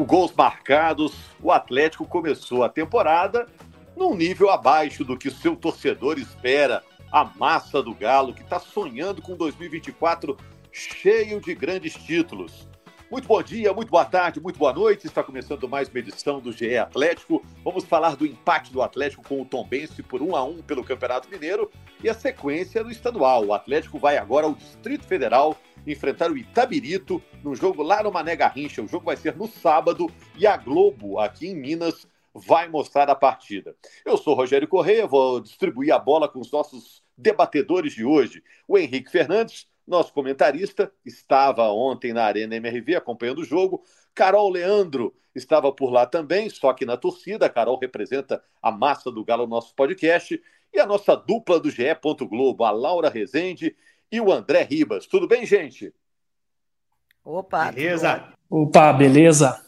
25 0.00 0.04
gols 0.04 0.32
marcados, 0.34 1.12
o 1.42 1.52
Atlético 1.52 2.06
começou 2.06 2.64
a 2.64 2.68
temporada 2.68 3.46
num 3.96 4.14
nível 4.14 4.50
abaixo 4.50 5.04
do 5.04 5.16
que 5.16 5.30
seu 5.30 5.54
torcedor 5.54 6.18
espera. 6.18 6.82
A 7.12 7.24
massa 7.24 7.82
do 7.82 7.92
Galo, 7.92 8.32
que 8.32 8.42
está 8.42 8.60
sonhando 8.60 9.20
com 9.20 9.36
2024 9.36 10.36
cheio 10.72 11.40
de 11.40 11.54
grandes 11.54 11.94
títulos. 11.94 12.68
Muito 13.10 13.26
bom 13.26 13.42
dia, 13.42 13.72
muito 13.74 13.90
boa 13.90 14.04
tarde, 14.04 14.40
muito 14.40 14.56
boa 14.56 14.72
noite. 14.72 15.08
Está 15.08 15.20
começando 15.22 15.68
mais 15.68 15.88
uma 15.88 15.98
edição 15.98 16.38
do 16.38 16.52
GE 16.52 16.76
Atlético. 16.76 17.44
Vamos 17.64 17.84
falar 17.84 18.14
do 18.14 18.24
empate 18.24 18.72
do 18.72 18.80
Atlético 18.80 19.24
com 19.24 19.42
o 19.42 19.44
Tombense 19.44 20.00
por 20.04 20.22
1 20.22 20.36
a 20.36 20.44
1 20.44 20.62
pelo 20.62 20.84
Campeonato 20.84 21.28
Mineiro 21.28 21.68
e 22.02 22.08
a 22.08 22.14
sequência 22.14 22.84
do 22.84 22.90
estadual. 22.90 23.44
O 23.44 23.52
Atlético 23.52 23.98
vai 23.98 24.16
agora 24.16 24.46
ao 24.46 24.54
Distrito 24.54 25.04
Federal 25.04 25.58
enfrentar 25.86 26.30
o 26.30 26.36
Itabirito 26.36 27.22
no 27.42 27.54
jogo 27.54 27.82
lá 27.82 28.02
no 28.02 28.12
Mané 28.12 28.36
Garrincha. 28.36 28.82
O 28.82 28.88
jogo 28.88 29.06
vai 29.06 29.16
ser 29.16 29.36
no 29.36 29.46
sábado 29.46 30.10
e 30.36 30.46
a 30.46 30.56
Globo, 30.56 31.18
aqui 31.18 31.48
em 31.48 31.54
Minas, 31.54 32.06
vai 32.34 32.68
mostrar 32.68 33.08
a 33.10 33.14
partida. 33.14 33.74
Eu 34.04 34.16
sou 34.16 34.34
Rogério 34.34 34.68
Correia, 34.68 35.06
vou 35.06 35.40
distribuir 35.40 35.92
a 35.92 35.98
bola 35.98 36.28
com 36.28 36.40
os 36.40 36.50
nossos 36.50 37.02
debatedores 37.16 37.92
de 37.92 38.04
hoje. 38.04 38.42
O 38.66 38.78
Henrique 38.78 39.10
Fernandes, 39.10 39.66
nosso 39.86 40.12
comentarista, 40.12 40.92
estava 41.04 41.68
ontem 41.70 42.12
na 42.12 42.24
Arena 42.24 42.56
MRV 42.56 42.96
acompanhando 42.96 43.40
o 43.40 43.44
jogo. 43.44 43.82
Carol 44.14 44.50
Leandro 44.50 45.14
estava 45.34 45.72
por 45.72 45.90
lá 45.90 46.06
também, 46.06 46.48
só 46.48 46.72
que 46.72 46.86
na 46.86 46.96
torcida. 46.96 47.46
A 47.46 47.50
Carol 47.50 47.78
representa 47.78 48.42
a 48.62 48.70
massa 48.70 49.10
do 49.10 49.24
Galo 49.24 49.44
no 49.44 49.50
nosso 49.50 49.74
podcast. 49.74 50.40
E 50.72 50.78
a 50.78 50.86
nossa 50.86 51.16
dupla 51.16 51.58
do 51.58 51.68
GE. 51.68 51.82
Globo, 52.28 52.62
a 52.62 52.70
Laura 52.70 53.08
Rezende 53.08 53.74
e 54.10 54.20
o 54.20 54.32
André 54.32 54.62
Ribas. 54.62 55.06
Tudo 55.06 55.26
bem, 55.26 55.46
gente? 55.46 55.94
Opa, 57.24 57.70
Beleza. 57.70 58.32
Opa, 58.48 58.92
beleza? 58.92 59.64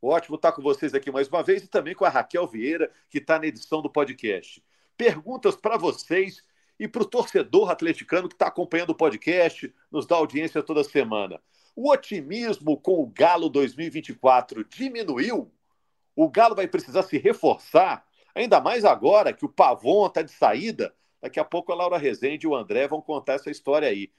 Ótimo 0.00 0.36
estar 0.36 0.52
com 0.52 0.62
vocês 0.62 0.94
aqui 0.94 1.10
mais 1.10 1.28
uma 1.28 1.42
vez 1.42 1.62
e 1.62 1.68
também 1.68 1.94
com 1.94 2.04
a 2.04 2.08
Raquel 2.08 2.46
Vieira, 2.46 2.90
que 3.08 3.18
está 3.18 3.38
na 3.38 3.46
edição 3.46 3.82
do 3.82 3.90
podcast. 3.90 4.62
Perguntas 4.96 5.56
para 5.56 5.76
vocês 5.76 6.42
e 6.78 6.88
para 6.88 7.02
o 7.02 7.06
torcedor 7.06 7.70
atleticano 7.70 8.28
que 8.28 8.34
está 8.34 8.46
acompanhando 8.46 8.90
o 8.90 8.94
podcast, 8.94 9.74
nos 9.90 10.06
dá 10.06 10.16
audiência 10.16 10.62
toda 10.62 10.82
semana. 10.84 11.40
O 11.76 11.90
otimismo 11.90 12.78
com 12.78 13.02
o 13.02 13.06
Galo 13.06 13.48
2024 13.50 14.64
diminuiu? 14.64 15.52
O 16.16 16.30
Galo 16.30 16.54
vai 16.54 16.66
precisar 16.66 17.02
se 17.02 17.18
reforçar, 17.18 18.06
ainda 18.34 18.60
mais 18.60 18.84
agora 18.84 19.32
que 19.32 19.44
o 19.44 19.48
Pavon 19.48 20.06
está 20.06 20.22
de 20.22 20.32
saída. 20.32 20.94
Daqui 21.20 21.38
a 21.38 21.44
pouco 21.44 21.72
a 21.72 21.74
Laura 21.74 21.98
Rezende 21.98 22.46
e 22.46 22.48
o 22.48 22.54
André 22.54 22.88
vão 22.88 23.00
contar 23.00 23.34
essa 23.34 23.50
história 23.50 23.88
aí. 23.88 24.10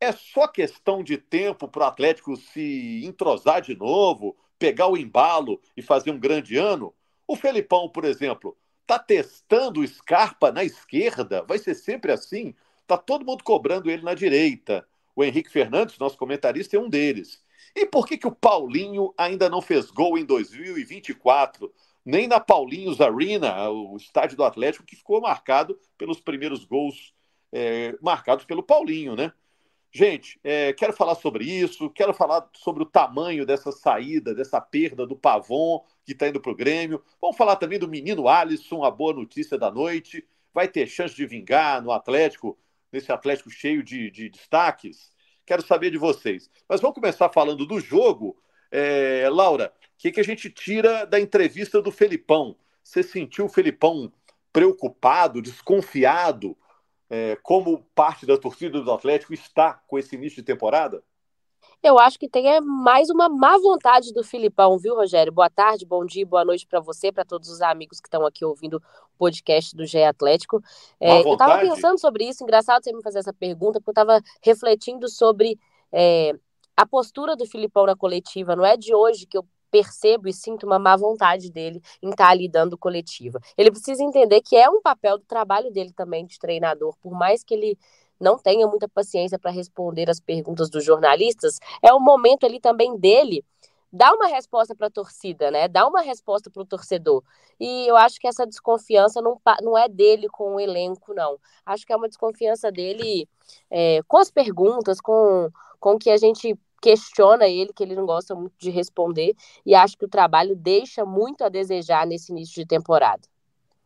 É 0.00 0.12
só 0.12 0.46
questão 0.46 1.02
de 1.02 1.16
tempo 1.16 1.68
para 1.68 1.84
o 1.84 1.86
Atlético 1.86 2.36
se 2.36 3.04
entrosar 3.04 3.60
de 3.62 3.74
novo, 3.74 4.36
pegar 4.58 4.86
o 4.86 4.96
embalo 4.96 5.60
e 5.76 5.82
fazer 5.82 6.10
um 6.10 6.18
grande 6.18 6.56
ano? 6.56 6.94
O 7.26 7.36
Felipão, 7.36 7.88
por 7.88 8.04
exemplo, 8.04 8.56
tá 8.86 8.98
testando 8.98 9.80
o 9.80 9.86
Scarpa 9.86 10.52
na 10.52 10.62
esquerda? 10.62 11.42
Vai 11.42 11.58
ser 11.58 11.74
sempre 11.74 12.12
assim? 12.12 12.54
Tá 12.86 12.96
todo 12.98 13.24
mundo 13.24 13.42
cobrando 13.42 13.90
ele 13.90 14.02
na 14.02 14.14
direita. 14.14 14.86
O 15.16 15.24
Henrique 15.24 15.50
Fernandes, 15.50 15.98
nosso 15.98 16.18
comentarista, 16.18 16.76
é 16.76 16.80
um 16.80 16.88
deles. 16.88 17.42
E 17.74 17.86
por 17.86 18.06
que, 18.06 18.18
que 18.18 18.26
o 18.26 18.34
Paulinho 18.34 19.12
ainda 19.16 19.48
não 19.48 19.62
fez 19.62 19.90
gol 19.90 20.18
em 20.18 20.24
2024? 20.24 21.72
Nem 22.04 22.28
na 22.28 22.38
Paulinhos 22.38 23.00
Arena, 23.00 23.70
o 23.70 23.96
estádio 23.96 24.36
do 24.36 24.44
Atlético, 24.44 24.84
que 24.84 24.96
ficou 24.96 25.20
marcado 25.20 25.78
pelos 25.96 26.20
primeiros 26.20 26.64
gols 26.64 27.14
é, 27.52 27.96
marcados 28.02 28.44
pelo 28.44 28.62
Paulinho, 28.62 29.16
né? 29.16 29.32
Gente, 29.96 30.40
é, 30.42 30.72
quero 30.72 30.92
falar 30.92 31.14
sobre 31.14 31.44
isso, 31.44 31.88
quero 31.88 32.12
falar 32.12 32.50
sobre 32.52 32.82
o 32.82 32.86
tamanho 32.86 33.46
dessa 33.46 33.70
saída, 33.70 34.34
dessa 34.34 34.60
perda 34.60 35.06
do 35.06 35.14
Pavon, 35.14 35.84
que 36.04 36.10
está 36.10 36.26
indo 36.26 36.40
para 36.40 36.50
o 36.50 36.56
Grêmio. 36.56 37.00
Vamos 37.20 37.36
falar 37.36 37.54
também 37.54 37.78
do 37.78 37.86
menino 37.86 38.26
Alisson, 38.28 38.82
a 38.82 38.90
boa 38.90 39.12
notícia 39.14 39.56
da 39.56 39.70
noite. 39.70 40.26
Vai 40.52 40.66
ter 40.66 40.88
chance 40.88 41.14
de 41.14 41.24
vingar 41.24 41.80
no 41.80 41.92
Atlético, 41.92 42.58
nesse 42.90 43.12
Atlético 43.12 43.50
cheio 43.50 43.84
de, 43.84 44.10
de 44.10 44.28
destaques. 44.28 45.12
Quero 45.46 45.62
saber 45.62 45.92
de 45.92 45.98
vocês. 45.98 46.50
Mas 46.68 46.80
vamos 46.80 46.96
começar 46.96 47.28
falando 47.28 47.64
do 47.64 47.78
jogo. 47.78 48.36
É, 48.76 49.28
Laura, 49.30 49.72
o 49.76 49.88
que, 49.98 50.10
que 50.10 50.20
a 50.20 50.24
gente 50.24 50.50
tira 50.50 51.04
da 51.04 51.20
entrevista 51.20 51.80
do 51.80 51.92
Felipão? 51.92 52.56
Você 52.82 53.02
sentiu 53.02 53.44
o 53.44 53.48
Felipão 53.48 54.12
preocupado, 54.52 55.40
desconfiado? 55.40 56.56
é, 57.14 57.36
como 57.42 57.84
parte 57.94 58.26
da 58.26 58.36
torcida 58.36 58.80
do 58.80 58.92
Atlético 58.92 59.34
está 59.34 59.74
com 59.86 59.98
esse 59.98 60.16
início 60.16 60.36
de 60.36 60.42
temporada? 60.42 61.02
Eu 61.82 61.98
acho 61.98 62.18
que 62.18 62.28
tem 62.28 62.48
é, 62.48 62.60
mais 62.60 63.08
uma 63.08 63.28
má 63.28 63.56
vontade 63.58 64.12
do 64.12 64.24
Filipão, 64.24 64.78
viu, 64.78 64.96
Rogério? 64.96 65.32
Boa 65.32 65.48
tarde, 65.48 65.86
bom 65.86 66.04
dia, 66.04 66.26
boa 66.26 66.44
noite 66.44 66.66
para 66.66 66.80
você, 66.80 67.12
para 67.12 67.24
todos 67.24 67.48
os 67.48 67.60
amigos 67.60 68.00
que 68.00 68.08
estão 68.08 68.26
aqui 68.26 68.44
ouvindo 68.44 68.78
o 68.78 69.18
podcast 69.18 69.76
do 69.76 69.86
GE 69.86 70.02
Atlético. 70.02 70.62
É, 70.98 71.20
eu 71.20 71.32
estava 71.32 71.58
pensando 71.60 72.00
sobre 72.00 72.28
isso, 72.28 72.42
engraçado 72.42 72.82
você 72.82 72.92
me 72.92 73.02
fazer 73.02 73.20
essa 73.20 73.32
pergunta, 73.32 73.80
porque 73.80 73.90
eu 73.98 74.02
estava 74.02 74.20
refletindo 74.42 75.08
sobre 75.08 75.58
é, 75.92 76.32
a 76.76 76.86
postura 76.86 77.36
do 77.36 77.46
Filipão 77.46 77.86
na 77.86 77.96
coletiva. 77.96 78.56
Não 78.56 78.64
é 78.64 78.76
de 78.76 78.94
hoje 78.94 79.26
que 79.26 79.36
eu 79.36 79.46
percebo 79.70 80.28
e 80.28 80.32
sinto 80.32 80.66
uma 80.66 80.78
má 80.78 80.96
vontade 80.96 81.50
dele 81.50 81.82
em 82.00 82.10
estar 82.10 82.28
ali 82.28 82.48
dando 82.48 82.78
coletiva. 82.78 83.40
Ele 83.58 83.72
precisa 83.72 84.04
entender 84.04 84.40
que 84.40 84.56
é 84.56 84.70
um 84.70 84.80
papel 84.80 85.18
do 85.18 85.24
trabalho 85.24 85.70
dele 85.72 85.92
também 85.92 86.24
de 86.24 86.38
treinador, 86.38 86.94
por 87.02 87.12
mais 87.12 87.42
que 87.42 87.54
ele 87.54 87.76
não 88.20 88.38
tenha 88.38 88.68
muita 88.68 88.88
paciência 88.88 89.36
para 89.36 89.50
responder 89.50 90.08
as 90.08 90.20
perguntas 90.20 90.70
dos 90.70 90.84
jornalistas, 90.84 91.58
é 91.82 91.92
o 91.92 91.98
momento 91.98 92.46
ali 92.46 92.60
também 92.60 92.96
dele 92.96 93.44
dar 93.94 94.12
uma 94.12 94.26
resposta 94.26 94.74
para 94.74 94.88
a 94.88 94.90
torcida, 94.90 95.52
né? 95.52 95.68
Dar 95.68 95.86
uma 95.86 96.00
resposta 96.00 96.50
para 96.50 96.62
o 96.62 96.66
torcedor. 96.66 97.22
E 97.60 97.88
eu 97.88 97.96
acho 97.96 98.18
que 98.18 98.26
essa 98.26 98.44
desconfiança 98.44 99.22
não, 99.22 99.40
não 99.62 99.78
é 99.78 99.88
dele 99.88 100.28
com 100.28 100.56
o 100.56 100.60
elenco, 100.60 101.14
não. 101.14 101.38
Acho 101.64 101.86
que 101.86 101.92
é 101.92 101.96
uma 101.96 102.08
desconfiança 102.08 102.72
dele 102.72 103.28
é, 103.70 104.00
com 104.08 104.18
as 104.18 104.32
perguntas, 104.32 105.00
com, 105.00 105.48
com 105.78 105.96
que 105.96 106.10
a 106.10 106.16
gente 106.16 106.58
questiona 106.82 107.46
ele, 107.46 107.72
que 107.72 107.84
ele 107.84 107.94
não 107.94 108.04
gosta 108.04 108.34
muito 108.34 108.54
de 108.58 108.68
responder, 108.68 109.34
e 109.64 109.74
acho 109.74 109.96
que 109.96 110.04
o 110.04 110.08
trabalho 110.08 110.56
deixa 110.56 111.04
muito 111.04 111.44
a 111.44 111.48
desejar 111.48 112.04
nesse 112.04 112.32
início 112.32 112.56
de 112.56 112.66
temporada. 112.66 113.22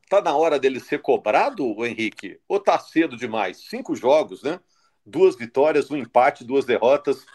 Tá 0.08 0.22
na 0.22 0.34
hora 0.34 0.58
dele 0.58 0.80
ser 0.80 1.02
cobrado, 1.02 1.84
Henrique? 1.84 2.40
Ou 2.48 2.58
tá 2.58 2.78
cedo 2.78 3.14
demais? 3.14 3.68
Cinco 3.68 3.94
jogos, 3.94 4.42
né? 4.42 4.58
Duas 5.04 5.36
vitórias, 5.36 5.90
um 5.90 5.96
empate, 5.96 6.44
duas 6.44 6.64
derrotas. 6.64 7.26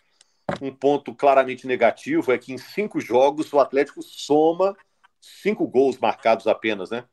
Um 0.62 0.74
ponto 0.74 1.14
claramente 1.16 1.66
negativo 1.66 2.32
é 2.32 2.38
que 2.38 2.54
em 2.54 2.58
cinco 2.58 3.00
jogos 3.00 3.52
o 3.52 3.60
Atlético 3.60 4.02
soma 4.02 4.76
cinco 5.20 5.66
gols 5.66 5.98
marcados 5.98 6.48
apenas, 6.48 6.90
né? 6.90 7.06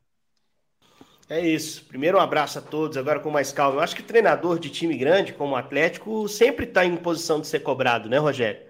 É 1.29 1.39
isso. 1.39 1.85
Primeiro, 1.85 2.17
um 2.17 2.21
abraço 2.21 2.59
a 2.59 2.61
todos, 2.61 2.97
agora 2.97 3.21
com 3.21 3.31
mais 3.31 3.53
calma. 3.53 3.77
Eu 3.77 3.79
acho 3.79 3.95
que 3.95 4.03
treinador 4.03 4.59
de 4.59 4.69
time 4.69 4.97
grande, 4.97 5.31
como 5.31 5.53
o 5.53 5.55
Atlético, 5.55 6.27
sempre 6.27 6.65
está 6.65 6.85
em 6.85 6.97
posição 6.97 7.39
de 7.39 7.47
ser 7.47 7.61
cobrado, 7.61 8.09
né, 8.09 8.17
Rogério? 8.17 8.61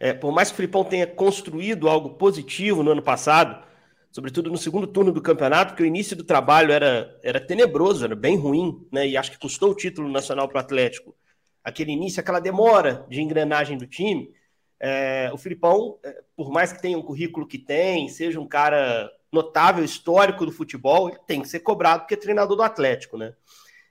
É, 0.00 0.12
por 0.12 0.32
mais 0.32 0.48
que 0.48 0.54
o 0.54 0.56
Filipão 0.56 0.82
tenha 0.82 1.06
construído 1.06 1.88
algo 1.88 2.10
positivo 2.10 2.82
no 2.82 2.90
ano 2.90 3.02
passado, 3.02 3.64
sobretudo 4.10 4.50
no 4.50 4.58
segundo 4.58 4.88
turno 4.88 5.12
do 5.12 5.22
campeonato, 5.22 5.70
porque 5.70 5.84
o 5.84 5.86
início 5.86 6.16
do 6.16 6.24
trabalho 6.24 6.72
era, 6.72 7.16
era 7.22 7.38
tenebroso, 7.38 8.04
era 8.04 8.16
bem 8.16 8.36
ruim, 8.36 8.84
né? 8.90 9.06
E 9.06 9.16
acho 9.16 9.30
que 9.30 9.38
custou 9.38 9.70
o 9.70 9.74
título 9.76 10.08
nacional 10.08 10.48
para 10.48 10.56
o 10.56 10.60
Atlético. 10.60 11.14
Aquele 11.62 11.92
início, 11.92 12.20
aquela 12.20 12.40
demora 12.40 13.06
de 13.08 13.20
engrenagem 13.20 13.76
do 13.76 13.86
time. 13.86 14.32
É, 14.78 15.30
o 15.32 15.36
Filipão, 15.36 15.98
é, 16.02 16.22
por 16.36 16.50
mais 16.50 16.72
que 16.72 16.80
tenha 16.80 16.96
um 16.96 17.02
currículo 17.02 17.46
que 17.46 17.58
tem, 17.58 18.08
seja 18.08 18.40
um 18.40 18.46
cara 18.46 19.10
notável, 19.32 19.84
histórico 19.84 20.44
do 20.44 20.52
futebol, 20.52 21.08
ele 21.08 21.18
tem 21.26 21.40
que 21.42 21.48
ser 21.48 21.60
cobrado 21.60 22.00
porque 22.00 22.14
é 22.14 22.16
treinador 22.16 22.56
do 22.56 22.62
Atlético, 22.62 23.16
né? 23.16 23.34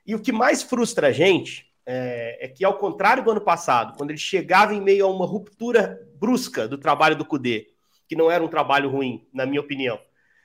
E 0.06 0.16
o 0.16 0.20
que 0.20 0.32
mais 0.32 0.64
frustra 0.64 1.08
a 1.08 1.12
gente 1.12 1.70
é, 1.86 2.46
é, 2.46 2.48
que, 2.48 2.66
ao 2.66 2.78
contrário 2.78 3.24
do 3.24 3.32
ano 3.32 3.42
passado, 3.42 3.98
quando 3.98 4.12
ele 4.12 4.20
chegava 4.20 4.74
em 4.74 4.82
meio 4.82 5.06
a 5.06 5.10
uma 5.10 5.26
ruptura 5.26 6.08
brusca 6.16 6.68
do 6.68 6.78
trabalho 6.78 7.16
do 7.16 7.26
Cudê, 7.26 7.70
que 8.08 8.16
não 8.16 8.30
era 8.30 8.44
um 8.44 8.48
trabalho 8.48 8.90
ruim, 8.90 9.28
na 9.34 9.46
minha 9.46 9.62
opinião, 9.62 10.00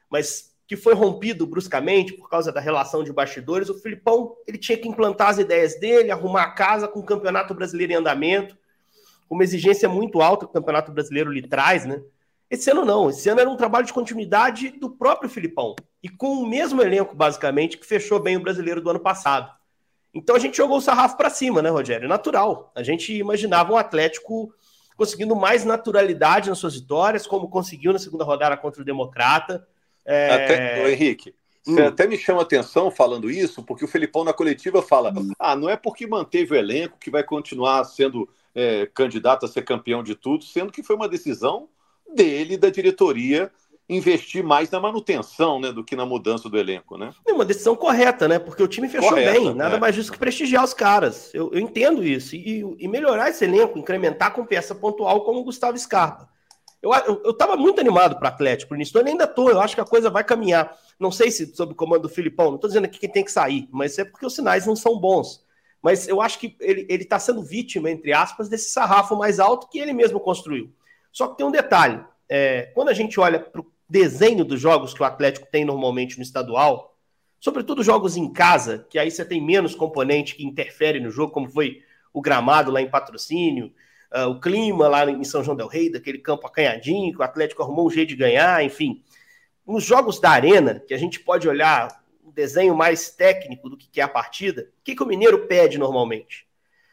mas 0.08 0.53
que 0.66 0.76
foi 0.76 0.94
rompido 0.94 1.46
bruscamente 1.46 2.14
por 2.14 2.28
causa 2.28 2.50
da 2.50 2.60
relação 2.60 3.04
de 3.04 3.12
bastidores. 3.12 3.68
O 3.68 3.78
Filipão 3.78 4.36
ele 4.46 4.58
tinha 4.58 4.78
que 4.78 4.88
implantar 4.88 5.28
as 5.28 5.38
ideias 5.38 5.78
dele, 5.78 6.10
arrumar 6.10 6.42
a 6.42 6.50
casa 6.50 6.88
com 6.88 7.00
o 7.00 7.04
Campeonato 7.04 7.54
Brasileiro 7.54 7.92
em 7.92 7.96
andamento, 7.96 8.56
uma 9.28 9.44
exigência 9.44 9.88
muito 9.88 10.20
alta 10.20 10.46
que 10.46 10.50
o 10.50 10.54
Campeonato 10.54 10.92
Brasileiro 10.92 11.30
lhe 11.30 11.42
traz, 11.42 11.84
né? 11.84 12.02
Esse 12.50 12.70
ano 12.70 12.84
não, 12.84 13.10
esse 13.10 13.28
ano 13.28 13.40
era 13.40 13.50
um 13.50 13.56
trabalho 13.56 13.86
de 13.86 13.92
continuidade 13.92 14.70
do 14.70 14.90
próprio 14.90 15.28
Filipão 15.28 15.74
e 16.02 16.08
com 16.08 16.34
o 16.34 16.46
mesmo 16.46 16.82
elenco, 16.82 17.14
basicamente, 17.14 17.78
que 17.78 17.86
fechou 17.86 18.20
bem 18.20 18.36
o 18.36 18.40
brasileiro 18.40 18.80
do 18.80 18.90
ano 18.90 19.00
passado. 19.00 19.50
Então 20.14 20.36
a 20.36 20.38
gente 20.38 20.56
jogou 20.56 20.76
o 20.76 20.80
sarrafo 20.80 21.16
para 21.16 21.30
cima, 21.30 21.60
né, 21.60 21.70
Rogério? 21.70 22.08
Natural. 22.08 22.70
A 22.74 22.82
gente 22.82 23.12
imaginava 23.12 23.72
um 23.72 23.76
Atlético 23.76 24.54
conseguindo 24.96 25.34
mais 25.34 25.64
naturalidade 25.64 26.48
nas 26.48 26.58
suas 26.58 26.74
vitórias, 26.74 27.26
como 27.26 27.48
conseguiu 27.48 27.92
na 27.92 27.98
segunda 27.98 28.22
rodada 28.22 28.56
contra 28.56 28.82
o 28.82 28.84
Democrata. 28.84 29.66
É... 30.04 30.30
Até, 30.30 30.92
Henrique, 30.92 31.34
você 31.62 31.82
hum. 31.82 31.86
até 31.86 32.06
me 32.06 32.18
chama 32.18 32.42
atenção 32.42 32.90
falando 32.90 33.30
isso, 33.30 33.62
porque 33.62 33.84
o 33.84 33.88
Felipão 33.88 34.22
na 34.22 34.32
coletiva 34.32 34.82
fala: 34.82 35.12
ah, 35.38 35.56
não 35.56 35.68
é 35.68 35.76
porque 35.76 36.06
manteve 36.06 36.54
o 36.54 36.58
elenco 36.58 36.98
que 36.98 37.10
vai 37.10 37.22
continuar 37.22 37.84
sendo 37.84 38.28
é, 38.54 38.86
candidato 38.92 39.46
a 39.46 39.48
ser 39.48 39.62
campeão 39.62 40.02
de 40.02 40.14
tudo, 40.14 40.44
sendo 40.44 40.70
que 40.70 40.82
foi 40.82 40.94
uma 40.94 41.08
decisão 41.08 41.68
dele, 42.14 42.58
da 42.58 42.68
diretoria, 42.68 43.50
investir 43.88 44.42
mais 44.42 44.70
na 44.70 44.80
manutenção 44.80 45.60
né, 45.60 45.72
do 45.72 45.84
que 45.84 45.96
na 45.96 46.06
mudança 46.06 46.48
do 46.48 46.58
elenco, 46.58 46.96
né? 46.96 47.10
É 47.26 47.32
uma 47.32 47.44
decisão 47.44 47.74
correta, 47.74 48.26
né? 48.28 48.38
Porque 48.38 48.62
o 48.62 48.68
time 48.68 48.88
fechou 48.88 49.10
correta, 49.10 49.32
bem, 49.32 49.54
nada 49.54 49.76
é. 49.76 49.80
mais 49.80 49.94
justo 49.94 50.12
que 50.12 50.18
prestigiar 50.18 50.64
os 50.64 50.72
caras. 50.72 51.30
Eu, 51.34 51.50
eu 51.52 51.58
entendo 51.58 52.04
isso. 52.04 52.34
E, 52.34 52.60
e, 52.78 52.88
melhorar 52.88 53.30
esse 53.30 53.44
elenco, 53.44 53.78
incrementar 53.78 54.32
com 54.32 54.44
peça 54.44 54.74
pontual 54.74 55.22
como 55.24 55.40
o 55.40 55.44
Gustavo 55.44 55.78
Scarpa. 55.78 56.28
Eu, 56.84 56.92
eu, 56.92 57.22
eu 57.24 57.32
tava 57.32 57.56
muito 57.56 57.80
animado 57.80 58.18
para 58.18 58.28
Atlético 58.28 58.74
no 58.74 58.76
início, 58.76 59.00
eu 59.00 59.06
ainda 59.06 59.26
tô, 59.26 59.48
eu 59.48 59.58
acho 59.58 59.74
que 59.74 59.80
a 59.80 59.86
coisa 59.86 60.10
vai 60.10 60.22
caminhar. 60.22 60.76
Não 61.00 61.10
sei 61.10 61.30
se 61.30 61.46
sob 61.56 61.72
o 61.72 61.74
comando 61.74 62.02
do 62.02 62.10
Filipão, 62.10 62.50
não 62.50 62.58
tô 62.58 62.68
dizendo 62.68 62.84
aqui 62.84 62.98
quem 62.98 63.10
tem 63.10 63.24
que 63.24 63.32
sair, 63.32 63.66
mas 63.72 63.98
é 63.98 64.04
porque 64.04 64.26
os 64.26 64.34
sinais 64.34 64.66
não 64.66 64.76
são 64.76 65.00
bons. 65.00 65.42
Mas 65.80 66.06
eu 66.06 66.20
acho 66.20 66.38
que 66.38 66.54
ele, 66.60 66.86
ele 66.90 67.06
tá 67.06 67.18
sendo 67.18 67.42
vítima, 67.42 67.90
entre 67.90 68.12
aspas, 68.12 68.50
desse 68.50 68.70
sarrafo 68.70 69.16
mais 69.16 69.40
alto 69.40 69.70
que 69.70 69.78
ele 69.78 69.94
mesmo 69.94 70.20
construiu. 70.20 70.70
Só 71.10 71.28
que 71.28 71.38
tem 71.38 71.46
um 71.46 71.50
detalhe: 71.50 72.04
é, 72.28 72.70
quando 72.74 72.90
a 72.90 72.94
gente 72.94 73.18
olha 73.18 73.40
para 73.40 73.62
o 73.62 73.66
desenho 73.88 74.44
dos 74.44 74.60
jogos 74.60 74.92
que 74.92 75.02
o 75.02 75.06
Atlético 75.06 75.46
tem 75.50 75.64
normalmente 75.64 76.18
no 76.18 76.22
estadual, 76.22 76.98
sobretudo 77.40 77.82
jogos 77.82 78.14
em 78.14 78.30
casa, 78.30 78.86
que 78.90 78.98
aí 78.98 79.10
você 79.10 79.24
tem 79.24 79.40
menos 79.40 79.74
componente 79.74 80.34
que 80.34 80.44
interfere 80.44 81.00
no 81.00 81.10
jogo, 81.10 81.32
como 81.32 81.48
foi 81.48 81.82
o 82.12 82.20
gramado 82.20 82.70
lá 82.70 82.82
em 82.82 82.90
patrocínio, 82.90 83.72
uh, 84.14 84.28
o 84.28 84.40
clima 84.40 84.86
lá 84.88 85.10
em 85.10 85.24
São 85.24 85.42
João 85.42 85.56
del 85.56 85.66
Rei, 85.66 85.90
daquele 85.90 86.18
campo 86.18 86.46
acanhadinho, 86.46 87.12
que 87.12 87.18
o 87.18 87.24
Atlético 87.24 87.62
arrumou 87.62 87.86
um 87.86 87.90
jeito 87.90 88.10
de 88.10 88.16
ganhar, 88.16 88.64
enfim. 88.64 89.02
Nos 89.66 89.84
jogos 89.84 90.20
da 90.20 90.30
arena, 90.30 90.82
que 90.86 90.94
a 90.94 90.98
gente 90.98 91.18
pode 91.20 91.48
olhar 91.48 92.04
um 92.24 92.30
desenho 92.30 92.74
mais 92.74 93.10
técnico 93.10 93.68
do 93.68 93.76
que 93.76 94.00
é 94.00 94.04
a 94.04 94.08
partida, 94.08 94.68
o 94.80 94.84
que, 94.84 94.94
que 94.94 95.02
o 95.02 95.06
Mineiro 95.06 95.46
pede 95.46 95.78
normalmente? 95.78 96.46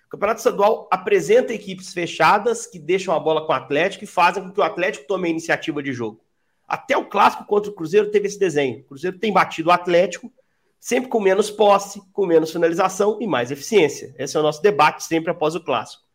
O 0.07 0.09
Campeonato 0.12 0.39
Estadual 0.39 0.89
apresenta 0.91 1.53
equipes 1.53 1.94
fechadas 1.94 2.65
que 2.65 2.77
deixam 2.77 3.15
a 3.15 3.19
bola 3.19 3.45
com 3.45 3.53
o 3.53 3.56
Atlético 3.56 4.03
e 4.03 4.07
fazem 4.07 4.44
com 4.44 4.51
que 4.51 4.59
o 4.59 4.63
Atlético 4.63 5.07
tome 5.07 5.27
a 5.27 5.31
iniciativa 5.31 5.81
de 5.81 5.94
jogo. 5.94 6.19
Até 6.68 6.97
o 6.97 7.06
clássico 7.06 7.45
contra 7.45 7.69
o 7.71 7.73
Cruzeiro 7.73 8.12
teve 8.12 8.27
esse 8.27 8.39
desenho. 8.39 8.79
O 8.79 8.83
Cruzeiro 8.83 9.18
tem 9.18 9.31
batido 9.31 9.69
o 9.69 9.71
Atlético, 9.71 10.31
sempre 10.79 11.09
com 11.09 11.19
menos 11.19 11.50
posse, 11.50 12.01
com 12.12 12.25
menos 12.25 12.51
finalização 12.51 13.19
e 13.21 13.27
mais 13.27 13.51
eficiência. 13.51 14.13
Esse 14.18 14.35
é 14.35 14.39
o 14.39 14.44
nosso 14.44 14.62
debate 14.62 15.03
sempre 15.03 15.31
após 15.31 15.56
o 15.56 15.62
clássico. 15.62 16.11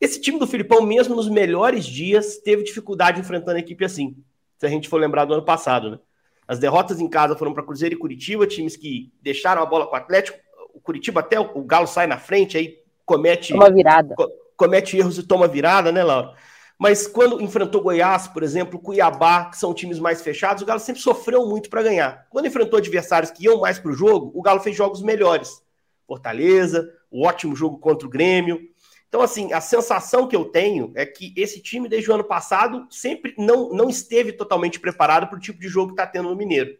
Esse 0.00 0.20
time 0.20 0.38
do 0.38 0.46
Filipão, 0.46 0.82
mesmo 0.82 1.14
nos 1.14 1.28
melhores 1.28 1.84
dias, 1.84 2.38
teve 2.38 2.62
dificuldade 2.62 3.20
enfrentando 3.20 3.56
a 3.56 3.60
equipe 3.60 3.84
assim. 3.84 4.16
Se 4.56 4.66
a 4.66 4.68
gente 4.68 4.88
for 4.88 5.00
lembrar 5.00 5.24
do 5.24 5.34
ano 5.34 5.44
passado, 5.44 5.90
né? 5.90 5.98
As 6.46 6.58
derrotas 6.58 6.98
em 6.98 7.08
casa 7.08 7.36
foram 7.36 7.52
para 7.52 7.62
Cruzeiro 7.62 7.94
e 7.94 7.98
Curitiba, 7.98 8.46
times 8.46 8.74
que 8.74 9.12
deixaram 9.20 9.60
a 9.60 9.66
bola 9.66 9.86
com 9.86 9.92
o 9.92 9.98
Atlético. 9.98 10.38
O 10.72 10.80
Curitiba 10.80 11.20
até 11.20 11.38
o 11.38 11.62
Galo 11.62 11.86
sai 11.86 12.06
na 12.06 12.16
frente, 12.16 12.56
aí 12.56 12.78
comete. 13.04 13.52
Toma 13.52 13.70
virada. 13.70 14.14
Co 14.14 14.28
comete 14.56 14.96
erros 14.96 15.18
e 15.18 15.22
toma 15.22 15.46
virada, 15.46 15.92
né, 15.92 16.02
Laura? 16.02 16.34
Mas 16.76 17.06
quando 17.06 17.40
enfrentou 17.40 17.80
Goiás, 17.80 18.26
por 18.26 18.42
exemplo, 18.42 18.78
Cuiabá, 18.78 19.46
que 19.46 19.56
são 19.56 19.74
times 19.74 19.98
mais 20.00 20.20
fechados, 20.22 20.62
o 20.62 20.66
Galo 20.66 20.80
sempre 20.80 21.02
sofreu 21.02 21.46
muito 21.46 21.68
para 21.68 21.82
ganhar. 21.82 22.26
Quando 22.30 22.46
enfrentou 22.46 22.78
adversários 22.78 23.30
que 23.30 23.44
iam 23.44 23.60
mais 23.60 23.78
para 23.78 23.90
o 23.90 23.94
jogo, 23.94 24.32
o 24.34 24.42
Galo 24.42 24.60
fez 24.60 24.76
jogos 24.76 25.02
melhores. 25.02 25.62
Fortaleza, 26.06 26.88
o 27.10 27.26
ótimo 27.26 27.54
jogo 27.54 27.78
contra 27.78 28.06
o 28.06 28.10
Grêmio. 28.10 28.60
Então, 29.08 29.22
assim, 29.22 29.52
a 29.52 29.60
sensação 29.60 30.28
que 30.28 30.36
eu 30.36 30.44
tenho 30.44 30.92
é 30.94 31.06
que 31.06 31.32
esse 31.34 31.60
time, 31.60 31.88
desde 31.88 32.10
o 32.10 32.14
ano 32.14 32.24
passado, 32.24 32.86
sempre 32.90 33.34
não, 33.38 33.70
não 33.70 33.88
esteve 33.88 34.32
totalmente 34.32 34.78
preparado 34.78 35.26
para 35.28 35.36
o 35.38 35.40
tipo 35.40 35.58
de 35.58 35.68
jogo 35.68 35.88
que 35.88 35.92
está 35.94 36.06
tendo 36.06 36.28
no 36.28 36.36
Mineiro. 36.36 36.76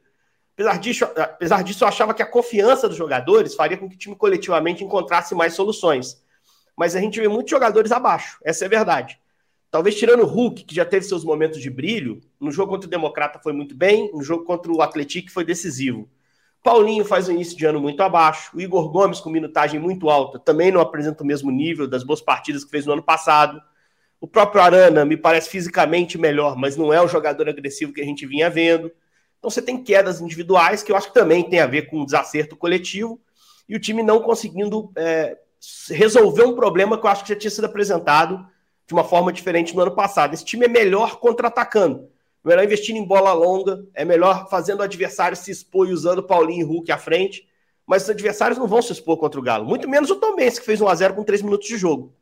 Apesar 0.52 0.78
disso, 0.78 1.04
apesar 1.04 1.62
disso, 1.62 1.84
eu 1.84 1.88
achava 1.88 2.12
que 2.12 2.22
a 2.22 2.26
confiança 2.26 2.88
dos 2.88 2.98
jogadores 2.98 3.54
faria 3.54 3.78
com 3.78 3.88
que 3.88 3.94
o 3.94 3.98
time 3.98 4.14
coletivamente 4.16 4.84
encontrasse 4.84 5.34
mais 5.34 5.54
soluções. 5.54 6.22
Mas 6.76 6.94
a 6.94 7.00
gente 7.00 7.18
vê 7.18 7.28
muitos 7.28 7.50
jogadores 7.50 7.92
abaixo, 7.92 8.38
essa 8.44 8.64
é 8.64 8.66
a 8.66 8.70
verdade. 8.70 9.18
Talvez 9.70 9.94
tirando 9.96 10.22
o 10.22 10.26
Hulk, 10.26 10.64
que 10.64 10.74
já 10.74 10.84
teve 10.84 11.06
seus 11.06 11.24
momentos 11.24 11.60
de 11.60 11.70
brilho, 11.70 12.20
no 12.40 12.50
jogo 12.50 12.72
contra 12.72 12.86
o 12.86 12.90
Democrata 12.90 13.38
foi 13.38 13.52
muito 13.52 13.74
bem, 13.74 14.10
no 14.12 14.22
jogo 14.22 14.44
contra 14.44 14.72
o 14.72 14.82
Atlético 14.82 15.30
foi 15.30 15.44
decisivo. 15.44 16.08
Paulinho 16.68 17.02
faz 17.02 17.26
um 17.30 17.32
início 17.32 17.56
de 17.56 17.64
ano 17.64 17.80
muito 17.80 18.02
abaixo, 18.02 18.54
o 18.54 18.60
Igor 18.60 18.90
Gomes 18.90 19.20
com 19.20 19.30
minutagem 19.30 19.80
muito 19.80 20.10
alta, 20.10 20.38
também 20.38 20.70
não 20.70 20.82
apresenta 20.82 21.22
o 21.22 21.26
mesmo 21.26 21.50
nível 21.50 21.88
das 21.88 22.04
boas 22.04 22.20
partidas 22.20 22.62
que 22.62 22.70
fez 22.70 22.84
no 22.84 22.92
ano 22.92 23.02
passado. 23.02 23.58
O 24.20 24.28
próprio 24.28 24.60
Arana 24.60 25.02
me 25.02 25.16
parece 25.16 25.48
fisicamente 25.48 26.18
melhor, 26.18 26.58
mas 26.58 26.76
não 26.76 26.92
é 26.92 27.00
o 27.00 27.08
jogador 27.08 27.48
agressivo 27.48 27.94
que 27.94 28.02
a 28.02 28.04
gente 28.04 28.26
vinha 28.26 28.50
vendo. 28.50 28.92
Então 29.38 29.48
você 29.48 29.62
tem 29.62 29.82
quedas 29.82 30.20
individuais 30.20 30.82
que 30.82 30.92
eu 30.92 30.96
acho 30.96 31.08
que 31.08 31.14
também 31.14 31.42
tem 31.42 31.58
a 31.60 31.66
ver 31.66 31.88
com 31.88 32.02
um 32.02 32.04
desacerto 32.04 32.54
coletivo 32.54 33.18
e 33.66 33.74
o 33.74 33.80
time 33.80 34.02
não 34.02 34.20
conseguindo 34.20 34.92
é, 34.94 35.38
resolver 35.88 36.42
um 36.42 36.54
problema 36.54 36.98
que 36.98 37.06
eu 37.06 37.10
acho 37.10 37.22
que 37.22 37.30
já 37.30 37.38
tinha 37.38 37.50
sido 37.50 37.64
apresentado 37.64 38.46
de 38.86 38.92
uma 38.92 39.04
forma 39.04 39.32
diferente 39.32 39.74
no 39.74 39.80
ano 39.80 39.94
passado. 39.94 40.34
Esse 40.34 40.44
time 40.44 40.66
é 40.66 40.68
melhor 40.68 41.18
contra-atacando, 41.18 42.10
melhor 42.44 42.64
investindo 42.64 42.96
em 42.96 43.04
bola 43.04 43.32
longa, 43.32 43.84
é 43.94 44.04
melhor 44.04 44.48
fazendo 44.48 44.80
o 44.80 44.82
adversário 44.82 45.36
se 45.36 45.50
expor 45.50 45.88
e 45.88 45.92
usando 45.92 46.22
Paulinho 46.22 46.60
e 46.60 46.64
Hulk 46.64 46.92
à 46.92 46.98
frente, 46.98 47.46
mas 47.86 48.04
os 48.04 48.10
adversários 48.10 48.58
não 48.58 48.66
vão 48.66 48.82
se 48.82 48.92
expor 48.92 49.16
contra 49.16 49.40
o 49.40 49.42
Galo, 49.42 49.64
muito 49.64 49.88
menos 49.88 50.10
o 50.10 50.16
Tom 50.16 50.36
Benz, 50.36 50.58
que 50.58 50.64
fez 50.64 50.80
1 50.80 50.88
a 50.88 50.94
0 50.94 51.14
com 51.14 51.24
3 51.24 51.42
minutos 51.42 51.68
de 51.68 51.76
jogo. 51.76 52.14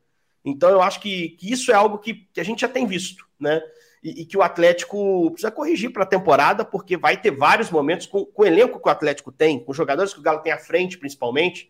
Então 0.44 0.70
eu 0.70 0.80
acho 0.80 1.00
que, 1.00 1.30
que 1.30 1.52
isso 1.52 1.72
é 1.72 1.74
algo 1.74 1.98
que, 1.98 2.14
que 2.32 2.40
a 2.40 2.44
gente 2.44 2.60
já 2.60 2.68
tem 2.68 2.86
visto, 2.86 3.24
né? 3.38 3.60
e, 4.06 4.22
e 4.22 4.24
que 4.24 4.36
o 4.36 4.42
Atlético 4.42 5.32
precisa 5.32 5.50
corrigir 5.50 5.92
para 5.92 6.04
a 6.04 6.06
temporada, 6.06 6.64
porque 6.64 6.96
vai 6.96 7.20
ter 7.20 7.32
vários 7.32 7.70
momentos 7.70 8.06
com, 8.06 8.24
com, 8.24 8.42
o 8.42 8.46
elenco 8.46 8.80
que 8.80 8.88
o 8.88 8.92
Atlético 8.92 9.32
tem, 9.32 9.58
com 9.58 9.72
os 9.72 9.76
jogadores 9.76 10.14
que 10.14 10.20
o 10.20 10.22
Galo 10.22 10.38
tem 10.40 10.52
à 10.52 10.58
frente, 10.58 10.96
principalmente, 10.96 11.68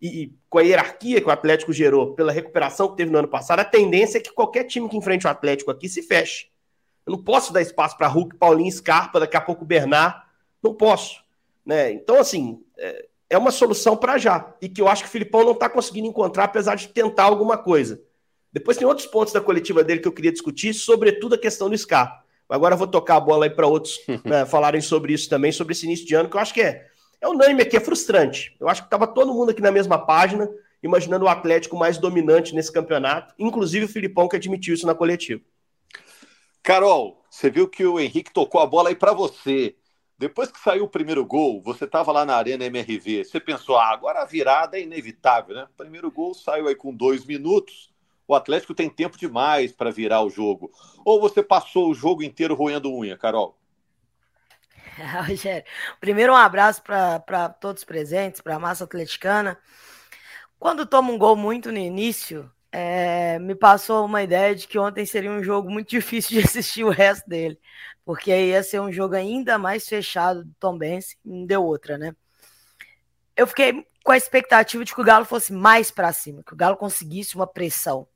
e, 0.00 0.22
e, 0.22 0.34
com 0.48 0.58
a 0.58 0.62
hierarquia 0.62 1.20
que 1.20 1.26
o 1.26 1.30
Atlético 1.30 1.72
gerou 1.72 2.14
pela 2.14 2.32
recuperação 2.32 2.88
que 2.88 2.96
teve 2.96 3.10
no 3.10 3.18
ano 3.18 3.28
passado, 3.28 3.60
a 3.60 3.64
tendência 3.64 4.16
é 4.16 4.20
que 4.20 4.32
qualquer 4.32 4.64
time 4.64 4.88
que 4.88 4.96
enfrente 4.96 5.26
o 5.26 5.30
Atlético 5.30 5.70
aqui 5.70 5.88
se 5.90 6.02
feche. 6.02 6.46
Eu 7.08 7.12
não 7.12 7.22
posso 7.22 7.54
dar 7.54 7.62
espaço 7.62 7.96
para 7.96 8.06
Hulk, 8.06 8.36
Paulinho, 8.36 8.70
Scarpa, 8.70 9.18
daqui 9.18 9.34
a 9.34 9.40
pouco 9.40 9.64
Bernard. 9.64 10.20
Não 10.62 10.74
posso. 10.74 11.22
Né? 11.64 11.90
Então, 11.90 12.20
assim, 12.20 12.62
é, 12.76 13.06
é 13.30 13.38
uma 13.38 13.50
solução 13.50 13.96
para 13.96 14.18
já. 14.18 14.54
E 14.60 14.68
que 14.68 14.82
eu 14.82 14.86
acho 14.86 15.04
que 15.04 15.08
o 15.08 15.12
Filipão 15.12 15.42
não 15.42 15.52
está 15.52 15.70
conseguindo 15.70 16.06
encontrar, 16.06 16.44
apesar 16.44 16.74
de 16.74 16.88
tentar 16.88 17.24
alguma 17.24 17.56
coisa. 17.56 17.98
Depois 18.52 18.76
tem 18.76 18.86
outros 18.86 19.06
pontos 19.06 19.32
da 19.32 19.40
coletiva 19.40 19.82
dele 19.82 20.00
que 20.00 20.08
eu 20.08 20.12
queria 20.12 20.30
discutir, 20.30 20.74
sobretudo 20.74 21.34
a 21.34 21.38
questão 21.38 21.70
do 21.70 21.78
Scarpa. 21.78 22.22
Agora 22.46 22.74
eu 22.74 22.78
vou 22.78 22.86
tocar 22.86 23.16
a 23.16 23.20
bola 23.20 23.46
aí 23.46 23.50
para 23.50 23.66
outros 23.66 23.98
né, 24.22 24.44
falarem 24.44 24.82
sobre 24.82 25.14
isso 25.14 25.30
também, 25.30 25.50
sobre 25.50 25.72
esse 25.72 25.86
início 25.86 26.06
de 26.06 26.14
ano, 26.14 26.28
que 26.28 26.36
eu 26.36 26.40
acho 26.40 26.52
que 26.52 26.60
é, 26.60 26.88
é 27.22 27.28
unânime 27.28 27.62
aqui, 27.62 27.78
é 27.78 27.80
frustrante. 27.80 28.54
Eu 28.60 28.68
acho 28.68 28.82
que 28.82 28.86
estava 28.86 29.06
todo 29.06 29.32
mundo 29.32 29.50
aqui 29.50 29.62
na 29.62 29.72
mesma 29.72 29.96
página, 29.96 30.46
imaginando 30.82 31.24
o 31.24 31.28
Atlético 31.28 31.74
mais 31.74 31.96
dominante 31.96 32.54
nesse 32.54 32.70
campeonato, 32.70 33.32
inclusive 33.38 33.86
o 33.86 33.88
Filipão 33.88 34.28
que 34.28 34.36
admitiu 34.36 34.74
isso 34.74 34.86
na 34.86 34.94
coletiva. 34.94 35.40
Carol, 36.68 37.24
você 37.30 37.48
viu 37.48 37.66
que 37.66 37.86
o 37.86 37.98
Henrique 37.98 38.30
tocou 38.30 38.60
a 38.60 38.66
bola 38.66 38.90
aí 38.90 38.94
para 38.94 39.14
você. 39.14 39.74
Depois 40.18 40.52
que 40.52 40.60
saiu 40.60 40.84
o 40.84 40.88
primeiro 40.88 41.24
gol, 41.24 41.62
você 41.62 41.86
estava 41.86 42.12
lá 42.12 42.26
na 42.26 42.36
Arena 42.36 42.66
MRV, 42.66 43.24
você 43.24 43.40
pensou, 43.40 43.78
ah, 43.78 43.90
agora 43.90 44.20
a 44.20 44.26
virada 44.26 44.76
é 44.76 44.82
inevitável, 44.82 45.56
né? 45.56 45.66
Primeiro 45.78 46.10
gol 46.10 46.34
saiu 46.34 46.68
aí 46.68 46.74
com 46.74 46.94
dois 46.94 47.24
minutos, 47.24 47.90
o 48.26 48.34
Atlético 48.34 48.74
tem 48.74 48.90
tempo 48.90 49.16
demais 49.16 49.72
para 49.72 49.90
virar 49.90 50.20
o 50.20 50.28
jogo. 50.28 50.70
Ou 51.06 51.18
você 51.18 51.42
passou 51.42 51.88
o 51.88 51.94
jogo 51.94 52.22
inteiro 52.22 52.54
roendo 52.54 52.94
unha, 52.94 53.16
Carol? 53.16 53.58
Rogério, 55.26 55.64
primeiro 55.98 56.34
um 56.34 56.36
abraço 56.36 56.82
para 56.82 57.48
todos 57.48 57.82
presentes, 57.82 58.42
para 58.42 58.56
a 58.56 58.60
massa 58.60 58.84
atleticana. 58.84 59.58
Quando 60.58 60.84
toma 60.84 61.10
um 61.12 61.16
gol 61.16 61.34
muito 61.34 61.72
no 61.72 61.78
início, 61.78 62.52
é, 62.70 63.38
me 63.38 63.54
passou 63.54 64.04
uma 64.04 64.22
ideia 64.22 64.54
de 64.54 64.68
que 64.68 64.78
ontem 64.78 65.06
seria 65.06 65.30
um 65.30 65.42
jogo 65.42 65.70
muito 65.70 65.88
difícil 65.90 66.40
de 66.40 66.46
assistir 66.46 66.84
o 66.84 66.90
resto 66.90 67.28
dele, 67.28 67.58
porque 68.04 68.30
ia 68.30 68.62
ser 68.62 68.80
um 68.80 68.92
jogo 68.92 69.14
ainda 69.14 69.58
mais 69.58 69.88
fechado 69.88 70.44
do 70.44 70.54
Tom 70.60 70.76
Benz, 70.76 71.16
não 71.24 71.46
deu 71.46 71.64
outra, 71.64 71.98
né? 71.98 72.14
Eu 73.36 73.46
fiquei 73.46 73.86
com 74.04 74.12
a 74.12 74.16
expectativa 74.16 74.84
de 74.84 74.94
que 74.94 75.00
o 75.00 75.04
Galo 75.04 75.24
fosse 75.24 75.52
mais 75.52 75.90
para 75.90 76.12
cima, 76.12 76.42
que 76.42 76.52
o 76.52 76.56
Galo 76.56 76.76
conseguisse 76.76 77.36
uma 77.36 77.46
pressão. 77.46 78.08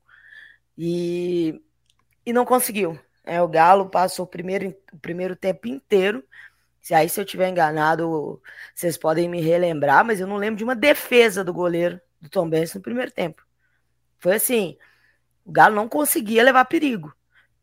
E, 0.77 1.61
e 2.25 2.33
não 2.33 2.45
conseguiu. 2.45 2.99
É, 3.23 3.41
o 3.41 3.47
Galo 3.47 3.89
passou 3.89 4.25
o 4.25 4.27
primeiro, 4.27 4.75
o 4.91 4.97
primeiro 4.97 5.35
tempo 5.35 5.67
inteiro 5.67 6.23
Se 6.81 6.93
aí 6.93 7.07
se 7.07 7.21
eu 7.21 7.25
tiver 7.25 7.47
enganado, 7.49 8.41
vocês 8.75 8.97
podem 8.97 9.29
me 9.29 9.41
relembrar, 9.41 10.03
mas 10.05 10.19
eu 10.19 10.27
não 10.27 10.37
lembro 10.37 10.57
de 10.57 10.63
uma 10.63 10.75
defesa 10.75 11.43
do 11.43 11.53
goleiro 11.53 12.01
do 12.19 12.29
Tom 12.29 12.49
Benz 12.49 12.73
no 12.73 12.81
primeiro 12.81 13.11
tempo. 13.11 13.43
Foi 14.23 14.35
assim, 14.35 14.77
o 15.43 15.51
Galo 15.51 15.75
não 15.75 15.89
conseguia 15.89 16.45
levar 16.45 16.63
perigo. 16.63 17.13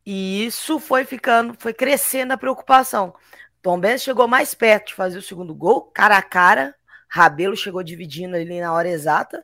E 0.05 0.45
isso 0.45 0.79
foi 0.79 1.07
ficando, 1.07 1.55
foi 1.59 1.73
crescendo 1.73 2.35
a 2.35 2.37
preocupação. 2.37 3.15
Tom 3.63 3.81
Benz 3.81 4.03
chegou 4.03 4.29
mais 4.29 4.55
perto 4.55 4.89
de 4.89 4.95
fazer 4.95 5.17
o 5.17 5.23
segundo 5.23 5.55
gol, 5.55 5.85
cara 5.85 6.19
a 6.19 6.23
cara. 6.23 6.77
Rabelo 7.09 7.57
chegou 7.57 7.83
dividindo 7.83 8.37
ali 8.37 8.61
na 8.61 8.75
hora 8.75 8.91
exata 8.91 9.43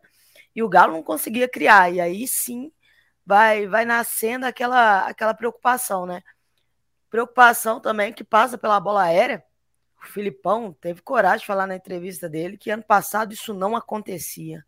e 0.55 0.63
o 0.63 0.69
Galo 0.69 0.93
não 0.93 1.03
conseguia 1.03 1.49
criar. 1.49 1.91
E 1.91 2.03
aí 2.03 2.29
sim 2.29 2.71
vai 3.25 3.67
vai 3.67 3.87
nascendo 3.87 4.45
aquela 4.45 5.07
aquela 5.07 5.33
preocupação, 5.33 6.05
né? 6.05 6.23
Preocupação 7.09 7.81
também 7.81 8.13
que 8.13 8.25
passa 8.25 8.59
pela 8.59 8.79
bola 8.79 9.05
aérea. 9.05 9.43
O 10.03 10.07
Filipão 10.07 10.71
teve 10.75 11.01
coragem 11.01 11.41
de 11.41 11.47
falar 11.47 11.67
na 11.67 11.77
entrevista 11.77 12.29
dele 12.29 12.59
que 12.59 12.71
ano 12.71 12.83
passado 12.85 13.33
isso 13.33 13.55
não 13.55 13.75
acontecia. 13.75 14.63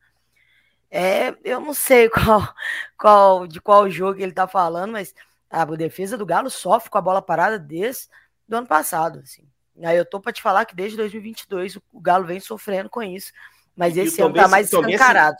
É, 0.90 1.34
eu 1.44 1.60
não 1.60 1.74
sei 1.74 2.08
qual, 2.10 2.54
qual 2.98 3.46
de 3.46 3.60
qual 3.60 3.90
jogo 3.90 4.20
ele 4.20 4.32
tá 4.32 4.46
falando, 4.46 4.92
mas 4.92 5.14
a 5.50 5.64
defesa 5.64 6.16
do 6.16 6.26
Galo 6.26 6.50
sofre 6.50 6.90
com 6.90 6.98
a 6.98 7.02
bola 7.02 7.22
parada 7.22 7.58
desde 7.58 8.08
do 8.46 8.56
ano 8.56 8.66
passado, 8.66 9.20
assim. 9.22 9.44
Aí 9.82 9.96
eu 9.96 10.04
tô 10.04 10.18
para 10.18 10.32
te 10.32 10.42
falar 10.42 10.64
que 10.64 10.74
desde 10.74 10.96
2022 10.96 11.76
o 11.92 12.00
Galo 12.00 12.24
vem 12.24 12.40
sofrendo 12.40 12.88
com 12.88 13.02
isso, 13.02 13.32
mas 13.76 13.96
e 13.96 14.00
esse 14.00 14.20
ano 14.20 14.34
tá 14.34 14.48
mais 14.48 14.72
escancarado. 14.72 15.36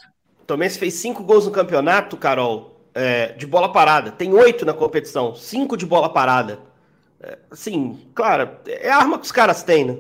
Tomense 0.47 0.79
fez 0.79 0.95
cinco 0.95 1.25
gols 1.25 1.47
no 1.47 1.53
campeonato, 1.53 2.17
Carol, 2.17 2.81
é, 2.95 3.33
de 3.33 3.47
bola 3.47 3.73
parada. 3.73 4.13
Tem 4.13 4.33
oito 4.33 4.65
na 4.65 4.73
competição, 4.73 5.35
cinco 5.35 5.77
de 5.77 5.85
bola 5.85 6.13
parada. 6.13 6.61
É, 7.21 7.39
assim, 7.51 8.09
claro, 8.15 8.57
é 8.67 8.91
a 8.91 8.97
arma 8.97 9.19
que 9.19 9.25
os 9.25 9.33
caras 9.33 9.63
têm, 9.63 9.85
né? 9.85 9.99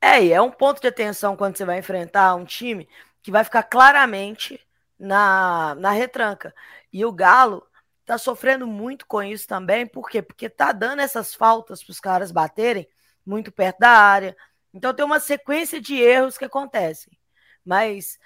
É, 0.00 0.22
e 0.22 0.32
é 0.32 0.40
um 0.40 0.50
ponto 0.50 0.80
de 0.80 0.88
atenção 0.88 1.36
quando 1.36 1.56
você 1.56 1.64
vai 1.64 1.78
enfrentar 1.78 2.34
um 2.34 2.44
time 2.44 2.88
que 3.24 3.30
vai 3.30 3.42
ficar 3.42 3.62
claramente 3.62 4.60
na, 4.98 5.74
na 5.76 5.90
retranca. 5.90 6.54
E 6.92 7.06
o 7.06 7.10
Galo 7.10 7.66
tá 8.04 8.18
sofrendo 8.18 8.66
muito 8.66 9.06
com 9.06 9.22
isso 9.22 9.48
também, 9.48 9.86
por 9.86 10.10
quê? 10.10 10.20
Porque 10.20 10.46
tá 10.46 10.72
dando 10.72 11.00
essas 11.00 11.34
faltas 11.34 11.82
para 11.82 11.90
os 11.90 11.98
caras 11.98 12.30
baterem 12.30 12.86
muito 13.24 13.50
perto 13.50 13.78
da 13.78 13.88
área. 13.88 14.36
Então 14.74 14.92
tem 14.92 15.06
uma 15.06 15.18
sequência 15.18 15.80
de 15.80 15.96
erros 15.96 16.36
que 16.36 16.44
acontecem. 16.44 17.18
Mas 17.64 18.18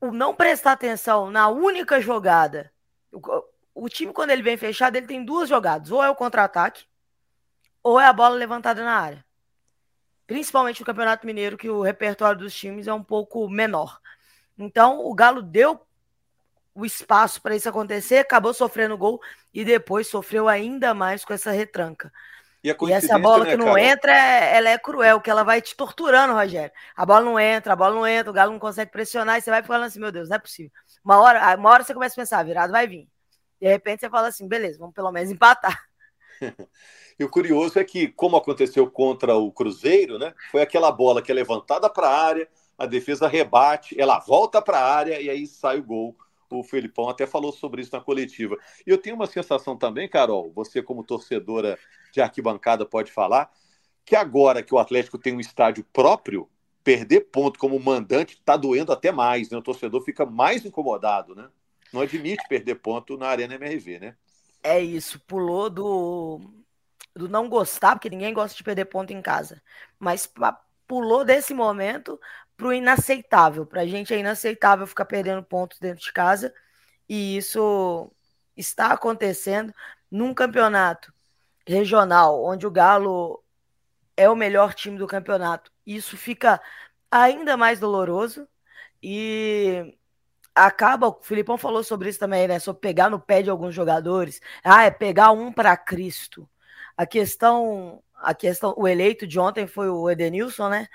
o 0.00 0.10
não 0.10 0.34
prestar 0.34 0.72
atenção 0.72 1.30
na 1.30 1.48
única 1.48 2.00
jogada, 2.00 2.72
o, 3.12 3.20
o 3.74 3.88
time 3.90 4.14
quando 4.14 4.30
ele 4.30 4.42
vem 4.42 4.56
fechado, 4.56 4.96
ele 4.96 5.06
tem 5.06 5.22
duas 5.22 5.50
jogadas, 5.50 5.90
ou 5.90 6.02
é 6.02 6.08
o 6.08 6.16
contra-ataque, 6.16 6.86
ou 7.82 8.00
é 8.00 8.06
a 8.06 8.12
bola 8.12 8.36
levantada 8.36 8.82
na 8.82 8.94
área. 8.94 9.24
Principalmente 10.30 10.78
no 10.78 10.86
Campeonato 10.86 11.26
Mineiro, 11.26 11.56
que 11.56 11.68
o 11.68 11.82
repertório 11.82 12.38
dos 12.38 12.54
times 12.54 12.86
é 12.86 12.94
um 12.94 13.02
pouco 13.02 13.48
menor. 13.48 13.98
Então, 14.56 15.04
o 15.04 15.12
Galo 15.12 15.42
deu 15.42 15.80
o 16.72 16.86
espaço 16.86 17.42
para 17.42 17.56
isso 17.56 17.68
acontecer, 17.68 18.18
acabou 18.18 18.54
sofrendo 18.54 18.96
gol 18.96 19.20
e 19.52 19.64
depois 19.64 20.06
sofreu 20.06 20.46
ainda 20.46 20.94
mais 20.94 21.24
com 21.24 21.32
essa 21.32 21.50
retranca. 21.50 22.12
E, 22.62 22.68
e 22.68 22.92
essa 22.92 23.18
bola 23.18 23.44
né, 23.44 23.50
que 23.50 23.56
não 23.56 23.74
Carol? 23.74 23.78
entra, 23.80 24.12
é, 24.12 24.56
ela 24.56 24.68
é 24.68 24.78
cruel, 24.78 25.20
que 25.20 25.28
ela 25.28 25.42
vai 25.42 25.60
te 25.60 25.74
torturando, 25.74 26.32
Rogério. 26.32 26.70
A 26.94 27.04
bola 27.04 27.24
não 27.24 27.40
entra, 27.40 27.72
a 27.72 27.76
bola 27.76 27.96
não 27.96 28.06
entra, 28.06 28.30
o 28.30 28.32
Galo 28.32 28.52
não 28.52 28.60
consegue 28.60 28.92
pressionar 28.92 29.36
e 29.36 29.40
você 29.40 29.50
vai 29.50 29.64
falando 29.64 29.86
assim, 29.86 29.98
meu 29.98 30.12
Deus, 30.12 30.28
não 30.28 30.36
é 30.36 30.38
possível. 30.38 30.70
Uma 31.04 31.18
hora, 31.18 31.56
uma 31.56 31.70
hora 31.70 31.82
você 31.82 31.92
começa 31.92 32.14
a 32.14 32.22
pensar, 32.22 32.44
virado 32.44 32.70
vai 32.70 32.86
vir. 32.86 33.08
De 33.60 33.66
repente 33.66 33.98
você 33.98 34.08
fala 34.08 34.28
assim, 34.28 34.46
beleza, 34.46 34.78
vamos 34.78 34.94
pelo 34.94 35.10
menos 35.10 35.28
empatar. 35.28 35.89
e 37.18 37.24
o 37.24 37.28
curioso 37.28 37.78
é 37.78 37.84
que, 37.84 38.08
como 38.08 38.36
aconteceu 38.36 38.90
contra 38.90 39.34
o 39.36 39.52
Cruzeiro, 39.52 40.18
né? 40.18 40.34
Foi 40.50 40.62
aquela 40.62 40.90
bola 40.90 41.22
que 41.22 41.30
é 41.30 41.34
levantada 41.34 41.88
para 41.90 42.08
a 42.08 42.24
área, 42.24 42.48
a 42.78 42.86
defesa 42.86 43.28
rebate, 43.28 44.00
ela 44.00 44.18
volta 44.18 44.62
para 44.62 44.78
a 44.78 44.94
área 44.94 45.20
e 45.20 45.28
aí 45.28 45.46
sai 45.46 45.78
o 45.78 45.84
gol 45.84 46.16
o 46.50 46.64
Felipão 46.64 47.08
até 47.08 47.26
falou 47.26 47.52
sobre 47.52 47.82
isso 47.82 47.94
na 47.94 48.00
coletiva. 48.00 48.56
E 48.86 48.90
eu 48.90 48.98
tenho 48.98 49.16
uma 49.16 49.26
sensação 49.26 49.76
também, 49.76 50.08
Carol, 50.08 50.52
você 50.52 50.82
como 50.82 51.04
torcedora 51.04 51.78
de 52.12 52.20
arquibancada 52.20 52.84
pode 52.84 53.12
falar, 53.12 53.50
que 54.04 54.16
agora 54.16 54.62
que 54.62 54.74
o 54.74 54.78
Atlético 54.78 55.18
tem 55.18 55.34
um 55.34 55.40
estádio 55.40 55.84
próprio, 55.92 56.48
perder 56.82 57.20
ponto 57.30 57.58
como 57.58 57.78
mandante 57.78 58.34
está 58.34 58.56
doendo 58.56 58.92
até 58.92 59.12
mais, 59.12 59.50
né? 59.50 59.58
O 59.58 59.62
torcedor 59.62 60.02
fica 60.02 60.26
mais 60.26 60.64
incomodado, 60.64 61.34
né? 61.34 61.48
Não 61.92 62.00
admite 62.00 62.42
perder 62.48 62.76
ponto 62.76 63.16
na 63.16 63.28
Arena 63.28 63.54
MRV, 63.54 63.98
né? 64.00 64.16
É 64.62 64.78
isso, 64.80 65.18
pulou 65.20 65.70
do, 65.70 66.40
do 67.14 67.28
não 67.28 67.48
gostar, 67.48 67.96
porque 67.96 68.10
ninguém 68.10 68.34
gosta 68.34 68.56
de 68.56 68.62
perder 68.62 68.84
ponto 68.86 69.12
em 69.12 69.22
casa, 69.22 69.62
mas 69.98 70.30
pulou 70.86 71.24
desse 71.24 71.54
momento 71.54 72.20
pro 72.56 72.72
inaceitável. 72.72 73.64
Para 73.64 73.82
a 73.82 73.86
gente 73.86 74.12
é 74.12 74.18
inaceitável 74.18 74.86
ficar 74.86 75.06
perdendo 75.06 75.42
pontos 75.42 75.78
dentro 75.78 76.04
de 76.04 76.12
casa. 76.12 76.52
E 77.08 77.36
isso 77.36 78.10
está 78.56 78.88
acontecendo 78.92 79.74
num 80.10 80.34
campeonato 80.34 81.12
regional, 81.66 82.44
onde 82.44 82.66
o 82.66 82.70
Galo 82.70 83.42
é 84.16 84.28
o 84.28 84.36
melhor 84.36 84.74
time 84.74 84.98
do 84.98 85.06
campeonato. 85.06 85.72
Isso 85.86 86.16
fica 86.16 86.60
ainda 87.10 87.56
mais 87.56 87.80
doloroso 87.80 88.46
e 89.02 89.96
acaba. 90.66 91.08
O 91.08 91.18
Filipão 91.22 91.56
falou 91.58 91.82
sobre 91.82 92.08
isso 92.08 92.18
também, 92.18 92.46
né? 92.48 92.58
Sobre 92.58 92.80
pegar 92.80 93.10
no 93.10 93.20
pé 93.20 93.42
de 93.42 93.50
alguns 93.50 93.74
jogadores. 93.74 94.40
Ah, 94.64 94.84
é 94.84 94.90
pegar 94.90 95.32
um 95.32 95.52
para 95.52 95.76
Cristo. 95.76 96.48
A 96.96 97.06
questão, 97.06 98.02
a 98.14 98.34
questão, 98.34 98.74
o 98.76 98.86
eleito 98.86 99.26
de 99.26 99.38
ontem 99.38 99.66
foi 99.66 99.88
o 99.88 100.10
Edenilson, 100.10 100.68
né? 100.68 100.88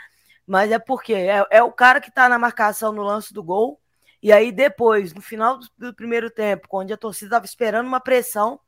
Mas 0.47 0.71
é 0.71 0.79
porque 0.79 1.13
é, 1.13 1.45
é 1.49 1.63
o 1.63 1.71
cara 1.71 1.99
que 2.01 2.09
está 2.09 2.29
na 2.29 2.37
marcação 2.37 2.91
no 2.91 3.03
lance 3.03 3.33
do 3.33 3.43
gol. 3.43 3.81
E 4.21 4.31
aí 4.31 4.51
depois, 4.51 5.13
no 5.13 5.21
final 5.21 5.59
do, 5.77 5.93
primeiro 5.93 6.29
tempo, 6.29 6.67
onde 6.71 6.93
a 6.93 6.97
torcida 6.97 7.27
estava 7.27 7.45
esperando 7.45 7.87
uma 7.87 7.99
pressão, 7.99 8.59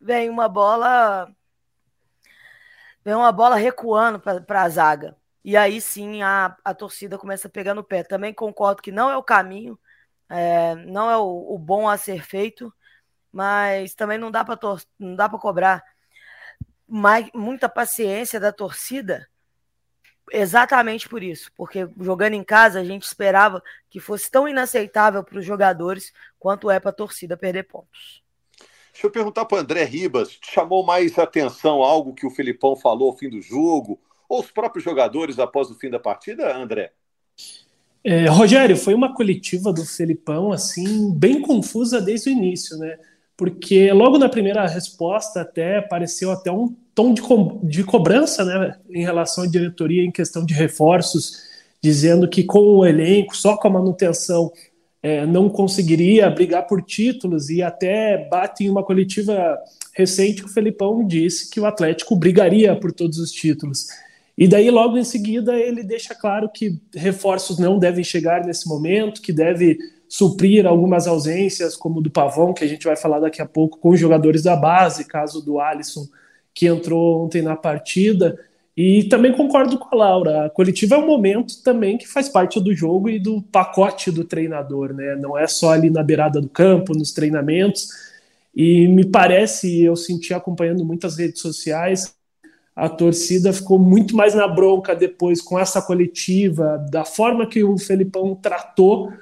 vem 0.00 0.30
uma 0.30 0.48
bola 0.48 1.28
vem 3.04 3.14
uma 3.14 3.32
bola 3.32 3.56
recuando 3.56 4.20
para 4.20 4.62
a 4.62 4.68
zaga. 4.68 5.16
E 5.44 5.56
aí 5.56 5.80
sim 5.80 6.22
a, 6.22 6.56
a 6.64 6.74
torcida 6.74 7.18
começa 7.18 7.48
a 7.48 7.50
pegar 7.50 7.74
no 7.74 7.84
pé. 7.84 8.02
Também 8.02 8.32
concordo 8.32 8.82
que 8.82 8.92
não 8.92 9.10
é 9.10 9.16
o 9.16 9.22
caminho, 9.22 9.78
é, 10.28 10.74
não 10.74 11.10
é 11.10 11.16
o, 11.16 11.54
o, 11.54 11.58
bom 11.58 11.88
a 11.88 11.96
ser 11.96 12.22
feito, 12.22 12.72
mas 13.32 13.94
também 13.94 14.18
não 14.18 14.30
dá 14.30 14.44
para 14.44 14.58
não 14.98 15.14
dá 15.14 15.28
para 15.28 15.38
cobrar 15.38 15.84
mais, 16.88 17.28
muita 17.34 17.68
paciência 17.68 18.38
da 18.38 18.52
torcida 18.52 19.28
exatamente 20.32 21.08
por 21.08 21.22
isso, 21.22 21.50
porque 21.56 21.88
jogando 22.00 22.34
em 22.34 22.44
casa 22.44 22.80
a 22.80 22.84
gente 22.84 23.02
esperava 23.02 23.62
que 23.90 24.00
fosse 24.00 24.30
tão 24.30 24.48
inaceitável 24.48 25.22
para 25.22 25.38
os 25.38 25.44
jogadores 25.44 26.12
quanto 26.38 26.70
é 26.70 26.80
para 26.80 26.90
a 26.90 26.94
torcida 26.94 27.36
perder 27.36 27.64
pontos. 27.64 28.22
Deixa 28.92 29.06
eu 29.06 29.10
perguntar 29.10 29.44
para 29.44 29.58
o 29.58 29.60
André 29.60 29.84
Ribas, 29.84 30.38
chamou 30.42 30.84
mais 30.84 31.18
atenção 31.18 31.82
algo 31.82 32.14
que 32.14 32.26
o 32.26 32.30
Filipão 32.30 32.76
falou 32.76 33.10
ao 33.10 33.16
fim 33.16 33.28
do 33.28 33.42
jogo, 33.42 34.00
ou 34.28 34.40
os 34.40 34.50
próprios 34.50 34.84
jogadores 34.84 35.38
após 35.38 35.70
o 35.70 35.74
fim 35.74 35.90
da 35.90 35.98
partida, 35.98 36.56
André? 36.56 36.92
É, 38.04 38.26
Rogério, 38.26 38.76
foi 38.76 38.92
uma 38.92 39.14
coletiva 39.14 39.72
do 39.72 39.84
Felipão 39.84 40.52
assim 40.52 41.10
bem 41.14 41.40
confusa 41.40 42.02
desde 42.02 42.28
o 42.28 42.32
início, 42.32 42.76
né? 42.76 42.98
Porque 43.34 43.90
logo 43.92 44.18
na 44.18 44.28
primeira 44.28 44.66
resposta 44.66 45.40
até 45.40 45.80
pareceu 45.80 46.30
até 46.30 46.52
um 46.52 46.74
tom 46.94 47.14
de, 47.14 47.22
co 47.22 47.58
de 47.62 47.82
cobrança 47.82 48.44
né, 48.44 48.76
em 48.90 49.02
relação 49.02 49.44
à 49.44 49.46
diretoria 49.46 50.04
em 50.04 50.12
questão 50.12 50.44
de 50.44 50.52
reforços, 50.52 51.42
dizendo 51.82 52.28
que 52.28 52.44
com 52.44 52.60
o 52.60 52.86
elenco, 52.86 53.34
só 53.34 53.56
com 53.56 53.68
a 53.68 53.72
manutenção, 53.72 54.52
é, 55.02 55.26
não 55.26 55.48
conseguiria 55.48 56.30
brigar 56.30 56.66
por 56.66 56.82
títulos 56.82 57.50
e 57.50 57.62
até 57.62 58.28
bate 58.28 58.64
em 58.64 58.70
uma 58.70 58.84
coletiva 58.84 59.58
recente 59.94 60.42
que 60.42 60.48
o 60.48 60.52
Felipão 60.52 61.06
disse 61.06 61.50
que 61.50 61.58
o 61.60 61.66
Atlético 61.66 62.14
brigaria 62.14 62.76
por 62.76 62.92
todos 62.92 63.18
os 63.18 63.32
títulos. 63.32 63.88
E 64.36 64.48
daí, 64.48 64.70
logo 64.70 64.98
em 64.98 65.04
seguida, 65.04 65.54
ele 65.56 65.82
deixa 65.82 66.14
claro 66.14 66.48
que 66.48 66.80
reforços 66.94 67.58
não 67.58 67.78
devem 67.78 68.02
chegar 68.02 68.44
nesse 68.44 68.68
momento, 68.68 69.22
que 69.22 69.32
deve 69.32 69.78
suprir 70.08 70.66
algumas 70.66 71.06
ausências, 71.06 71.76
como 71.76 72.00
do 72.00 72.10
Pavão, 72.10 72.52
que 72.52 72.64
a 72.64 72.68
gente 72.68 72.84
vai 72.84 72.96
falar 72.96 73.20
daqui 73.20 73.40
a 73.40 73.46
pouco, 73.46 73.78
com 73.78 73.90
os 73.90 74.00
jogadores 74.00 74.42
da 74.42 74.56
base, 74.56 75.06
caso 75.06 75.44
do 75.44 75.60
Alisson 75.60 76.06
que 76.54 76.66
entrou 76.66 77.24
ontem 77.24 77.42
na 77.42 77.56
partida. 77.56 78.38
E 78.76 79.04
também 79.04 79.32
concordo 79.32 79.78
com 79.78 79.94
a 79.94 79.98
Laura, 79.98 80.46
a 80.46 80.50
coletiva 80.50 80.96
é 80.96 80.98
um 80.98 81.06
momento 81.06 81.62
também 81.62 81.96
que 81.98 82.08
faz 82.08 82.28
parte 82.28 82.60
do 82.60 82.74
jogo 82.74 83.08
e 83.08 83.18
do 83.18 83.42
pacote 83.42 84.10
do 84.10 84.24
treinador, 84.24 84.92
né? 84.92 85.16
Não 85.16 85.38
é 85.38 85.46
só 85.46 85.70
ali 85.70 85.90
na 85.90 86.02
beirada 86.02 86.40
do 86.40 86.48
campo, 86.48 86.92
nos 86.92 87.12
treinamentos. 87.12 87.88
E 88.54 88.88
me 88.88 89.04
parece, 89.04 89.82
eu 89.82 89.94
senti 89.94 90.32
acompanhando 90.34 90.84
muitas 90.84 91.16
redes 91.16 91.40
sociais, 91.40 92.14
a 92.74 92.88
torcida 92.88 93.52
ficou 93.52 93.78
muito 93.78 94.16
mais 94.16 94.34
na 94.34 94.48
bronca 94.48 94.94
depois 94.94 95.40
com 95.40 95.58
essa 95.58 95.80
coletiva, 95.80 96.84
da 96.90 97.04
forma 97.04 97.46
que 97.46 97.62
o 97.62 97.78
Felipão 97.78 98.34
tratou, 98.34 99.12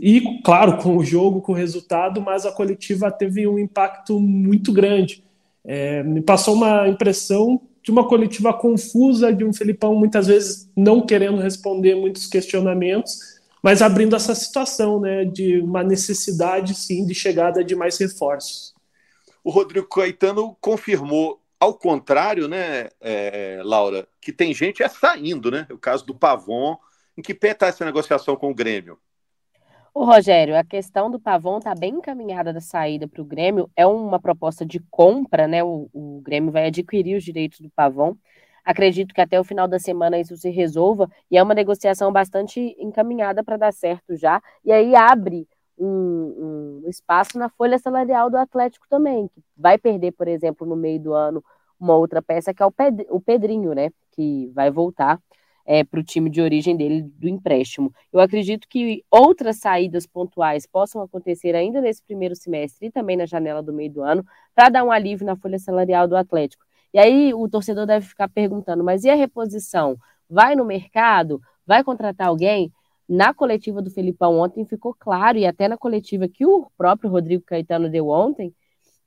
e 0.00 0.40
claro, 0.42 0.78
com 0.78 0.96
o 0.96 1.04
jogo, 1.04 1.42
com 1.42 1.52
o 1.52 1.54
resultado, 1.54 2.20
mas 2.20 2.46
a 2.46 2.52
coletiva 2.52 3.10
teve 3.10 3.46
um 3.46 3.58
impacto 3.58 4.18
muito 4.18 4.72
grande. 4.72 5.22
É, 5.62 6.02
me 6.02 6.22
passou 6.22 6.54
uma 6.54 6.88
impressão 6.88 7.60
de 7.82 7.90
uma 7.90 8.08
coletiva 8.08 8.52
confusa, 8.52 9.32
de 9.32 9.44
um 9.44 9.52
Felipão 9.52 9.94
muitas 9.94 10.26
vezes 10.26 10.70
não 10.74 11.04
querendo 11.04 11.38
responder 11.38 11.94
muitos 11.94 12.26
questionamentos, 12.26 13.18
mas 13.62 13.82
abrindo 13.82 14.16
essa 14.16 14.34
situação, 14.34 15.00
né, 15.00 15.24
de 15.24 15.60
uma 15.60 15.82
necessidade, 15.82 16.74
sim, 16.74 17.06
de 17.06 17.14
chegada 17.14 17.62
de 17.62 17.74
mais 17.74 17.98
reforços. 17.98 18.74
O 19.42 19.50
Rodrigo 19.50 19.86
Caetano 19.86 20.56
confirmou, 20.60 21.38
ao 21.58 21.74
contrário, 21.74 22.48
né, 22.48 22.88
é, 23.00 23.60
Laura, 23.64 24.06
que 24.20 24.32
tem 24.32 24.52
gente 24.52 24.82
é 24.82 24.88
saindo, 24.88 25.50
né? 25.50 25.66
O 25.70 25.78
caso 25.78 26.04
do 26.04 26.14
Pavon. 26.14 26.76
Em 27.16 27.22
que 27.22 27.32
pé 27.32 27.52
está 27.52 27.66
essa 27.68 27.84
negociação 27.84 28.34
com 28.34 28.50
o 28.50 28.54
Grêmio? 28.54 28.98
O 29.94 30.04
Rogério, 30.04 30.58
a 30.58 30.64
questão 30.64 31.08
do 31.08 31.20
Pavon 31.20 31.58
está 31.58 31.72
bem 31.72 31.94
encaminhada 31.94 32.52
da 32.52 32.60
saída 32.60 33.06
para 33.06 33.22
o 33.22 33.24
Grêmio. 33.24 33.70
É 33.76 33.86
uma 33.86 34.18
proposta 34.18 34.66
de 34.66 34.80
compra, 34.90 35.46
né? 35.46 35.62
O, 35.62 35.88
o 35.92 36.20
Grêmio 36.20 36.50
vai 36.50 36.66
adquirir 36.66 37.16
os 37.16 37.22
direitos 37.22 37.60
do 37.60 37.70
Pavon. 37.70 38.16
Acredito 38.64 39.14
que 39.14 39.20
até 39.20 39.38
o 39.38 39.44
final 39.44 39.68
da 39.68 39.78
semana 39.78 40.18
isso 40.18 40.36
se 40.36 40.50
resolva 40.50 41.08
e 41.30 41.36
é 41.36 41.42
uma 41.42 41.54
negociação 41.54 42.10
bastante 42.10 42.74
encaminhada 42.78 43.44
para 43.44 43.56
dar 43.56 43.72
certo 43.72 44.16
já. 44.16 44.42
E 44.64 44.72
aí 44.72 44.96
abre 44.96 45.46
um, 45.78 46.82
um, 46.84 46.88
espaço 46.88 47.38
na 47.38 47.48
folha 47.48 47.78
salarial 47.78 48.30
do 48.30 48.36
Atlético 48.36 48.86
também, 48.88 49.28
que 49.28 49.42
vai 49.56 49.78
perder, 49.78 50.12
por 50.12 50.28
exemplo, 50.28 50.66
no 50.66 50.76
meio 50.76 51.00
do 51.00 51.14
ano, 51.14 51.44
uma 51.78 51.96
outra 51.96 52.22
peça 52.22 52.54
que 52.54 52.62
é 52.62 52.66
o 52.66 53.20
Pedrinho, 53.20 53.74
né? 53.74 53.90
Que 54.12 54.50
vai 54.54 54.70
voltar 54.70 55.20
é, 55.66 55.82
para 55.82 56.00
o 56.00 56.02
time 56.02 56.28
de 56.30 56.40
origem 56.40 56.76
dele 56.76 57.02
do 57.02 57.28
empréstimo. 57.28 57.92
Eu 58.12 58.20
acredito 58.20 58.68
que 58.68 59.04
outras 59.10 59.58
saídas 59.58 60.06
pontuais 60.06 60.66
possam 60.66 61.02
acontecer 61.02 61.54
ainda 61.54 61.80
nesse 61.80 62.02
primeiro 62.02 62.34
semestre 62.34 62.88
e 62.88 62.90
também 62.90 63.16
na 63.16 63.26
janela 63.26 63.62
do 63.62 63.72
meio 63.72 63.90
do 63.90 64.02
ano, 64.02 64.24
para 64.54 64.68
dar 64.68 64.84
um 64.84 64.90
alívio 64.92 65.26
na 65.26 65.36
folha 65.36 65.58
salarial 65.58 66.06
do 66.06 66.16
Atlético. 66.16 66.64
E 66.92 66.98
aí 66.98 67.34
o 67.34 67.48
torcedor 67.48 67.86
deve 67.86 68.06
ficar 68.06 68.28
perguntando: 68.28 68.84
mas 68.84 69.04
e 69.04 69.10
a 69.10 69.14
reposição? 69.14 69.96
Vai 70.28 70.54
no 70.54 70.64
mercado? 70.64 71.40
Vai 71.66 71.82
contratar 71.82 72.28
alguém? 72.28 72.72
Na 73.08 73.34
coletiva 73.34 73.82
do 73.82 73.90
Felipão 73.90 74.38
ontem 74.38 74.64
ficou 74.64 74.94
claro, 74.98 75.36
e 75.38 75.46
até 75.46 75.68
na 75.68 75.76
coletiva 75.76 76.26
que 76.28 76.46
o 76.46 76.70
próprio 76.76 77.10
Rodrigo 77.10 77.44
Caetano 77.44 77.90
deu 77.90 78.08
ontem, 78.08 78.54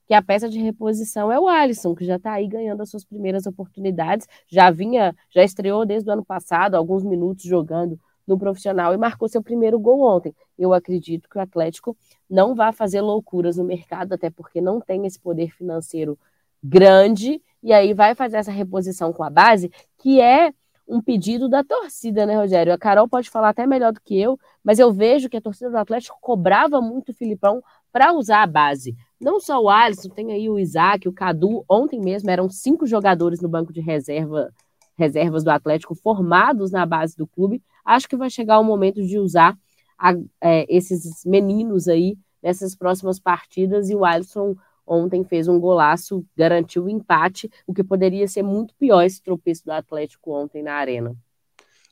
que 0.08 0.14
a 0.14 0.22
peça 0.22 0.48
de 0.48 0.60
reposição 0.60 1.32
é 1.32 1.40
o 1.40 1.48
Alisson, 1.48 1.94
que 1.94 2.06
já 2.06 2.16
está 2.16 2.34
aí 2.34 2.48
ganhando 2.48 2.82
as 2.82 2.90
suas 2.90 3.04
primeiras 3.04 3.46
oportunidades, 3.46 4.28
já 4.48 4.72
vinha, 4.72 5.16
já 5.30 5.44
estreou 5.44 5.86
desde 5.86 6.10
o 6.10 6.14
ano 6.14 6.24
passado, 6.24 6.76
alguns 6.76 7.04
minutos 7.04 7.44
jogando 7.44 8.00
no 8.26 8.38
profissional 8.38 8.94
e 8.94 8.98
marcou 8.98 9.28
seu 9.28 9.42
primeiro 9.42 9.80
gol 9.80 10.02
ontem. 10.02 10.34
Eu 10.58 10.74
acredito 10.74 11.30
que 11.30 11.38
o 11.38 11.42
Atlético 11.42 11.96
não 12.30 12.56
vai 12.56 12.72
fazer 12.72 13.02
loucuras 13.02 13.58
no 13.58 13.64
mercado, 13.64 14.14
até 14.14 14.30
porque 14.30 14.62
não 14.62 14.80
tem 14.80 15.06
esse 15.06 15.20
poder 15.20 15.52
financeiro 15.52 16.18
grande 16.64 17.42
e 17.62 17.74
aí 17.74 17.94
vai 17.94 18.16
fazer 18.16 18.38
essa 18.38 18.52
reposição 18.52 19.12
com 19.12 19.24
a 19.24 19.30
base, 19.30 19.72
que 19.98 20.22
é 20.22 20.54
um 20.88 21.02
pedido 21.02 21.50
da 21.50 21.64
torcida, 21.64 22.26
né, 22.26 22.36
Rogério? 22.38 22.74
A 22.74 22.78
Carol 22.78 23.08
pode 23.08 23.30
falar 23.30 23.50
até 23.50 23.68
melhor 23.68 23.92
do 23.92 24.00
que 24.02 24.20
eu, 24.20 24.40
mas 24.64 24.80
eu 24.80 24.92
vejo 24.92 25.30
que 25.30 25.38
a 25.38 25.42
torcida 25.42 25.70
do 25.70 25.78
Atlético 25.78 26.18
cobrava 26.22 26.80
muito 26.80 27.10
o 27.10 27.14
Filipão 27.14 27.62
para 27.92 28.14
usar 28.14 28.44
a 28.44 28.48
base. 28.48 28.96
Não 29.20 29.40
só 29.40 29.62
o 29.62 29.70
Alisson, 29.70 30.10
tem 30.10 30.32
aí 30.32 30.50
o 30.50 30.60
Isaac, 30.60 31.08
o 31.08 31.14
Cadu. 31.14 31.66
Ontem 31.70 32.00
mesmo 32.00 32.30
eram 32.30 32.50
cinco 32.50 32.86
jogadores 32.86 33.42
no 33.42 33.50
banco 33.50 33.74
de 33.74 33.82
reserva, 33.82 34.54
reservas 34.98 35.44
do 35.44 35.50
Atlético 35.50 35.96
formados 35.96 36.72
na 36.72 36.86
base 36.86 37.18
do 37.18 37.28
clube. 37.28 37.62
Acho 37.84 38.08
que 38.08 38.16
vai 38.16 38.30
chegar 38.30 38.60
o 38.60 38.64
momento 38.64 39.04
de 39.06 39.20
usar 39.20 39.58
a, 39.98 40.14
é, 40.42 40.66
esses 40.70 41.24
meninos 41.26 41.88
aí 41.88 42.18
nessas 42.42 42.76
próximas 42.76 43.20
partidas 43.20 43.90
e 43.90 43.96
o 43.96 44.06
Alisson 44.06 44.56
ontem 44.88 45.24
fez 45.24 45.48
um 45.48 45.60
golaço, 45.60 46.26
garantiu 46.36 46.86
o 46.86 46.90
empate, 46.90 47.50
o 47.66 47.74
que 47.74 47.84
poderia 47.84 48.28
ser 48.28 48.44
muito 48.44 48.74
pior 48.76 49.04
esse 49.04 49.22
tropeço 49.22 49.66
do 49.66 49.72
Atlético 49.72 50.34
ontem 50.34 50.64
na 50.64 50.74
arena. 50.76 51.16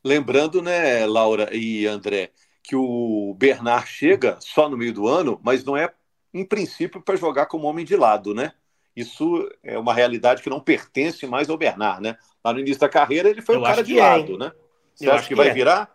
Lembrando, 0.04 0.62
né, 0.62 1.06
Laura 1.06 1.50
e 1.52 1.86
André, 1.86 2.32
que 2.64 2.75
o 2.75 3.36
Bernard 3.38 3.88
chega 3.88 4.38
só 4.40 4.70
no 4.70 4.78
meio 4.78 4.94
do 4.94 5.08
ano, 5.08 5.40
mas 5.44 5.64
não 5.64 5.75
é, 5.75 5.92
em 6.34 6.46
princípio, 6.46 7.01
para 7.01 7.16
jogar 7.16 7.48
como 7.48 7.68
homem 7.68 7.84
de 7.86 7.96
lado, 7.96 8.34
né? 8.34 8.53
Isso 8.96 9.50
é 9.62 9.77
uma 9.77 9.94
realidade 9.94 10.42
que 10.42 10.50
não 10.50 10.60
pertence 10.60 11.27
mais 11.27 11.50
ao 11.50 11.58
Bernard, 11.58 12.01
né? 12.01 12.18
Lá 12.44 12.53
no 12.53 12.60
início 12.60 12.79
da 12.79 12.88
carreira 12.88 13.29
ele 13.29 13.42
foi 13.42 13.55
Eu 13.55 13.60
um 13.60 13.64
cara 13.64 13.84
de 13.84 14.00
é, 14.00 14.01
lado, 14.01 14.31
hein? 14.34 14.38
né? 14.40 14.51
Você 14.94 15.08
Eu 15.08 15.12
acha 15.12 15.24
que, 15.24 15.27
que 15.29 15.36
vai 15.36 15.50
é. 15.50 15.53
virar? 15.53 15.94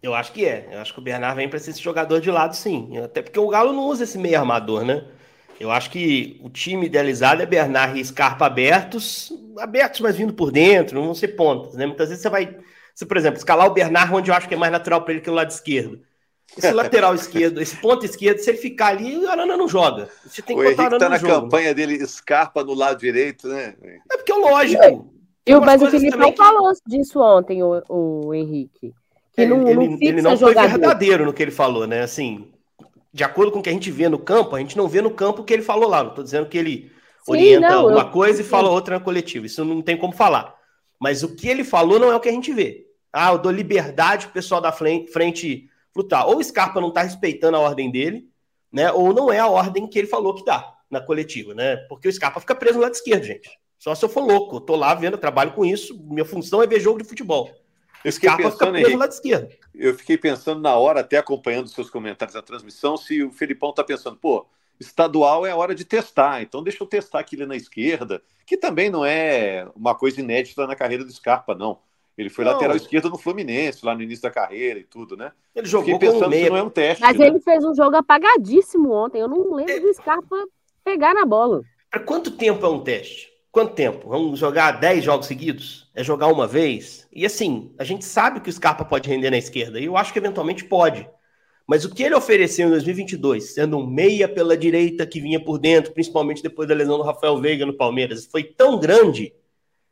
Eu 0.00 0.14
acho 0.14 0.32
que 0.32 0.44
é. 0.44 0.68
Eu 0.70 0.80
acho 0.80 0.94
que 0.94 1.00
o 1.00 1.02
Bernard 1.02 1.34
vem 1.36 1.48
para 1.48 1.58
ser 1.58 1.70
esse 1.70 1.82
jogador 1.82 2.20
de 2.20 2.30
lado, 2.30 2.54
sim. 2.54 2.96
Até 2.98 3.20
porque 3.20 3.38
o 3.40 3.48
Galo 3.48 3.72
não 3.72 3.86
usa 3.86 4.04
esse 4.04 4.16
meio 4.16 4.38
armador, 4.38 4.84
né? 4.84 5.04
Eu 5.58 5.70
acho 5.70 5.90
que 5.90 6.40
o 6.42 6.48
time 6.48 6.86
idealizado 6.86 7.42
é 7.42 7.46
Bernard 7.46 7.98
e 7.98 8.04
Scarpa 8.04 8.46
abertos, 8.46 9.32
abertos, 9.58 10.00
mas 10.00 10.16
vindo 10.16 10.32
por 10.32 10.52
dentro, 10.52 10.96
não 10.96 11.06
vão 11.06 11.14
ser 11.14 11.28
pontas, 11.28 11.74
né? 11.74 11.84
Muitas 11.84 12.08
vezes 12.08 12.22
você 12.22 12.30
vai, 12.30 12.56
se, 12.94 13.04
por 13.04 13.16
exemplo, 13.16 13.38
escalar 13.38 13.66
o 13.66 13.74
Bernard 13.74 14.14
onde 14.14 14.30
eu 14.30 14.34
acho 14.34 14.46
que 14.46 14.54
é 14.54 14.58
mais 14.58 14.70
natural 14.70 15.02
para 15.02 15.14
ele 15.14 15.20
que 15.20 15.30
o 15.30 15.34
lado 15.34 15.50
esquerdo. 15.50 16.00
Esse 16.56 16.70
lateral 16.72 17.14
esquerdo, 17.14 17.60
esse 17.60 17.76
ponto 17.76 18.06
esquerdo, 18.06 18.38
se 18.38 18.50
ele 18.50 18.58
ficar 18.58 18.88
ali, 18.88 19.18
o 19.18 19.28
Arana 19.28 19.56
não 19.56 19.68
joga. 19.68 20.08
Você 20.24 20.42
tem 20.42 20.56
que 20.56 20.62
o 20.62 20.70
botar 20.70 20.82
Henrique 20.84 20.98
tá 20.98 21.08
na 21.08 21.18
jogo. 21.18 21.42
campanha 21.42 21.74
dele, 21.74 22.06
Scarpa 22.06 22.62
no 22.62 22.74
lado 22.74 22.98
direito, 22.98 23.48
né? 23.48 23.74
É 24.10 24.16
porque 24.16 24.32
é 24.32 24.36
lógico. 24.36 25.12
Eu, 25.44 25.60
mas 25.60 25.82
o 25.82 25.90
Felipe 25.90 26.16
não 26.16 26.30
que... 26.30 26.36
falou 26.36 26.70
disso 26.86 27.20
ontem, 27.20 27.62
o, 27.62 27.82
o 27.88 28.34
Henrique. 28.34 28.94
Que 29.32 29.46
não, 29.46 29.66
ele, 29.66 29.88
não, 29.88 29.98
ele 30.00 30.22
não 30.22 30.36
foi 30.36 30.54
verdadeiro 30.54 31.24
no 31.24 31.32
que 31.32 31.42
ele 31.42 31.50
falou, 31.50 31.86
né? 31.86 32.02
Assim, 32.02 32.48
de 33.18 33.24
acordo 33.24 33.50
com 33.50 33.58
o 33.58 33.62
que 33.62 33.68
a 33.68 33.72
gente 33.72 33.90
vê 33.90 34.08
no 34.08 34.16
campo, 34.16 34.54
a 34.54 34.60
gente 34.60 34.76
não 34.76 34.86
vê 34.86 35.02
no 35.02 35.10
campo 35.10 35.42
o 35.42 35.44
que 35.44 35.52
ele 35.52 35.62
falou 35.62 35.88
lá. 35.88 36.04
Não 36.04 36.10
estou 36.10 36.22
dizendo 36.22 36.46
que 36.46 36.56
ele 36.56 36.92
Sim, 37.24 37.32
orienta 37.32 37.68
não, 37.68 37.88
uma 37.88 38.02
eu... 38.02 38.10
coisa 38.10 38.40
e 38.40 38.44
fala 38.44 38.70
outra 38.70 38.96
na 38.96 39.04
coletiva. 39.04 39.44
Isso 39.44 39.64
não 39.64 39.82
tem 39.82 39.96
como 39.96 40.12
falar. 40.12 40.54
Mas 41.00 41.24
o 41.24 41.34
que 41.34 41.48
ele 41.48 41.64
falou 41.64 41.98
não 41.98 42.12
é 42.12 42.14
o 42.14 42.20
que 42.20 42.28
a 42.28 42.32
gente 42.32 42.52
vê. 42.52 42.86
Ah, 43.12 43.32
eu 43.32 43.38
dou 43.38 43.50
liberdade 43.50 44.26
pro 44.26 44.34
pessoal 44.34 44.60
da 44.60 44.70
frente 44.70 45.68
lutar. 45.96 46.28
Ou 46.28 46.38
o 46.38 46.44
Scarpa 46.44 46.80
não 46.80 46.90
está 46.90 47.02
respeitando 47.02 47.56
a 47.56 47.60
ordem 47.60 47.90
dele, 47.90 48.28
né? 48.72 48.92
Ou 48.92 49.12
não 49.12 49.32
é 49.32 49.40
a 49.40 49.48
ordem 49.48 49.88
que 49.88 49.98
ele 49.98 50.06
falou 50.06 50.32
que 50.32 50.44
dá 50.44 50.72
na 50.88 51.00
coletiva, 51.00 51.54
né? 51.54 51.74
Porque 51.88 52.06
o 52.06 52.12
Scarpa 52.12 52.38
fica 52.38 52.54
preso 52.54 52.76
no 52.76 52.82
lado 52.82 52.94
esquerdo, 52.94 53.24
gente. 53.24 53.50
Só 53.80 53.96
se 53.96 54.04
eu 54.04 54.08
for 54.08 54.24
louco. 54.24 54.56
Eu 54.56 54.60
tô 54.60 54.76
lá 54.76 54.94
vendo, 54.94 55.18
trabalho 55.18 55.50
com 55.54 55.64
isso. 55.64 56.00
Minha 56.04 56.24
função 56.24 56.62
é 56.62 56.68
ver 56.68 56.78
jogo 56.78 57.02
de 57.02 57.08
futebol. 57.08 57.50
Eu 58.04 58.12
fiquei 58.12 58.28
Scarpa 58.28 58.50
pensando, 58.52 58.78
Henrique, 58.78 58.96
lado 58.96 59.10
esquerdo. 59.10 59.48
Eu 59.74 59.94
fiquei 59.94 60.18
pensando 60.18 60.60
na 60.60 60.76
hora, 60.76 61.00
até 61.00 61.16
acompanhando 61.18 61.68
seus 61.68 61.88
comentários 61.90 62.34
da 62.34 62.42
transmissão, 62.42 62.96
se 62.96 63.22
o 63.22 63.30
Felipão 63.30 63.70
está 63.70 63.84
pensando, 63.84 64.16
pô, 64.16 64.46
estadual 64.80 65.46
é 65.46 65.50
a 65.50 65.56
hora 65.56 65.74
de 65.74 65.84
testar, 65.84 66.42
então 66.42 66.62
deixa 66.62 66.82
eu 66.82 66.86
testar 66.86 67.20
aquele 67.20 67.46
na 67.46 67.56
esquerda, 67.56 68.22
que 68.46 68.56
também 68.56 68.90
não 68.90 69.04
é 69.04 69.68
uma 69.74 69.94
coisa 69.94 70.20
inédita 70.20 70.66
na 70.66 70.76
carreira 70.76 71.04
do 71.04 71.12
Scarpa, 71.12 71.54
não. 71.54 71.78
Ele 72.16 72.28
foi 72.28 72.44
não. 72.44 72.52
lateral 72.52 72.76
esquerdo 72.76 73.08
no 73.08 73.16
Fluminense, 73.16 73.86
lá 73.86 73.94
no 73.94 74.02
início 74.02 74.24
da 74.24 74.30
carreira 74.30 74.80
e 74.80 74.84
tudo, 74.84 75.16
né? 75.16 75.30
Ele 75.54 75.68
jogou 75.68 75.98
pensando 76.00 76.30
meio. 76.30 76.50
não 76.50 76.56
é 76.56 76.62
um 76.64 76.70
teste. 76.70 77.00
Mas 77.00 77.16
né? 77.16 77.28
ele 77.28 77.38
fez 77.38 77.64
um 77.64 77.72
jogo 77.72 77.94
apagadíssimo 77.94 78.90
ontem. 78.90 79.20
Eu 79.20 79.28
não 79.28 79.54
lembro 79.54 79.72
é... 79.72 79.78
do 79.78 79.94
Scarpa 79.94 80.36
pegar 80.82 81.14
na 81.14 81.24
bola. 81.24 81.62
Para 81.88 82.00
quanto 82.00 82.32
tempo 82.32 82.66
é 82.66 82.68
um 82.68 82.80
teste? 82.80 83.32
Quanto 83.58 83.74
tempo? 83.74 84.08
Vamos 84.08 84.38
jogar 84.38 84.78
10 84.78 85.02
jogos 85.02 85.26
seguidos? 85.26 85.90
É 85.92 86.04
jogar 86.04 86.28
uma 86.28 86.46
vez? 86.46 87.08
E 87.12 87.26
assim, 87.26 87.74
a 87.76 87.82
gente 87.82 88.04
sabe 88.04 88.38
que 88.38 88.48
o 88.48 88.52
Scarpa 88.52 88.84
pode 88.84 89.08
render 89.08 89.30
na 89.30 89.36
esquerda, 89.36 89.80
e 89.80 89.86
eu 89.86 89.96
acho 89.96 90.12
que 90.12 90.18
eventualmente 90.20 90.62
pode. 90.62 91.10
Mas 91.66 91.84
o 91.84 91.92
que 91.92 92.04
ele 92.04 92.14
ofereceu 92.14 92.68
em 92.68 92.70
2022, 92.70 93.54
sendo 93.54 93.76
um 93.78 93.84
meia 93.84 94.28
pela 94.28 94.56
direita 94.56 95.04
que 95.04 95.20
vinha 95.20 95.44
por 95.44 95.58
dentro, 95.58 95.92
principalmente 95.92 96.40
depois 96.40 96.68
da 96.68 96.74
lesão 96.76 96.98
do 96.98 97.02
Rafael 97.02 97.36
Veiga 97.40 97.66
no 97.66 97.76
Palmeiras, 97.76 98.26
foi 98.26 98.44
tão 98.44 98.78
grande 98.78 99.34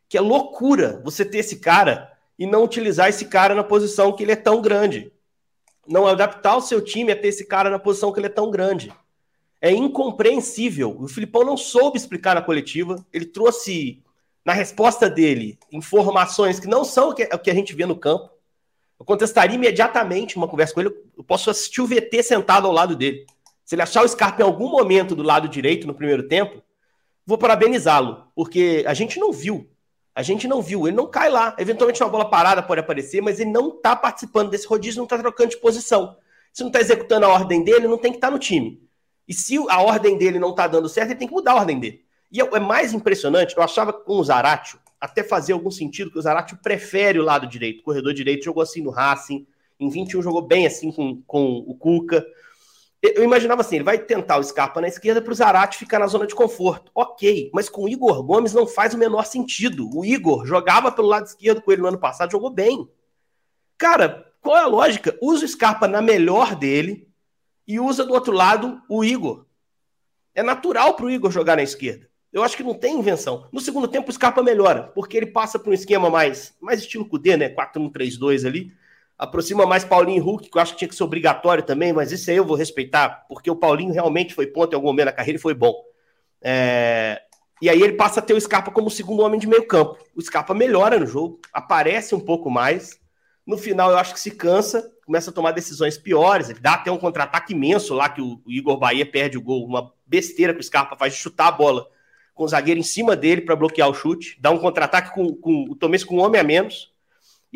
que 0.08 0.16
é 0.16 0.20
loucura 0.20 1.02
você 1.04 1.24
ter 1.24 1.38
esse 1.38 1.56
cara 1.56 2.08
e 2.38 2.46
não 2.46 2.62
utilizar 2.62 3.08
esse 3.08 3.24
cara 3.24 3.52
na 3.52 3.64
posição 3.64 4.12
que 4.12 4.22
ele 4.22 4.30
é 4.30 4.36
tão 4.36 4.62
grande. 4.62 5.10
Não 5.88 6.06
adaptar 6.06 6.56
o 6.56 6.62
seu 6.62 6.80
time 6.80 7.10
a 7.10 7.16
ter 7.16 7.26
esse 7.26 7.44
cara 7.44 7.68
na 7.68 7.80
posição 7.80 8.12
que 8.12 8.20
ele 8.20 8.28
é 8.28 8.30
tão 8.30 8.48
grande 8.48 8.92
é 9.60 9.70
incompreensível. 9.70 10.96
O 10.98 11.08
Filipão 11.08 11.44
não 11.44 11.56
soube 11.56 11.96
explicar 11.96 12.34
na 12.34 12.42
coletiva. 12.42 13.04
Ele 13.12 13.24
trouxe, 13.24 14.02
na 14.44 14.52
resposta 14.52 15.08
dele, 15.08 15.58
informações 15.72 16.60
que 16.60 16.66
não 16.66 16.84
são 16.84 17.10
o 17.10 17.14
que, 17.14 17.50
a 17.50 17.54
gente 17.54 17.74
vê 17.74 17.86
no 17.86 17.96
campo. 17.96 18.30
Eu 18.98 19.04
contestaria 19.04 19.56
imediatamente 19.56 20.36
uma 20.36 20.48
conversa 20.48 20.74
com 20.74 20.80
ele. 20.80 20.94
Eu 21.16 21.24
posso 21.24 21.50
assistir 21.50 21.80
o 21.80 21.86
VT 21.86 22.22
sentado 22.22 22.66
ao 22.66 22.72
lado 22.72 22.96
dele. 22.96 23.26
Se 23.64 23.74
ele 23.74 23.82
achar 23.82 24.04
o 24.04 24.08
Scarpa 24.08 24.42
em 24.42 24.44
algum 24.44 24.68
momento 24.68 25.14
do 25.14 25.22
lado 25.22 25.48
direito 25.48 25.86
no 25.86 25.94
primeiro 25.94 26.28
tempo, 26.28 26.62
vou 27.26 27.36
parabenizá-lo, 27.36 28.28
porque 28.34 28.84
a 28.86 28.94
gente 28.94 29.18
não 29.18 29.32
viu. 29.32 29.68
A 30.14 30.22
gente 30.22 30.46
não 30.48 30.62
viu. 30.62 30.86
Ele 30.86 30.96
não 30.96 31.06
cai 31.06 31.28
lá. 31.28 31.54
Eventualmente 31.58 32.02
uma 32.02 32.08
bola 32.08 32.30
parada 32.30 32.62
pode 32.62 32.80
aparecer, 32.80 33.20
mas 33.20 33.40
ele 33.40 33.50
não 33.50 33.70
está 33.70 33.94
participando 33.94 34.50
desse 34.50 34.66
rodízio, 34.66 34.98
não 34.98 35.04
está 35.04 35.18
trocando 35.18 35.50
de 35.50 35.58
posição. 35.58 36.16
Se 36.52 36.62
não 36.62 36.68
está 36.68 36.80
executando 36.80 37.26
a 37.26 37.28
ordem 37.28 37.62
dele, 37.62 37.88
não 37.88 37.98
tem 37.98 38.12
que 38.12 38.18
estar 38.18 38.28
tá 38.28 38.32
no 38.32 38.38
time. 38.38 38.85
E 39.28 39.34
se 39.34 39.56
a 39.68 39.82
ordem 39.82 40.16
dele 40.16 40.38
não 40.38 40.54
tá 40.54 40.66
dando 40.66 40.88
certo, 40.88 41.10
ele 41.10 41.18
tem 41.18 41.28
que 41.28 41.34
mudar 41.34 41.52
a 41.52 41.56
ordem 41.56 41.78
dele. 41.78 42.04
E 42.30 42.40
é, 42.40 42.44
é 42.44 42.60
mais 42.60 42.92
impressionante, 42.92 43.56
eu 43.56 43.62
achava 43.62 43.92
com 43.92 44.18
o 44.18 44.24
Zaratio, 44.24 44.78
até 45.00 45.22
fazer 45.22 45.52
algum 45.52 45.70
sentido, 45.70 46.10
que 46.10 46.18
o 46.18 46.22
Zaratio 46.22 46.58
prefere 46.62 47.18
o 47.18 47.24
lado 47.24 47.46
direito. 47.46 47.80
O 47.80 47.84
corredor 47.84 48.12
direito 48.14 48.44
jogou 48.44 48.62
assim 48.62 48.82
no 48.82 48.90
Racing, 48.90 49.46
em 49.78 49.88
21 49.88 50.22
jogou 50.22 50.42
bem 50.42 50.66
assim 50.66 50.90
com, 50.90 51.22
com 51.26 51.64
o 51.66 51.74
Cuca. 51.74 52.24
Eu 53.02 53.22
imaginava 53.22 53.60
assim, 53.60 53.76
ele 53.76 53.84
vai 53.84 53.98
tentar 53.98 54.38
o 54.38 54.42
Scarpa 54.42 54.80
na 54.80 54.88
esquerda 54.88 55.20
para 55.20 55.30
o 55.30 55.34
Zarate 55.34 55.78
ficar 55.78 55.98
na 55.98 56.06
zona 56.06 56.26
de 56.26 56.34
conforto. 56.34 56.90
Ok, 56.94 57.50
mas 57.52 57.68
com 57.68 57.84
o 57.84 57.88
Igor 57.88 58.22
Gomes 58.22 58.54
não 58.54 58.66
faz 58.66 58.94
o 58.94 58.98
menor 58.98 59.26
sentido. 59.26 59.88
O 59.94 60.04
Igor 60.04 60.46
jogava 60.46 60.90
pelo 60.90 61.08
lado 61.08 61.26
esquerdo 61.26 61.60
com 61.60 61.70
ele 61.70 61.82
no 61.82 61.88
ano 61.88 61.98
passado, 61.98 62.32
jogou 62.32 62.50
bem. 62.50 62.88
Cara, 63.76 64.26
qual 64.40 64.56
é 64.56 64.60
a 64.60 64.66
lógica? 64.66 65.16
Usa 65.20 65.44
o 65.44 65.48
Scarpa 65.48 65.86
na 65.86 66.00
melhor 66.00 66.56
dele 66.56 67.05
e 67.66 67.80
usa 67.80 68.04
do 68.04 68.12
outro 68.12 68.32
lado 68.32 68.80
o 68.88 69.04
Igor. 69.04 69.46
É 70.34 70.42
natural 70.42 70.94
para 70.94 71.06
o 71.06 71.10
Igor 71.10 71.30
jogar 71.30 71.56
na 71.56 71.62
esquerda. 71.62 72.08
Eu 72.32 72.42
acho 72.42 72.56
que 72.56 72.62
não 72.62 72.74
tem 72.74 72.98
invenção. 72.98 73.48
No 73.50 73.60
segundo 73.60 73.88
tempo, 73.88 74.10
o 74.10 74.12
Scarpa 74.12 74.42
melhora, 74.42 74.84
porque 74.94 75.16
ele 75.16 75.26
passa 75.26 75.58
para 75.58 75.70
um 75.70 75.74
esquema 75.74 76.10
mais, 76.10 76.54
mais 76.60 76.80
estilo 76.80 77.08
Cudê, 77.08 77.36
né? 77.36 77.48
4-1-3-2 77.48 78.46
ali 78.46 78.72
aproxima 79.18 79.64
mais 79.64 79.84
Paulinho 79.84 80.18
e 80.18 80.20
Hulk, 80.20 80.50
que 80.50 80.56
eu 80.56 80.62
acho 80.62 80.72
que 80.72 80.78
tinha 80.78 80.88
que 80.88 80.94
ser 80.94 81.04
obrigatório 81.04 81.62
também, 81.62 81.92
mas 81.92 82.12
isso 82.12 82.30
aí 82.30 82.36
eu 82.36 82.44
vou 82.44 82.56
respeitar, 82.56 83.24
porque 83.28 83.50
o 83.50 83.56
Paulinho 83.56 83.92
realmente 83.92 84.34
foi 84.34 84.46
ponto 84.46 84.72
em 84.72 84.76
algum 84.76 84.88
momento 84.88 85.06
na 85.06 85.12
carreira 85.12 85.38
e 85.38 85.42
foi 85.42 85.54
bom. 85.54 85.74
É... 86.42 87.22
E 87.62 87.70
aí 87.70 87.80
ele 87.80 87.94
passa 87.94 88.20
a 88.20 88.22
ter 88.22 88.34
o 88.34 88.40
Scarpa 88.40 88.70
como 88.70 88.90
segundo 88.90 89.22
homem 89.22 89.40
de 89.40 89.46
meio 89.46 89.66
campo. 89.66 89.96
O 90.14 90.20
Scarpa 90.20 90.52
melhora 90.52 90.98
no 90.98 91.06
jogo, 91.06 91.40
aparece 91.52 92.14
um 92.14 92.20
pouco 92.20 92.50
mais. 92.50 93.00
No 93.46 93.56
final, 93.56 93.90
eu 93.90 93.96
acho 93.96 94.12
que 94.12 94.20
se 94.20 94.30
cansa, 94.30 94.92
começa 95.06 95.30
a 95.30 95.32
tomar 95.32 95.52
decisões 95.52 95.96
piores. 95.96 96.50
Ele 96.50 96.60
dá 96.60 96.74
até 96.74 96.90
um 96.90 96.98
contra-ataque 96.98 97.54
imenso 97.54 97.94
lá, 97.94 98.08
que 98.08 98.20
o 98.20 98.42
Igor 98.46 98.76
Bahia 98.76 99.06
perde 99.06 99.38
o 99.38 99.42
gol. 99.42 99.64
Uma 99.64 99.92
besteira 100.04 100.52
que 100.52 100.60
o 100.60 100.64
Scarpa 100.64 100.96
faz 100.96 101.14
de 101.14 101.20
chutar 101.20 101.48
a 101.48 101.52
bola 101.52 101.88
com 102.34 102.44
o 102.44 102.48
zagueiro 102.48 102.78
em 102.78 102.82
cima 102.82 103.16
dele 103.16 103.40
para 103.40 103.56
bloquear 103.56 103.88
o 103.88 103.94
chute. 103.94 104.36
Dá 104.38 104.50
um 104.50 104.58
contra-ataque 104.58 105.14
com, 105.14 105.34
com 105.34 105.64
o 105.70 105.74
Tomês 105.74 106.04
com 106.04 106.16
um 106.16 106.20
homem 106.20 106.38
a 106.38 106.44
menos 106.44 106.94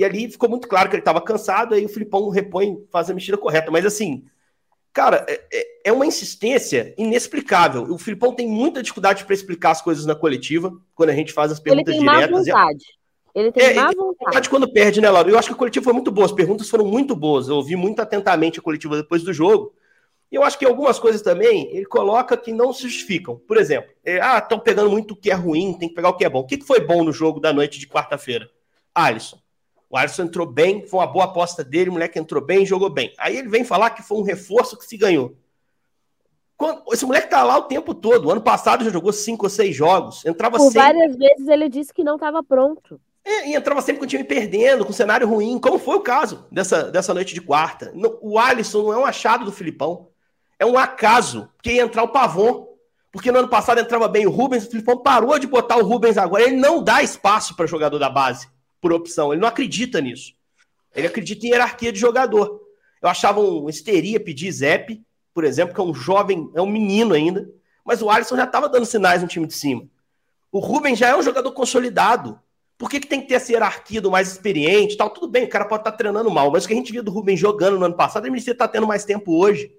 e 0.00 0.04
ali 0.04 0.30
ficou 0.30 0.48
muito 0.48 0.68
claro 0.68 0.88
que 0.88 0.94
ele 0.94 1.02
estava 1.02 1.20
cansado, 1.20 1.74
aí 1.74 1.84
o 1.84 1.88
Filipão 1.88 2.30
repõe, 2.30 2.82
faz 2.90 3.10
a 3.10 3.14
mexida 3.14 3.36
correta. 3.36 3.70
Mas 3.70 3.84
assim, 3.84 4.24
cara, 4.92 5.26
é, 5.28 5.44
é, 5.52 5.66
é 5.86 5.92
uma 5.92 6.06
insistência 6.06 6.94
inexplicável. 6.96 7.82
O 7.82 7.98
Filipão 7.98 8.34
tem 8.34 8.48
muita 8.48 8.82
dificuldade 8.82 9.24
para 9.24 9.34
explicar 9.34 9.72
as 9.72 9.82
coisas 9.82 10.06
na 10.06 10.14
coletiva, 10.14 10.72
quando 10.94 11.10
a 11.10 11.14
gente 11.14 11.34
faz 11.34 11.52
as 11.52 11.60
perguntas 11.60 11.94
ele 11.94 12.02
tem 12.02 12.08
diretas. 12.08 12.30
Má 12.30 12.38
vontade. 12.38 12.84
Ele 13.34 13.52
tem 13.52 13.64
é, 13.64 13.74
má 13.74 13.90
vontade. 13.96 14.48
quando 14.48 14.72
perde, 14.72 15.00
né, 15.00 15.08
Laura? 15.10 15.30
Eu 15.30 15.38
acho 15.38 15.48
que 15.48 15.54
a 15.54 15.56
coletiva 15.56 15.84
foi 15.84 15.92
muito 15.92 16.10
boa, 16.10 16.26
as 16.26 16.32
perguntas 16.32 16.68
foram 16.68 16.84
muito 16.84 17.14
boas. 17.14 17.48
Eu 17.48 17.56
ouvi 17.56 17.76
muito 17.76 18.00
atentamente 18.00 18.58
a 18.58 18.62
coletiva 18.62 18.96
depois 18.96 19.22
do 19.22 19.32
jogo. 19.32 19.72
E 20.30 20.36
eu 20.36 20.44
acho 20.44 20.58
que 20.58 20.64
algumas 20.64 20.98
coisas 20.98 21.22
também 21.22 21.68
ele 21.74 21.86
coloca 21.86 22.36
que 22.36 22.52
não 22.52 22.72
se 22.72 22.82
justificam. 22.82 23.36
Por 23.48 23.56
exemplo, 23.56 23.90
é, 24.04 24.20
ah, 24.20 24.38
estão 24.38 24.58
pegando 24.58 24.90
muito 24.90 25.12
o 25.12 25.16
que 25.16 25.30
é 25.30 25.34
ruim, 25.34 25.72
tem 25.74 25.88
que 25.88 25.94
pegar 25.94 26.10
o 26.10 26.16
que 26.16 26.24
é 26.24 26.28
bom. 26.28 26.40
O 26.40 26.46
que, 26.46 26.58
que 26.58 26.66
foi 26.66 26.80
bom 26.80 27.02
no 27.02 27.12
jogo 27.12 27.40
da 27.40 27.52
noite 27.52 27.78
de 27.78 27.88
quarta-feira? 27.88 28.48
Alisson. 28.94 29.38
O 29.88 29.96
Alisson 29.96 30.22
entrou 30.22 30.46
bem, 30.46 30.86
foi 30.86 31.00
uma 31.00 31.06
boa 31.06 31.24
aposta 31.24 31.64
dele, 31.64 31.90
o 31.90 31.94
moleque 31.94 32.16
entrou 32.16 32.44
bem, 32.44 32.64
jogou 32.64 32.88
bem. 32.88 33.12
Aí 33.18 33.36
ele 33.36 33.48
vem 33.48 33.64
falar 33.64 33.90
que 33.90 34.04
foi 34.04 34.18
um 34.18 34.22
reforço 34.22 34.78
que 34.78 34.84
se 34.84 34.96
ganhou. 34.96 35.34
Quando, 36.56 36.82
esse 36.92 37.04
moleque 37.04 37.28
tá 37.28 37.42
lá 37.42 37.56
o 37.58 37.62
tempo 37.62 37.92
todo. 37.92 38.26
O 38.26 38.30
ano 38.30 38.42
passado 38.42 38.84
já 38.84 38.90
jogou 38.90 39.12
cinco 39.12 39.46
ou 39.46 39.50
seis 39.50 39.74
jogos. 39.74 40.24
Entrava 40.24 40.58
Por 40.58 40.70
sempre. 40.70 40.80
várias 40.80 41.16
vezes 41.16 41.48
ele 41.48 41.68
disse 41.68 41.92
que 41.92 42.04
não 42.04 42.14
estava 42.14 42.40
pronto. 42.42 43.00
É, 43.30 43.48
e 43.50 43.54
entrava 43.54 43.80
sempre 43.80 44.00
com 44.00 44.04
o 44.04 44.08
time 44.08 44.24
perdendo, 44.24 44.84
com 44.84 44.92
cenário 44.92 45.28
ruim, 45.28 45.56
como 45.60 45.78
foi 45.78 45.94
o 45.94 46.00
caso 46.00 46.46
dessa, 46.50 46.90
dessa 46.90 47.14
noite 47.14 47.32
de 47.32 47.40
quarta. 47.40 47.92
o 48.20 48.40
Alisson 48.40 48.82
não 48.82 48.92
é 48.92 48.98
um 48.98 49.04
achado 49.04 49.44
do 49.44 49.52
Filipão. 49.52 50.08
É 50.58 50.66
um 50.66 50.76
acaso 50.76 51.48
que 51.62 51.74
ia 51.74 51.82
entrar 51.82 52.02
o 52.02 52.08
Pavon. 52.08 52.68
Porque 53.12 53.30
no 53.30 53.38
ano 53.38 53.48
passado 53.48 53.78
entrava 53.80 54.08
bem 54.08 54.26
o 54.26 54.30
Rubens, 54.30 54.64
o 54.64 54.70
Filipão 54.70 54.96
parou 54.96 55.36
de 55.38 55.46
botar 55.46 55.76
o 55.76 55.84
Rubens 55.84 56.16
agora. 56.16 56.42
Ele 56.42 56.56
não 56.56 56.82
dá 56.82 57.02
espaço 57.02 57.54
para 57.54 57.66
jogador 57.66 57.98
da 57.98 58.10
base 58.10 58.48
por 58.80 58.92
opção. 58.92 59.32
Ele 59.32 59.40
não 59.40 59.48
acredita 59.48 60.00
nisso. 60.00 60.32
Ele 60.94 61.06
acredita 61.06 61.46
em 61.46 61.50
hierarquia 61.50 61.92
de 61.92 61.98
jogador. 61.98 62.60
Eu 63.00 63.08
achava 63.08 63.40
um 63.40 63.68
histeria 63.68 64.18
pedir 64.18 64.50
Zep, 64.50 65.00
por 65.32 65.44
exemplo, 65.44 65.74
que 65.74 65.80
é 65.80 65.84
um 65.84 65.94
jovem, 65.94 66.50
é 66.54 66.60
um 66.60 66.66
menino 66.66 67.14
ainda, 67.14 67.48
mas 67.84 68.02
o 68.02 68.10
Alisson 68.10 68.36
já 68.36 68.44
estava 68.44 68.68
dando 68.68 68.86
sinais 68.86 69.22
no 69.22 69.28
time 69.28 69.46
de 69.46 69.54
cima. 69.54 69.88
O 70.50 70.58
Rubens 70.58 70.98
já 70.98 71.08
é 71.08 71.16
um 71.16 71.22
jogador 71.22 71.52
consolidado. 71.52 72.40
Por 72.80 72.88
que, 72.88 72.98
que 72.98 73.06
tem 73.06 73.20
que 73.20 73.28
ter 73.28 73.34
essa 73.34 73.52
hierarquia 73.52 74.00
do 74.00 74.10
mais 74.10 74.32
experiente? 74.32 74.96
Tal? 74.96 75.10
Tudo 75.10 75.28
bem, 75.28 75.44
o 75.44 75.48
cara 75.50 75.66
pode 75.66 75.82
estar 75.82 75.90
tá 75.90 75.96
treinando 75.98 76.30
mal, 76.30 76.50
mas 76.50 76.64
o 76.64 76.66
que 76.66 76.72
a 76.72 76.76
gente 76.76 76.90
viu 76.90 77.02
do 77.02 77.10
Rubens 77.10 77.38
jogando 77.38 77.78
no 77.78 77.84
ano 77.84 77.94
passado, 77.94 78.24
ele 78.24 78.30
merecia 78.30 78.54
estar 78.54 78.68
tá 78.68 78.72
tendo 78.72 78.86
mais 78.86 79.04
tempo 79.04 79.36
hoje. 79.36 79.70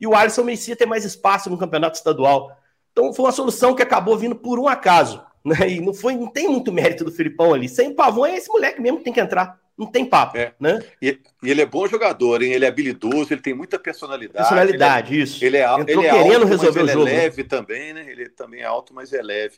E 0.00 0.06
o 0.06 0.14
Alisson 0.14 0.44
merecia 0.44 0.76
ter 0.76 0.86
mais 0.86 1.04
espaço 1.04 1.50
no 1.50 1.58
campeonato 1.58 1.96
estadual. 1.96 2.56
Então 2.92 3.12
foi 3.12 3.24
uma 3.24 3.32
solução 3.32 3.74
que 3.74 3.82
acabou 3.82 4.16
vindo 4.16 4.36
por 4.36 4.60
um 4.60 4.68
acaso. 4.68 5.20
Né? 5.44 5.68
E 5.68 5.80
não, 5.80 5.92
foi, 5.92 6.14
não 6.14 6.28
tem 6.28 6.48
muito 6.48 6.70
mérito 6.72 7.04
do 7.04 7.10
Filipão 7.10 7.54
ali. 7.54 7.68
Sem 7.68 7.92
pavão 7.92 8.24
é 8.24 8.36
esse 8.36 8.48
moleque 8.48 8.80
mesmo 8.80 8.98
que 8.98 9.04
tem 9.04 9.12
que 9.12 9.20
entrar. 9.20 9.58
Não 9.76 9.86
tem 9.86 10.04
papo, 10.04 10.36
é. 10.36 10.54
né? 10.60 10.78
E, 11.02 11.18
ele 11.42 11.62
é 11.62 11.66
bom 11.66 11.88
jogador, 11.88 12.40
hein? 12.40 12.52
Ele 12.52 12.64
é 12.64 12.68
habilidoso, 12.68 13.32
ele 13.32 13.40
tem 13.40 13.54
muita 13.54 13.80
personalidade. 13.80 14.48
Personalidade, 14.48 15.12
ele 15.12 15.20
é, 15.20 15.24
isso. 15.24 15.44
Ele 15.44 15.56
é, 15.56 15.64
Entrou 15.64 16.04
ele 16.04 16.06
é 16.06 16.10
querendo 16.10 16.34
alto, 16.34 16.46
resolver 16.46 16.82
mas 16.82 16.90
o 16.90 16.92
jogo. 16.92 17.08
Ele 17.08 17.16
é 17.16 17.20
leve 17.22 17.44
também, 17.44 17.92
né? 17.92 18.06
Ele 18.08 18.28
também 18.28 18.60
é 18.60 18.64
alto, 18.64 18.94
mas 18.94 19.12
é 19.12 19.22
leve. 19.22 19.56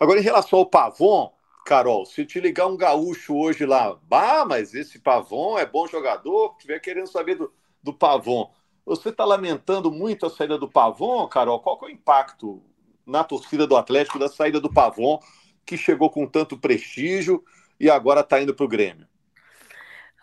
Agora, 0.00 0.18
em 0.18 0.22
relação 0.22 0.58
ao 0.58 0.66
Pavon, 0.66 1.30
Carol, 1.64 2.04
se 2.04 2.24
te 2.24 2.40
ligar 2.40 2.66
um 2.66 2.76
gaúcho 2.76 3.36
hoje 3.36 3.64
lá, 3.64 3.98
bah, 4.02 4.44
mas 4.44 4.74
esse 4.74 4.98
Pavon 4.98 5.58
é 5.58 5.64
bom 5.64 5.86
jogador, 5.86 6.56
tiver 6.58 6.78
querendo 6.78 7.06
saber 7.06 7.36
do, 7.36 7.52
do 7.82 7.92
Pavon. 7.92 8.52
Você 8.84 9.08
está 9.08 9.24
lamentando 9.24 9.90
muito 9.90 10.26
a 10.26 10.30
saída 10.30 10.58
do 10.58 10.68
Pavon, 10.68 11.26
Carol? 11.26 11.60
Qual 11.60 11.78
é 11.82 11.86
o 11.86 11.90
impacto 11.90 12.62
na 13.06 13.24
torcida 13.24 13.66
do 13.66 13.76
Atlético 13.76 14.18
da 14.18 14.28
saída 14.28 14.60
do 14.60 14.72
Pavon? 14.72 15.18
que 15.64 15.76
chegou 15.76 16.10
com 16.10 16.26
tanto 16.26 16.58
prestígio 16.58 17.42
e 17.78 17.90
agora 17.90 18.20
está 18.20 18.40
indo 18.40 18.54
para 18.54 18.64
o 18.64 18.68
Grêmio? 18.68 19.06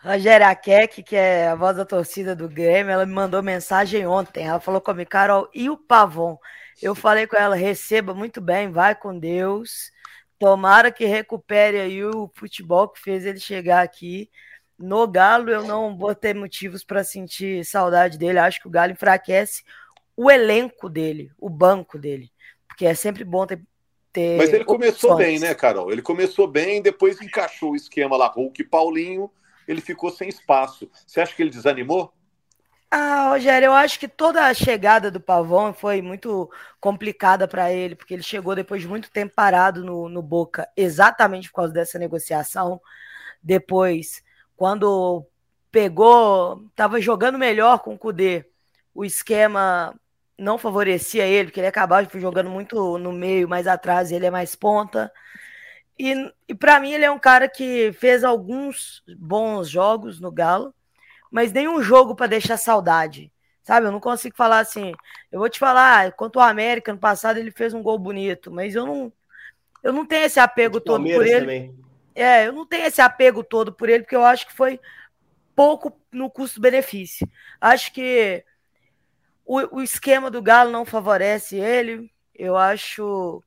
Rogério 0.02 0.46
Akek, 0.46 1.02
que 1.02 1.14
é 1.14 1.48
a 1.48 1.54
voz 1.54 1.76
da 1.76 1.84
torcida 1.84 2.34
do 2.34 2.48
Grêmio, 2.48 2.90
ela 2.90 3.06
me 3.06 3.12
mandou 3.12 3.40
mensagem 3.42 4.04
ontem. 4.04 4.44
Ela 4.44 4.58
falou 4.58 4.80
comigo, 4.80 5.08
Carol, 5.08 5.48
e 5.54 5.70
o 5.70 5.76
Pavon? 5.76 6.38
Eu 6.80 6.94
falei 6.94 7.26
com 7.26 7.36
ela, 7.36 7.54
receba 7.54 8.12
muito 8.12 8.40
bem, 8.40 8.70
vai 8.70 8.96
com 8.96 9.16
Deus. 9.16 9.91
Tomara 10.42 10.90
que 10.90 11.04
recupere 11.04 11.78
aí 11.78 12.04
o 12.04 12.28
futebol 12.34 12.88
que 12.88 13.00
fez 13.00 13.24
ele 13.24 13.38
chegar 13.38 13.80
aqui. 13.80 14.28
No 14.76 15.06
Galo, 15.06 15.50
eu 15.50 15.62
não 15.62 15.96
vou 15.96 16.16
ter 16.16 16.34
motivos 16.34 16.82
para 16.82 17.04
sentir 17.04 17.64
saudade 17.64 18.18
dele. 18.18 18.40
Acho 18.40 18.60
que 18.60 18.66
o 18.66 18.70
Galo 18.70 18.90
enfraquece 18.90 19.62
o 20.16 20.28
elenco 20.28 20.88
dele, 20.88 21.30
o 21.38 21.48
banco 21.48 21.96
dele. 21.96 22.32
Porque 22.66 22.84
é 22.84 22.92
sempre 22.92 23.22
bom 23.22 23.46
ter 23.46 23.62
ter. 24.12 24.36
Mas 24.36 24.52
ele 24.52 24.64
começou 24.64 25.12
opções. 25.12 25.28
bem, 25.28 25.38
né, 25.38 25.54
Carol? 25.54 25.92
Ele 25.92 26.02
começou 26.02 26.48
bem, 26.48 26.82
depois 26.82 27.20
encaixou 27.20 27.70
o 27.70 27.76
esquema 27.76 28.16
lá, 28.16 28.26
Hulk 28.26 28.60
e 28.60 28.64
Paulinho, 28.64 29.30
ele 29.68 29.80
ficou 29.80 30.10
sem 30.10 30.28
espaço. 30.28 30.90
Você 31.06 31.20
acha 31.20 31.36
que 31.36 31.40
ele 31.40 31.50
desanimou? 31.50 32.12
Ah, 32.94 33.30
Rogério, 33.30 33.66
eu 33.66 33.72
acho 33.72 33.98
que 33.98 34.06
toda 34.06 34.44
a 34.46 34.52
chegada 34.52 35.10
do 35.10 35.18
Pavão 35.18 35.72
foi 35.72 36.02
muito 36.02 36.50
complicada 36.78 37.48
para 37.48 37.72
ele, 37.72 37.94
porque 37.96 38.12
ele 38.12 38.22
chegou 38.22 38.54
depois 38.54 38.82
de 38.82 38.88
muito 38.88 39.10
tempo 39.10 39.32
parado 39.34 39.82
no, 39.82 40.10
no 40.10 40.20
Boca, 40.20 40.68
exatamente 40.76 41.48
por 41.48 41.56
causa 41.56 41.72
dessa 41.72 41.98
negociação. 41.98 42.78
Depois, 43.42 44.22
quando 44.56 45.26
pegou, 45.70 46.66
estava 46.70 47.00
jogando 47.00 47.38
melhor 47.38 47.78
com 47.78 47.94
o 47.94 47.98
Cudê, 47.98 48.44
o 48.94 49.06
esquema 49.06 49.98
não 50.38 50.58
favorecia 50.58 51.26
ele, 51.26 51.46
porque 51.46 51.60
ele 51.60 51.68
acabava 51.68 52.06
jogando 52.20 52.50
muito 52.50 52.98
no 52.98 53.10
meio, 53.12 53.48
mais 53.48 53.66
atrás, 53.66 54.12
ele 54.12 54.26
é 54.26 54.30
mais 54.30 54.54
ponta. 54.54 55.10
E, 55.98 56.14
e 56.48 56.54
para 56.54 56.78
mim 56.80 56.92
ele 56.92 57.06
é 57.06 57.10
um 57.10 57.18
cara 57.18 57.48
que 57.48 57.92
fez 57.94 58.22
alguns 58.24 59.02
bons 59.18 59.68
jogos 59.70 60.20
no 60.20 60.30
Galo, 60.30 60.74
mas 61.32 61.50
nenhum 61.50 61.82
jogo 61.82 62.14
para 62.14 62.26
deixar 62.26 62.58
saudade. 62.58 63.32
Sabe, 63.62 63.86
eu 63.86 63.92
não 63.92 64.00
consigo 64.00 64.36
falar 64.36 64.58
assim. 64.58 64.92
Eu 65.30 65.38
vou 65.38 65.48
te 65.48 65.58
falar, 65.58 66.12
quanto 66.12 66.38
ao 66.38 66.46
América 66.46 66.92
no 66.92 66.98
passado 66.98 67.38
ele 67.38 67.50
fez 67.50 67.72
um 67.72 67.82
gol 67.82 67.98
bonito, 67.98 68.50
mas 68.50 68.74
eu 68.74 68.84
não 68.84 69.12
eu 69.82 69.92
não 69.92 70.04
tenho 70.04 70.26
esse 70.26 70.38
apego 70.38 70.80
todo 70.80 71.02
por 71.02 71.26
ele. 71.26 71.40
Também. 71.40 71.78
É, 72.14 72.46
eu 72.46 72.52
não 72.52 72.66
tenho 72.66 72.84
esse 72.84 73.00
apego 73.00 73.42
todo 73.42 73.72
por 73.72 73.88
ele 73.88 74.02
porque 74.02 74.14
eu 74.14 74.24
acho 74.24 74.46
que 74.46 74.52
foi 74.52 74.78
pouco 75.56 75.98
no 76.12 76.28
custo-benefício. 76.28 77.26
Acho 77.60 77.92
que 77.92 78.44
o, 79.44 79.78
o 79.78 79.82
esquema 79.82 80.30
do 80.30 80.42
Galo 80.42 80.70
não 80.70 80.84
favorece 80.84 81.56
ele. 81.56 82.12
Eu 82.34 82.56
acho. 82.56 83.42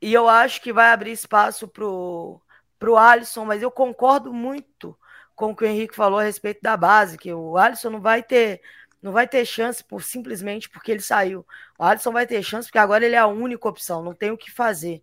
E 0.00 0.12
eu 0.12 0.28
acho 0.28 0.62
que 0.62 0.72
vai 0.72 0.90
abrir 0.90 1.12
espaço 1.12 1.66
pro, 1.66 2.40
pro 2.78 2.96
Alisson, 2.96 3.44
mas 3.44 3.62
eu 3.62 3.70
concordo 3.70 4.32
muito 4.32 4.96
com 5.40 5.52
o 5.52 5.56
que 5.56 5.64
o 5.64 5.66
Henrique 5.66 5.96
falou 5.96 6.18
a 6.18 6.22
respeito 6.22 6.60
da 6.60 6.76
base, 6.76 7.16
que 7.16 7.32
o 7.32 7.56
Alisson 7.56 7.88
não 7.88 8.00
vai 8.00 8.22
ter 8.22 8.60
não 9.02 9.12
vai 9.12 9.26
ter 9.26 9.46
chance 9.46 9.82
por 9.82 10.02
simplesmente 10.02 10.68
porque 10.68 10.92
ele 10.92 11.00
saiu. 11.00 11.46
O 11.78 11.84
Alisson 11.84 12.12
vai 12.12 12.26
ter 12.26 12.42
chance 12.42 12.68
porque 12.68 12.78
agora 12.78 13.06
ele 13.06 13.14
é 13.14 13.18
a 13.18 13.26
única 13.26 13.66
opção, 13.66 14.02
não 14.02 14.12
tem 14.14 14.30
o 14.30 14.36
que 14.36 14.50
fazer. 14.50 15.02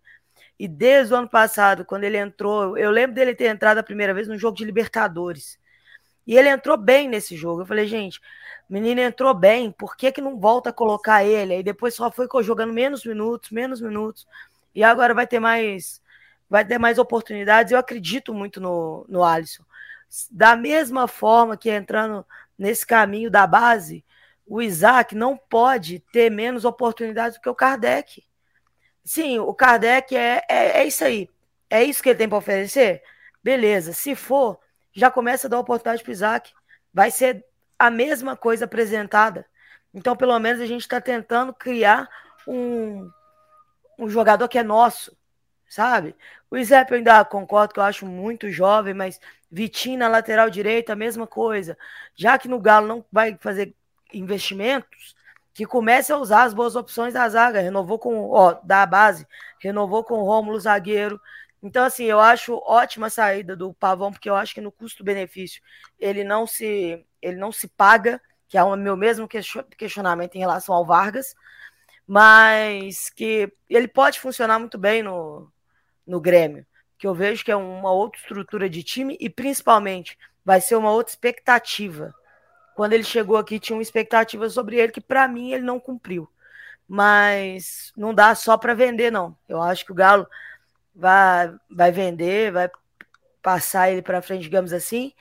E 0.56 0.68
desde 0.68 1.12
o 1.12 1.16
ano 1.16 1.28
passado, 1.28 1.84
quando 1.84 2.04
ele 2.04 2.16
entrou, 2.16 2.78
eu 2.78 2.90
lembro 2.92 3.16
dele 3.16 3.34
ter 3.34 3.46
entrado 3.46 3.78
a 3.78 3.82
primeira 3.82 4.14
vez 4.14 4.28
no 4.28 4.38
jogo 4.38 4.56
de 4.56 4.64
Libertadores. 4.64 5.58
E 6.24 6.36
ele 6.36 6.48
entrou 6.48 6.76
bem 6.76 7.08
nesse 7.08 7.36
jogo. 7.36 7.62
Eu 7.62 7.66
falei, 7.66 7.88
gente, 7.88 8.20
o 8.70 8.72
menino 8.72 9.00
entrou 9.00 9.34
bem, 9.34 9.72
por 9.72 9.96
que, 9.96 10.12
que 10.12 10.20
não 10.20 10.38
volta 10.38 10.70
a 10.70 10.72
colocar 10.72 11.24
ele? 11.24 11.54
Aí 11.54 11.62
depois 11.64 11.94
só 11.94 12.10
foi 12.12 12.28
jogando 12.44 12.72
menos 12.72 13.04
minutos, 13.04 13.50
menos 13.50 13.80
minutos. 13.80 14.26
E 14.74 14.84
agora 14.84 15.14
vai 15.14 15.26
ter 15.26 15.40
mais 15.40 16.00
vai 16.48 16.64
ter 16.64 16.78
mais 16.78 16.98
oportunidades. 16.98 17.72
Eu 17.72 17.78
acredito 17.78 18.32
muito 18.32 18.60
no, 18.60 19.04
no 19.08 19.24
Alisson. 19.24 19.64
Da 20.30 20.56
mesma 20.56 21.06
forma 21.06 21.56
que 21.56 21.70
entrando 21.70 22.24
nesse 22.58 22.86
caminho 22.86 23.30
da 23.30 23.46
base, 23.46 24.04
o 24.46 24.62
Isaac 24.62 25.14
não 25.14 25.36
pode 25.36 26.00
ter 26.12 26.30
menos 26.30 26.64
oportunidades 26.64 27.38
do 27.38 27.42
que 27.42 27.48
o 27.48 27.54
Kardec. 27.54 28.24
Sim, 29.04 29.38
o 29.38 29.54
Kardec 29.54 30.16
é, 30.16 30.42
é, 30.48 30.80
é 30.80 30.86
isso 30.86 31.04
aí. 31.04 31.28
É 31.70 31.82
isso 31.84 32.02
que 32.02 32.08
ele 32.08 32.18
tem 32.18 32.28
para 32.28 32.38
oferecer? 32.38 33.02
Beleza. 33.42 33.92
Se 33.92 34.14
for, 34.14 34.58
já 34.92 35.10
começa 35.10 35.46
a 35.46 35.50
dar 35.50 35.60
oportunidade 35.60 36.02
para 36.02 36.10
o 36.10 36.12
Isaac. 36.12 36.52
Vai 36.92 37.10
ser 37.10 37.44
a 37.78 37.90
mesma 37.90 38.36
coisa 38.36 38.64
apresentada. 38.64 39.46
Então, 39.92 40.16
pelo 40.16 40.38
menos, 40.38 40.60
a 40.60 40.66
gente 40.66 40.82
está 40.82 41.00
tentando 41.00 41.52
criar 41.52 42.08
um, 42.46 43.10
um 43.98 44.08
jogador 44.08 44.48
que 44.48 44.58
é 44.58 44.62
nosso, 44.62 45.16
sabe? 45.68 46.16
O 46.50 46.56
Isaac 46.56 46.90
eu 46.90 46.98
ainda 46.98 47.24
concordo 47.24 47.74
que 47.74 47.80
eu 47.80 47.84
acho 47.84 48.06
muito 48.06 48.50
jovem, 48.50 48.94
mas 48.94 49.20
Vitinho 49.50 49.98
na 49.98 50.08
lateral 50.08 50.50
direita, 50.50 50.92
a 50.92 50.96
mesma 50.96 51.26
coisa. 51.26 51.76
Já 52.14 52.38
que 52.38 52.48
no 52.48 52.60
Galo 52.60 52.86
não 52.86 53.04
vai 53.10 53.36
fazer 53.40 53.74
investimentos, 54.12 55.16
que 55.54 55.66
comece 55.66 56.12
a 56.12 56.16
usar 56.18 56.44
as 56.44 56.54
boas 56.54 56.76
opções 56.76 57.14
da 57.14 57.28
zaga. 57.28 57.60
Renovou 57.60 57.98
com, 57.98 58.30
ó, 58.30 58.54
da 58.62 58.86
base, 58.86 59.26
renovou 59.58 60.04
com 60.04 60.14
o 60.14 60.24
Rômulo 60.24 60.60
zagueiro. 60.60 61.20
Então, 61.62 61.84
assim, 61.84 62.04
eu 62.04 62.20
acho 62.20 62.62
ótima 62.64 63.08
a 63.08 63.10
saída 63.10 63.56
do 63.56 63.74
Pavão, 63.74 64.12
porque 64.12 64.30
eu 64.30 64.36
acho 64.36 64.54
que 64.54 64.60
no 64.60 64.70
custo-benefício 64.70 65.60
ele 65.98 66.22
não 66.22 66.46
se 66.46 67.04
ele 67.20 67.36
não 67.36 67.50
se 67.50 67.66
paga, 67.66 68.20
que 68.46 68.56
é 68.56 68.62
o 68.62 68.76
meu 68.76 68.96
mesmo 68.96 69.28
questionamento 69.76 70.36
em 70.36 70.38
relação 70.38 70.74
ao 70.74 70.86
Vargas, 70.86 71.34
mas 72.06 73.10
que 73.10 73.52
ele 73.68 73.88
pode 73.88 74.20
funcionar 74.20 74.58
muito 74.58 74.78
bem 74.78 75.02
no, 75.02 75.50
no 76.06 76.20
Grêmio, 76.20 76.64
que 76.98 77.06
eu 77.06 77.14
vejo 77.14 77.44
que 77.44 77.50
é 77.50 77.56
uma 77.56 77.92
outra 77.92 78.20
estrutura 78.20 78.68
de 78.68 78.82
time 78.82 79.16
e 79.20 79.30
principalmente 79.30 80.18
vai 80.44 80.60
ser 80.60 80.76
uma 80.76 80.90
outra 80.90 81.12
expectativa 81.12 82.14
quando 82.78 82.92
ele 82.92 83.02
chegou 83.02 83.36
aqui, 83.36 83.58
tinha 83.58 83.74
uma 83.74 83.82
expectativa 83.82 84.48
sobre 84.48 84.76
ele 84.76 84.92
que, 84.92 85.00
para 85.00 85.26
mim, 85.26 85.50
ele 85.50 85.64
não 85.64 85.80
cumpriu. 85.80 86.30
Mas 86.86 87.92
não 87.96 88.14
dá 88.14 88.36
só 88.36 88.56
para 88.56 88.72
vender, 88.72 89.10
não. 89.10 89.36
Eu 89.48 89.60
acho 89.60 89.84
que 89.84 89.90
o 89.90 89.94
Galo 89.96 90.28
vai, 90.94 91.52
vai 91.68 91.90
vender, 91.90 92.52
vai 92.52 92.70
passar 93.42 93.90
ele 93.90 94.00
para 94.00 94.22
frente, 94.22 94.42
digamos 94.42 94.72
assim, 94.72 95.12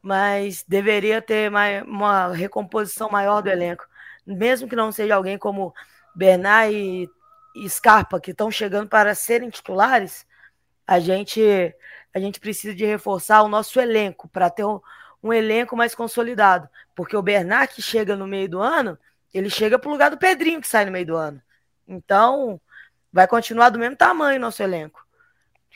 mas 0.00 0.64
deveria 0.66 1.20
ter 1.20 1.50
mais, 1.50 1.82
uma 1.82 2.28
recomposição 2.28 3.10
maior 3.10 3.42
do 3.42 3.50
elenco. 3.50 3.84
Mesmo 4.26 4.66
que 4.66 4.74
não 4.74 4.90
seja 4.90 5.14
alguém 5.14 5.36
como 5.36 5.74
Bernard 6.14 6.74
e, 6.74 7.68
Scarpa, 7.68 8.18
que 8.18 8.30
estão 8.30 8.50
chegando 8.50 8.88
para 8.88 9.14
serem 9.14 9.50
titulares, 9.50 10.26
a 10.92 11.00
gente, 11.00 11.40
a 12.14 12.18
gente 12.18 12.38
precisa 12.38 12.74
de 12.74 12.84
reforçar 12.84 13.42
o 13.42 13.48
nosso 13.48 13.80
elenco 13.80 14.28
para 14.28 14.50
ter 14.50 14.62
um, 14.64 14.78
um 15.22 15.32
elenco 15.32 15.74
mais 15.74 15.94
consolidado. 15.94 16.68
Porque 16.94 17.16
o 17.16 17.22
Bernard, 17.22 17.72
que 17.72 17.80
chega 17.80 18.14
no 18.14 18.26
meio 18.26 18.46
do 18.46 18.60
ano, 18.60 18.98
ele 19.32 19.48
chega 19.48 19.78
para 19.78 19.88
o 19.88 19.92
lugar 19.92 20.10
do 20.10 20.18
Pedrinho, 20.18 20.60
que 20.60 20.68
sai 20.68 20.84
no 20.84 20.92
meio 20.92 21.06
do 21.06 21.16
ano. 21.16 21.40
Então, 21.88 22.60
vai 23.10 23.26
continuar 23.26 23.70
do 23.70 23.78
mesmo 23.78 23.96
tamanho 23.96 24.36
o 24.36 24.42
nosso 24.42 24.62
elenco. 24.62 25.02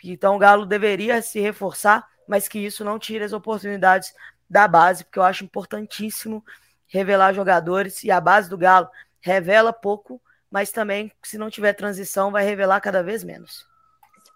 Então, 0.05 0.37
o 0.37 0.39
Galo 0.39 0.67
deveria 0.67 1.23
se 1.23 1.41
reforçar, 1.41 2.07
mas 2.29 2.47
que 2.47 2.59
isso 2.59 2.85
não 2.85 2.99
tire 2.99 3.25
as 3.25 3.33
oportunidades 3.33 4.15
da 4.51 4.69
base, 4.69 5.03
porque 5.03 5.19
eu 5.19 5.23
acho 5.23 5.45
importantíssimo 5.45 6.45
revelar 6.87 7.33
jogadores. 7.33 8.05
E 8.05 8.11
a 8.11 8.21
base 8.21 8.51
do 8.51 8.59
Galo 8.59 8.91
revela 9.19 9.73
pouco, 9.73 10.21
mas 10.51 10.71
também, 10.71 11.11
se 11.23 11.39
não 11.39 11.49
tiver 11.49 11.73
transição, 11.73 12.31
vai 12.31 12.45
revelar 12.45 12.83
cada 12.83 13.03
vez 13.03 13.25
menos. 13.25 13.67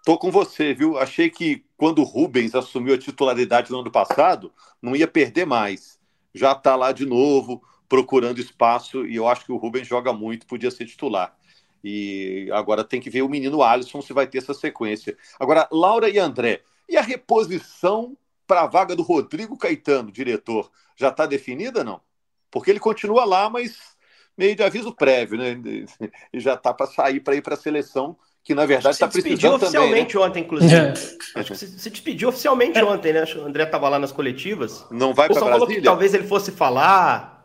Tô 0.03 0.17
com 0.17 0.31
você, 0.31 0.73
viu? 0.73 0.97
Achei 0.97 1.29
que 1.29 1.63
quando 1.77 1.99
o 1.99 2.03
Rubens 2.03 2.55
assumiu 2.55 2.95
a 2.95 2.97
titularidade 2.97 3.69
no 3.71 3.79
ano 3.79 3.91
passado, 3.91 4.51
não 4.81 4.95
ia 4.95 5.07
perder 5.07 5.45
mais. 5.45 5.99
Já 6.33 6.53
está 6.53 6.75
lá 6.75 6.91
de 6.91 7.05
novo, 7.05 7.61
procurando 7.87 8.39
espaço, 8.39 9.05
e 9.05 9.15
eu 9.15 9.27
acho 9.27 9.45
que 9.45 9.51
o 9.51 9.57
Rubens 9.57 9.87
joga 9.87 10.11
muito, 10.11 10.47
podia 10.47 10.71
ser 10.71 10.85
titular. 10.85 11.35
E 11.83 12.49
agora 12.51 12.83
tem 12.83 12.99
que 12.99 13.09
ver 13.09 13.21
o 13.21 13.29
menino 13.29 13.61
Alisson 13.61 14.01
se 14.01 14.13
vai 14.13 14.25
ter 14.25 14.39
essa 14.39 14.53
sequência. 14.53 15.15
Agora, 15.39 15.67
Laura 15.71 16.09
e 16.09 16.17
André, 16.17 16.63
e 16.89 16.97
a 16.97 17.01
reposição 17.01 18.17
para 18.47 18.61
a 18.61 18.67
vaga 18.67 18.95
do 18.95 19.03
Rodrigo 19.03 19.57
Caetano, 19.57 20.11
diretor, 20.11 20.71
já 20.95 21.09
está 21.09 21.25
definida 21.25 21.83
não? 21.83 22.01
Porque 22.49 22.69
ele 22.69 22.79
continua 22.79 23.23
lá, 23.23 23.49
mas 23.49 23.95
meio 24.37 24.55
de 24.55 24.63
aviso 24.63 24.93
prévio, 24.93 25.37
né? 25.37 25.55
E 26.33 26.39
já 26.39 26.55
está 26.55 26.73
para 26.73 26.87
sair 26.87 27.19
para 27.19 27.35
ir 27.35 27.41
para 27.41 27.53
a 27.53 27.57
seleção 27.57 28.17
que 28.43 28.55
na 28.55 28.65
verdade 28.65 28.95
está 28.95 29.07
precisando 29.07 29.55
oficialmente 29.55 30.13
também, 30.13 30.23
né? 30.23 30.29
ontem, 30.29 30.39
inclusive. 30.41 30.75
É. 30.75 30.93
Acho 31.35 31.51
que 31.51 31.57
se 31.57 31.89
despediu 31.89 32.29
oficialmente 32.29 32.77
é. 32.77 32.83
ontem, 32.83 33.13
né? 33.13 33.23
o 33.35 33.45
André 33.45 33.63
estava 33.63 33.87
lá 33.87 33.99
nas 33.99 34.11
coletivas. 34.11 34.85
Não 34.89 35.13
vai 35.13 35.27
para 35.27 35.39
Brasília? 35.39 35.59
falou 35.59 35.67
que 35.67 35.81
talvez 35.81 36.13
ele 36.13 36.27
fosse 36.27 36.51
falar. 36.51 37.39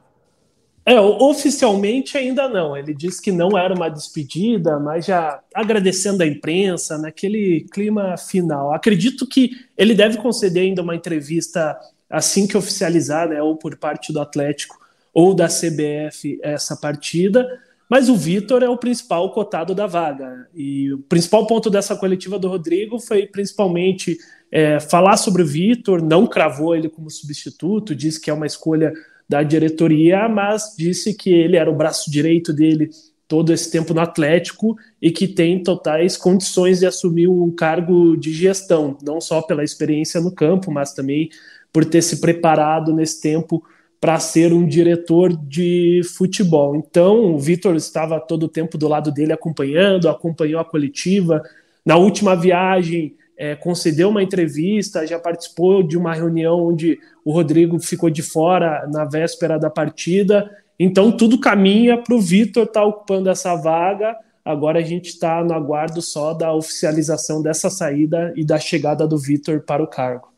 É, 0.89 0.99
oficialmente 1.01 2.17
ainda 2.17 2.49
não. 2.49 2.77
Ele 2.77 2.95
disse 2.95 3.21
que 3.21 3.33
não 3.33 3.59
era 3.59 3.75
uma 3.75 3.89
despedida, 3.89 4.79
mas 4.79 5.05
já 5.05 5.41
agradecendo 5.53 6.23
a 6.23 6.27
imprensa, 6.27 6.97
naquele 6.97 7.67
clima 7.73 8.17
final. 8.17 8.73
Acredito 8.73 9.27
que 9.27 9.51
ele 9.77 9.95
deve 9.95 10.17
conceder 10.19 10.63
ainda 10.63 10.83
uma 10.83 10.95
entrevista 10.95 11.77
assim 12.09 12.47
que 12.47 12.57
oficializar, 12.57 13.29
né, 13.29 13.43
ou 13.43 13.57
por 13.57 13.77
parte 13.77 14.13
do 14.13 14.21
Atlético 14.21 14.79
ou 15.13 15.35
da 15.35 15.49
CBF 15.49 16.39
essa 16.43 16.77
partida 16.77 17.45
mas 17.89 18.09
o 18.09 18.17
Vitor 18.17 18.63
é 18.63 18.69
o 18.69 18.77
principal 18.77 19.31
cotado 19.33 19.75
da 19.75 19.87
vaga. 19.87 20.49
E 20.55 20.93
o 20.93 20.99
principal 20.99 21.47
ponto 21.47 21.71
dessa 21.71 21.95
coletiva 21.97 22.39
do 22.39 22.49
Rodrigo 22.49 22.99
foi 22.99 23.27
principalmente 23.27 24.19
é, 24.51 24.81
falar 24.81 25.17
sobre 25.17 25.43
o 25.43 25.47
Vitor, 25.47 26.03
não 26.03 26.27
cravou 26.27 26.75
ele 26.75 26.89
como 26.89 27.11
substituto, 27.11 27.95
disse 27.95 28.21
que 28.21 28.31
é 28.31 28.35
uma 28.35 28.47
escolha 28.47 28.93
da 29.29 29.43
diretoria, 29.43 30.29
mas 30.29 30.75
disse 30.77 31.15
que 31.15 31.31
ele 31.31 31.57
era 31.57 31.71
o 31.71 31.75
braço 31.75 32.11
direito 32.11 32.53
dele 32.53 32.91
todo 33.29 33.53
esse 33.53 33.71
tempo 33.71 33.93
no 33.93 34.01
Atlético 34.01 34.77
e 35.03 35.11
que 35.11 35.27
tem 35.27 35.63
totais 35.63 36.17
condições 36.17 36.79
de 36.79 36.87
assumir 36.87 37.29
um 37.29 37.51
cargo 37.51 38.17
de 38.17 38.33
gestão, 38.33 38.97
não 39.03 39.21
só 39.21 39.43
pela 39.43 39.65
experiência 39.65 40.21
no 40.21 40.31
campo, 40.31 40.71
mas 40.71 40.93
também 40.93 41.29
por 41.73 41.85
ter 41.85 42.03
se 42.03 42.21
preparado 42.21 42.95
nesse 42.95 43.21
tempo 43.21 43.63
para 44.01 44.19
ser 44.19 44.53
um 44.53 44.67
diretor 44.67 45.35
de 45.35 46.03
futebol. 46.17 46.77
Então, 46.77 47.35
o 47.35 47.39
Vitor 47.39 47.75
estava 47.77 48.21
todo 48.21 48.45
o 48.45 48.49
tempo 48.49 48.77
do 48.77 48.89
lado 48.89 49.11
dele 49.11 49.33
acompanhando, 49.33 50.09
acompanhou 50.09 50.61
a 50.61 50.65
coletiva. 50.65 51.43
Na 51.85 51.97
última 51.97 52.37
viagem, 52.37 53.15
é, 53.37 53.55
concedeu 53.55 54.09
uma 54.09 54.23
entrevista, 54.23 55.07
já 55.07 55.19
participou 55.19 55.83
de 55.83 55.97
uma 55.97 56.15
reunião 56.15 56.67
onde 56.67 56.99
o 57.25 57.33
Rodrigo 57.33 57.79
ficou 57.79 58.11
de 58.11 58.23
fora 58.23 58.87
na 58.93 59.05
véspera 59.05 59.59
da 59.59 59.71
partida. 59.71 60.51
Então, 60.79 61.11
tudo 61.11 61.41
caminha 61.41 61.97
para 61.99 62.15
o 62.15 62.21
Vitor 62.21 62.65
estar 62.65 62.81
tá 62.81 62.87
ocupando 62.87 63.31
essa 63.31 63.55
vaga. 63.57 64.17
Agora 64.45 64.79
a 64.79 64.83
gente 64.83 65.07
está 65.07 65.43
no 65.43 65.55
aguardo 65.55 66.01
só 66.01 66.33
da 66.33 66.53
oficialização 66.53 67.43
dessa 67.43 67.69
saída 67.69 68.33
e 68.37 68.45
da 68.45 68.59
chegada 68.59 69.07
do 69.07 69.19
Vitor 69.19 69.61
para 69.61 69.83
o 69.83 69.87
cargo. 69.87 70.36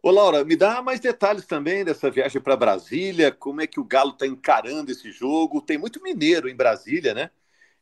Ô, 0.00 0.10
Laura, 0.10 0.44
me 0.44 0.54
dá 0.54 0.80
mais 0.80 1.00
detalhes 1.00 1.44
também 1.44 1.84
dessa 1.84 2.08
viagem 2.08 2.40
para 2.40 2.56
Brasília, 2.56 3.32
como 3.32 3.60
é 3.60 3.66
que 3.66 3.80
o 3.80 3.84
Galo 3.84 4.12
está 4.12 4.26
encarando 4.26 4.92
esse 4.92 5.10
jogo. 5.10 5.60
Tem 5.60 5.76
muito 5.76 6.02
mineiro 6.02 6.48
em 6.48 6.54
Brasília, 6.54 7.12
né? 7.14 7.30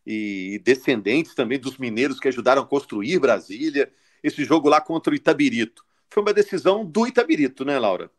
E 0.07 0.61
descendentes 0.65 1.35
também 1.35 1.59
dos 1.59 1.77
mineiros 1.77 2.19
que 2.19 2.29
ajudaram 2.29 2.63
a 2.63 2.67
construir 2.67 3.19
Brasília. 3.19 3.93
Esse 4.23 4.45
jogo 4.45 4.69
lá 4.69 4.81
contra 4.81 5.13
o 5.13 5.17
Itabirito. 5.17 5.85
Foi 6.09 6.23
uma 6.23 6.33
decisão 6.33 6.87
do 6.87 7.07
Itabirito, 7.07 7.65
né, 7.65 7.79
Laura? 7.79 8.11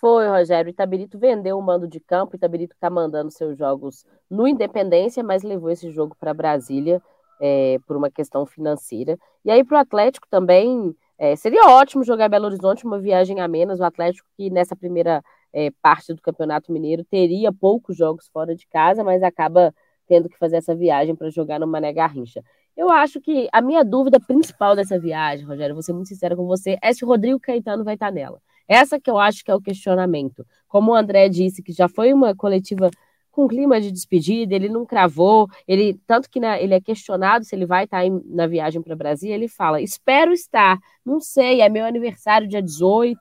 Foi, 0.00 0.28
Rogério. 0.28 0.70
Itabirito 0.70 1.18
vendeu 1.18 1.58
o 1.58 1.62
mando 1.62 1.88
de 1.88 1.98
campo. 1.98 2.36
Itabirito 2.36 2.74
está 2.74 2.88
mandando 2.88 3.30
seus 3.32 3.58
jogos 3.58 4.04
no 4.30 4.46
Independência, 4.46 5.22
mas 5.22 5.42
levou 5.42 5.70
esse 5.70 5.90
jogo 5.90 6.16
para 6.18 6.32
Brasília 6.32 7.02
é, 7.40 7.78
por 7.86 7.96
uma 7.96 8.10
questão 8.10 8.46
financeira. 8.46 9.18
E 9.44 9.50
aí, 9.50 9.64
para 9.64 9.78
o 9.78 9.80
Atlético 9.80 10.28
também 10.30 10.94
é, 11.18 11.36
seria 11.36 11.68
ótimo 11.68 12.04
jogar 12.04 12.28
Belo 12.28 12.46
Horizonte, 12.46 12.84
uma 12.84 12.98
viagem 12.98 13.40
a 13.40 13.48
menos. 13.48 13.80
O 13.80 13.84
Atlético, 13.84 14.28
que 14.36 14.50
nessa 14.50 14.74
primeira 14.74 15.22
é, 15.52 15.70
parte 15.82 16.12
do 16.12 16.22
Campeonato 16.22 16.72
Mineiro 16.72 17.04
teria 17.04 17.52
poucos 17.52 17.96
jogos 17.96 18.28
fora 18.32 18.54
de 18.54 18.66
casa, 18.66 19.04
mas 19.04 19.22
acaba 19.22 19.74
tendo 20.06 20.28
que 20.28 20.38
fazer 20.38 20.56
essa 20.56 20.74
viagem 20.74 21.14
para 21.14 21.30
jogar 21.30 21.60
no 21.60 21.66
Mané 21.66 21.92
Garrincha. 21.92 22.42
Eu 22.76 22.90
acho 22.90 23.20
que 23.20 23.48
a 23.52 23.60
minha 23.60 23.84
dúvida 23.84 24.18
principal 24.18 24.74
dessa 24.74 24.98
viagem, 24.98 25.46
Rogério, 25.46 25.74
vou 25.74 25.82
ser 25.82 25.92
muito 25.92 26.08
sincera 26.08 26.34
com 26.34 26.46
você, 26.46 26.78
é 26.82 26.92
se 26.92 27.04
o 27.04 27.08
Rodrigo 27.08 27.38
Caetano 27.38 27.84
vai 27.84 27.94
estar 27.94 28.10
nela. 28.10 28.40
Essa 28.66 28.98
que 28.98 29.10
eu 29.10 29.18
acho 29.18 29.44
que 29.44 29.50
é 29.50 29.54
o 29.54 29.60
questionamento. 29.60 30.46
Como 30.66 30.92
o 30.92 30.94
André 30.94 31.28
disse, 31.28 31.62
que 31.62 31.72
já 31.72 31.88
foi 31.88 32.12
uma 32.12 32.34
coletiva 32.34 32.90
com 33.32 33.48
clima 33.48 33.80
de 33.80 33.90
despedida, 33.90 34.54
ele 34.54 34.68
não 34.68 34.84
cravou, 34.84 35.48
ele 35.66 35.98
tanto 36.06 36.28
que 36.30 36.38
né, 36.38 36.62
ele 36.62 36.74
é 36.74 36.80
questionado 36.80 37.44
se 37.44 37.56
ele 37.56 37.66
vai 37.66 37.84
estar 37.84 38.04
em, 38.04 38.22
na 38.26 38.46
viagem 38.46 38.80
para 38.82 38.94
Brasília, 38.94 39.34
ele 39.34 39.48
fala: 39.48 39.80
"Espero 39.80 40.32
estar, 40.32 40.78
não 41.04 41.18
sei, 41.18 41.62
é 41.62 41.68
meu 41.68 41.84
aniversário 41.84 42.46
dia 42.46 42.62
18, 42.62 43.18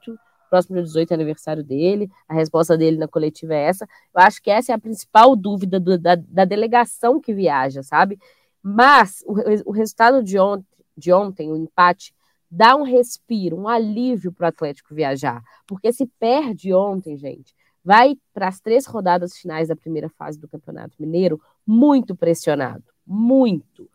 próximo 0.49 0.75
dia 0.75 0.83
18 0.83 1.11
é 1.11 1.13
aniversário 1.15 1.63
dele". 1.63 2.09
A 2.27 2.33
resposta 2.33 2.77
dele 2.77 2.97
na 2.97 3.07
coletiva 3.07 3.55
é 3.55 3.63
essa. 3.63 3.85
Eu 4.13 4.21
acho 4.21 4.41
que 4.41 4.51
essa 4.51 4.73
é 4.73 4.75
a 4.75 4.79
principal 4.79 5.35
dúvida 5.35 5.79
do, 5.79 5.97
da, 5.97 6.15
da, 6.15 6.45
delegação 6.45 7.19
que 7.19 7.33
viaja, 7.33 7.81
sabe? 7.81 8.19
Mas 8.61 9.23
o, 9.25 9.69
o 9.69 9.71
resultado 9.71 10.21
de 10.21 10.35
de 10.97 11.11
ontem, 11.13 11.51
o 11.51 11.55
empate 11.55 12.13
dá 12.49 12.75
um 12.75 12.83
respiro, 12.83 13.57
um 13.57 13.67
alívio 13.67 14.31
para 14.31 14.45
o 14.45 14.49
Atlético 14.49 14.93
viajar, 14.93 15.41
porque 15.65 15.93
se 15.93 16.05
perde 16.19 16.73
ontem, 16.73 17.17
gente 17.17 17.55
vai 17.83 18.15
para 18.33 18.47
as 18.47 18.59
três 18.59 18.85
rodadas 18.85 19.37
finais 19.37 19.67
da 19.67 19.75
primeira 19.75 20.09
fase 20.09 20.39
do 20.39 20.47
Campeonato 20.47 20.95
Mineiro 20.99 21.41
muito 21.65 22.15
pressionado, 22.15 22.83
muito. 23.05 23.89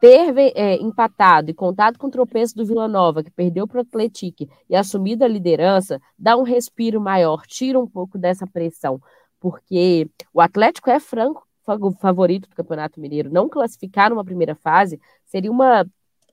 Ter 0.00 0.36
é, 0.56 0.76
empatado 0.76 1.50
e 1.50 1.54
contado 1.54 1.96
com 1.96 2.08
o 2.08 2.10
tropeço 2.10 2.56
do 2.56 2.66
Vila 2.66 2.88
Nova, 2.88 3.22
que 3.22 3.30
perdeu 3.30 3.68
para 3.68 3.78
o 3.78 3.82
Atlético, 3.82 4.48
e 4.68 4.74
assumido 4.74 5.24
a 5.24 5.28
liderança, 5.28 6.00
dá 6.18 6.36
um 6.36 6.42
respiro 6.42 7.00
maior, 7.00 7.46
tira 7.46 7.78
um 7.78 7.86
pouco 7.86 8.18
dessa 8.18 8.44
pressão, 8.44 9.00
porque 9.38 10.10
o 10.34 10.40
Atlético 10.40 10.90
é 10.90 10.98
franco 10.98 11.46
favorito 12.00 12.48
do 12.48 12.56
Campeonato 12.56 13.00
Mineiro. 13.00 13.30
Não 13.30 13.48
classificar 13.48 14.10
numa 14.10 14.24
primeira 14.24 14.56
fase 14.56 15.00
seria 15.24 15.50
uma 15.50 15.86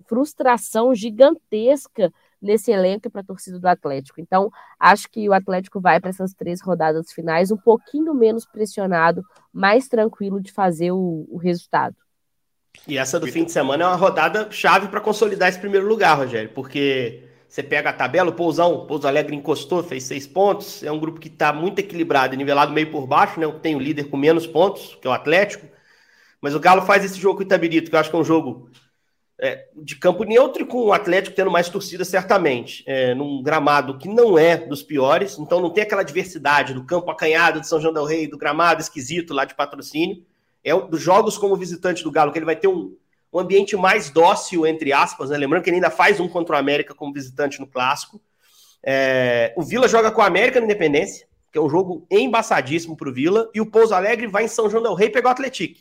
frustração 0.07 0.95
gigantesca 0.95 2.11
nesse 2.41 2.71
elenco 2.71 3.09
para 3.09 3.21
a 3.21 3.23
torcida 3.23 3.59
do 3.59 3.67
Atlético. 3.67 4.21
Então, 4.21 4.49
acho 4.79 5.09
que 5.09 5.27
o 5.27 5.33
Atlético 5.33 5.79
vai 5.79 5.99
para 5.99 6.09
essas 6.09 6.33
três 6.33 6.61
rodadas 6.61 7.11
finais 7.11 7.51
um 7.51 7.57
pouquinho 7.57 8.13
menos 8.13 8.45
pressionado, 8.45 9.23
mais 9.51 9.87
tranquilo 9.87 10.41
de 10.41 10.51
fazer 10.51 10.91
o, 10.91 11.27
o 11.29 11.37
resultado. 11.37 11.95
E 12.87 12.97
essa 12.97 13.19
do 13.19 13.27
fim 13.27 13.43
de 13.43 13.51
semana 13.51 13.83
é 13.83 13.87
uma 13.87 13.95
rodada 13.95 14.49
chave 14.51 14.87
para 14.87 15.01
consolidar 15.01 15.49
esse 15.49 15.59
primeiro 15.59 15.87
lugar, 15.87 16.17
Rogério, 16.17 16.49
porque 16.53 17.27
você 17.47 17.63
pega 17.63 17.89
a 17.89 17.93
tabela, 17.93 18.29
o 18.29 18.33
Pousão, 18.33 18.73
o 18.73 18.85
Pouso 18.85 19.07
Alegre 19.07 19.35
encostou, 19.35 19.83
fez 19.83 20.03
seis 20.03 20.27
pontos, 20.27 20.83
é 20.83 20.91
um 20.91 20.99
grupo 20.99 21.19
que 21.19 21.27
está 21.27 21.51
muito 21.51 21.79
equilibrado, 21.79 22.35
nivelado 22.35 22.71
meio 22.71 22.91
por 22.91 23.07
baixo, 23.07 23.39
né? 23.39 23.51
Tem 23.61 23.75
o 23.75 23.79
líder 23.79 24.05
com 24.05 24.17
menos 24.17 24.45
pontos, 24.45 24.97
que 25.01 25.07
é 25.07 25.09
o 25.09 25.13
Atlético, 25.13 25.67
mas 26.39 26.53
o 26.55 26.59
Galo 26.59 26.83
faz 26.83 27.03
esse 27.03 27.19
jogo 27.19 27.37
com 27.37 27.43
o 27.43 27.45
Itabirito, 27.45 27.89
que 27.89 27.95
eu 27.95 27.99
acho 27.99 28.09
que 28.09 28.15
é 28.15 28.19
um 28.19 28.23
jogo 28.23 28.69
é, 29.41 29.67
de 29.75 29.95
campo 29.95 30.25
neutro 30.25 30.61
e 30.61 30.65
com 30.65 30.85
o 30.85 30.93
Atlético 30.93 31.35
tendo 31.35 31.49
mais 31.49 31.69
torcida, 31.69 32.03
certamente. 32.03 32.83
É, 32.85 33.15
num 33.15 33.41
gramado 33.41 33.97
que 33.97 34.09
não 34.09 34.37
é 34.37 34.57
dos 34.57 34.83
piores, 34.83 35.37
então 35.39 35.61
não 35.61 35.69
tem 35.69 35.83
aquela 35.83 36.03
diversidade 36.03 36.73
do 36.73 36.83
campo 36.83 37.09
acanhado 37.09 37.61
de 37.61 37.67
São 37.67 37.79
João 37.79 37.93
del 37.93 38.03
Rei, 38.03 38.27
do 38.27 38.37
gramado 38.37 38.81
esquisito 38.81 39.33
lá 39.33 39.45
de 39.45 39.55
patrocínio. 39.55 40.23
É 40.63 40.77
dos 40.77 41.01
jogos 41.01 41.37
como 41.37 41.55
visitante 41.55 42.03
do 42.03 42.11
Galo, 42.11 42.33
que 42.33 42.37
ele 42.37 42.45
vai 42.45 42.55
ter 42.55 42.67
um, 42.67 42.93
um 43.31 43.39
ambiente 43.39 43.77
mais 43.77 44.09
dócil, 44.09 44.67
entre 44.67 44.91
aspas, 44.91 45.29
né? 45.29 45.37
Lembrando 45.37 45.63
que 45.63 45.69
ele 45.69 45.77
ainda 45.77 45.89
faz 45.89 46.19
um 46.19 46.27
contra 46.27 46.55
o 46.55 46.59
América 46.59 46.93
como 46.93 47.13
visitante 47.13 47.61
no 47.61 47.67
clássico. 47.67 48.21
É, 48.83 49.53
o 49.55 49.63
Vila 49.63 49.87
joga 49.87 50.11
com 50.11 50.21
o 50.21 50.25
América 50.25 50.59
na 50.59 50.65
Independência, 50.65 51.27
que 51.49 51.57
é 51.57 51.61
um 51.61 51.69
jogo 51.69 52.05
embaçadíssimo 52.11 52.97
para 52.97 53.09
o 53.09 53.13
Vila, 53.13 53.49
e 53.53 53.61
o 53.61 53.65
Pouso 53.65 53.93
Alegre 53.93 54.27
vai 54.27 54.43
em 54.43 54.49
São 54.49 54.69
João 54.69 54.83
del 54.83 54.93
Rei 54.93 55.09
pegar 55.09 55.29
o 55.29 55.31
Atlético. 55.31 55.79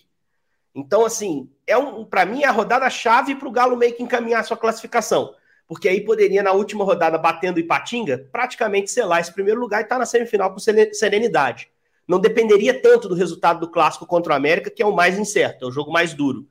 Então, 0.74 1.04
assim, 1.04 1.50
é 1.66 1.76
um, 1.76 2.04
para 2.04 2.24
mim 2.24 2.42
é 2.42 2.46
a 2.46 2.52
rodada 2.52 2.88
chave 2.88 3.35
para 3.35 3.48
o 3.48 3.52
Galo 3.52 3.76
meio 3.76 3.94
que 3.94 4.02
encaminhar 4.02 4.44
sua 4.44 4.57
classificação. 4.57 5.35
Porque 5.66 5.88
aí 5.88 6.00
poderia, 6.00 6.42
na 6.42 6.52
última 6.52 6.85
rodada, 6.85 7.18
batendo 7.18 7.61
Ipatinga, 7.61 8.26
praticamente 8.33 8.90
selar 8.90 9.20
esse 9.20 9.33
primeiro 9.33 9.61
lugar 9.61 9.81
e 9.81 9.83
estar 9.83 9.96
tá 9.96 9.98
na 9.98 10.07
semifinal 10.07 10.52
com 10.52 10.59
serenidade. 10.59 11.70
Não 12.07 12.18
dependeria 12.18 12.81
tanto 12.81 13.07
do 13.07 13.14
resultado 13.14 13.61
do 13.61 13.70
clássico 13.70 14.07
contra 14.07 14.33
o 14.33 14.37
América, 14.37 14.70
que 14.70 14.83
é 14.83 14.87
o 14.87 14.96
mais 14.96 15.18
incerto, 15.18 15.66
é 15.66 15.68
o 15.68 15.70
jogo 15.70 15.92
mais 15.92 16.14
duro. 16.14 16.48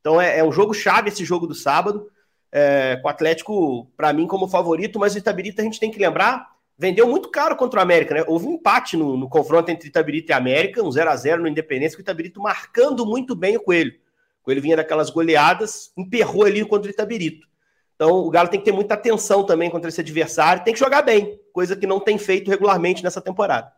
Então 0.00 0.20
é, 0.20 0.38
é 0.38 0.44
um 0.44 0.52
jogo 0.52 0.72
chave 0.72 1.08
esse 1.08 1.24
jogo 1.24 1.48
do 1.48 1.54
sábado, 1.54 2.08
é, 2.52 2.96
com 3.02 3.08
o 3.08 3.10
Atlético, 3.10 3.90
para 3.96 4.12
mim, 4.12 4.28
como 4.28 4.48
favorito, 4.48 5.00
mas 5.00 5.14
o 5.14 5.18
Itabirita 5.18 5.62
a 5.62 5.64
gente 5.64 5.80
tem 5.80 5.90
que 5.90 5.98
lembrar 5.98 6.48
vendeu 6.80 7.06
muito 7.06 7.28
caro 7.28 7.54
contra 7.54 7.78
o 7.78 7.82
América, 7.82 8.14
né? 8.14 8.24
Houve 8.26 8.46
um 8.46 8.54
empate 8.54 8.96
no, 8.96 9.14
no 9.14 9.28
confronto 9.28 9.70
entre 9.70 9.88
Itabirito 9.88 10.32
e 10.32 10.34
América, 10.34 10.82
um 10.82 10.90
0 10.90 11.10
a 11.10 11.14
0 11.14 11.42
no 11.42 11.48
Independência, 11.48 11.94
com 11.94 12.00
o 12.00 12.02
Itabirito 12.02 12.40
marcando 12.40 13.04
muito 13.04 13.36
bem 13.36 13.58
o 13.58 13.60
Coelho. 13.60 13.92
O 14.40 14.44
Coelho 14.44 14.62
vinha 14.62 14.76
daquelas 14.78 15.10
goleadas, 15.10 15.92
emperrou 15.94 16.46
ali 16.46 16.64
contra 16.64 16.90
o 16.90 16.90
Itabirito. 16.90 17.46
Então 17.94 18.12
o 18.12 18.30
Galo 18.30 18.48
tem 18.48 18.58
que 18.58 18.64
ter 18.64 18.72
muita 18.72 18.94
atenção 18.94 19.44
também 19.44 19.68
contra 19.68 19.90
esse 19.90 20.00
adversário, 20.00 20.64
tem 20.64 20.72
que 20.72 20.80
jogar 20.80 21.02
bem, 21.02 21.38
coisa 21.52 21.76
que 21.76 21.86
não 21.86 22.00
tem 22.00 22.16
feito 22.16 22.50
regularmente 22.50 23.04
nessa 23.04 23.20
temporada. 23.20 23.70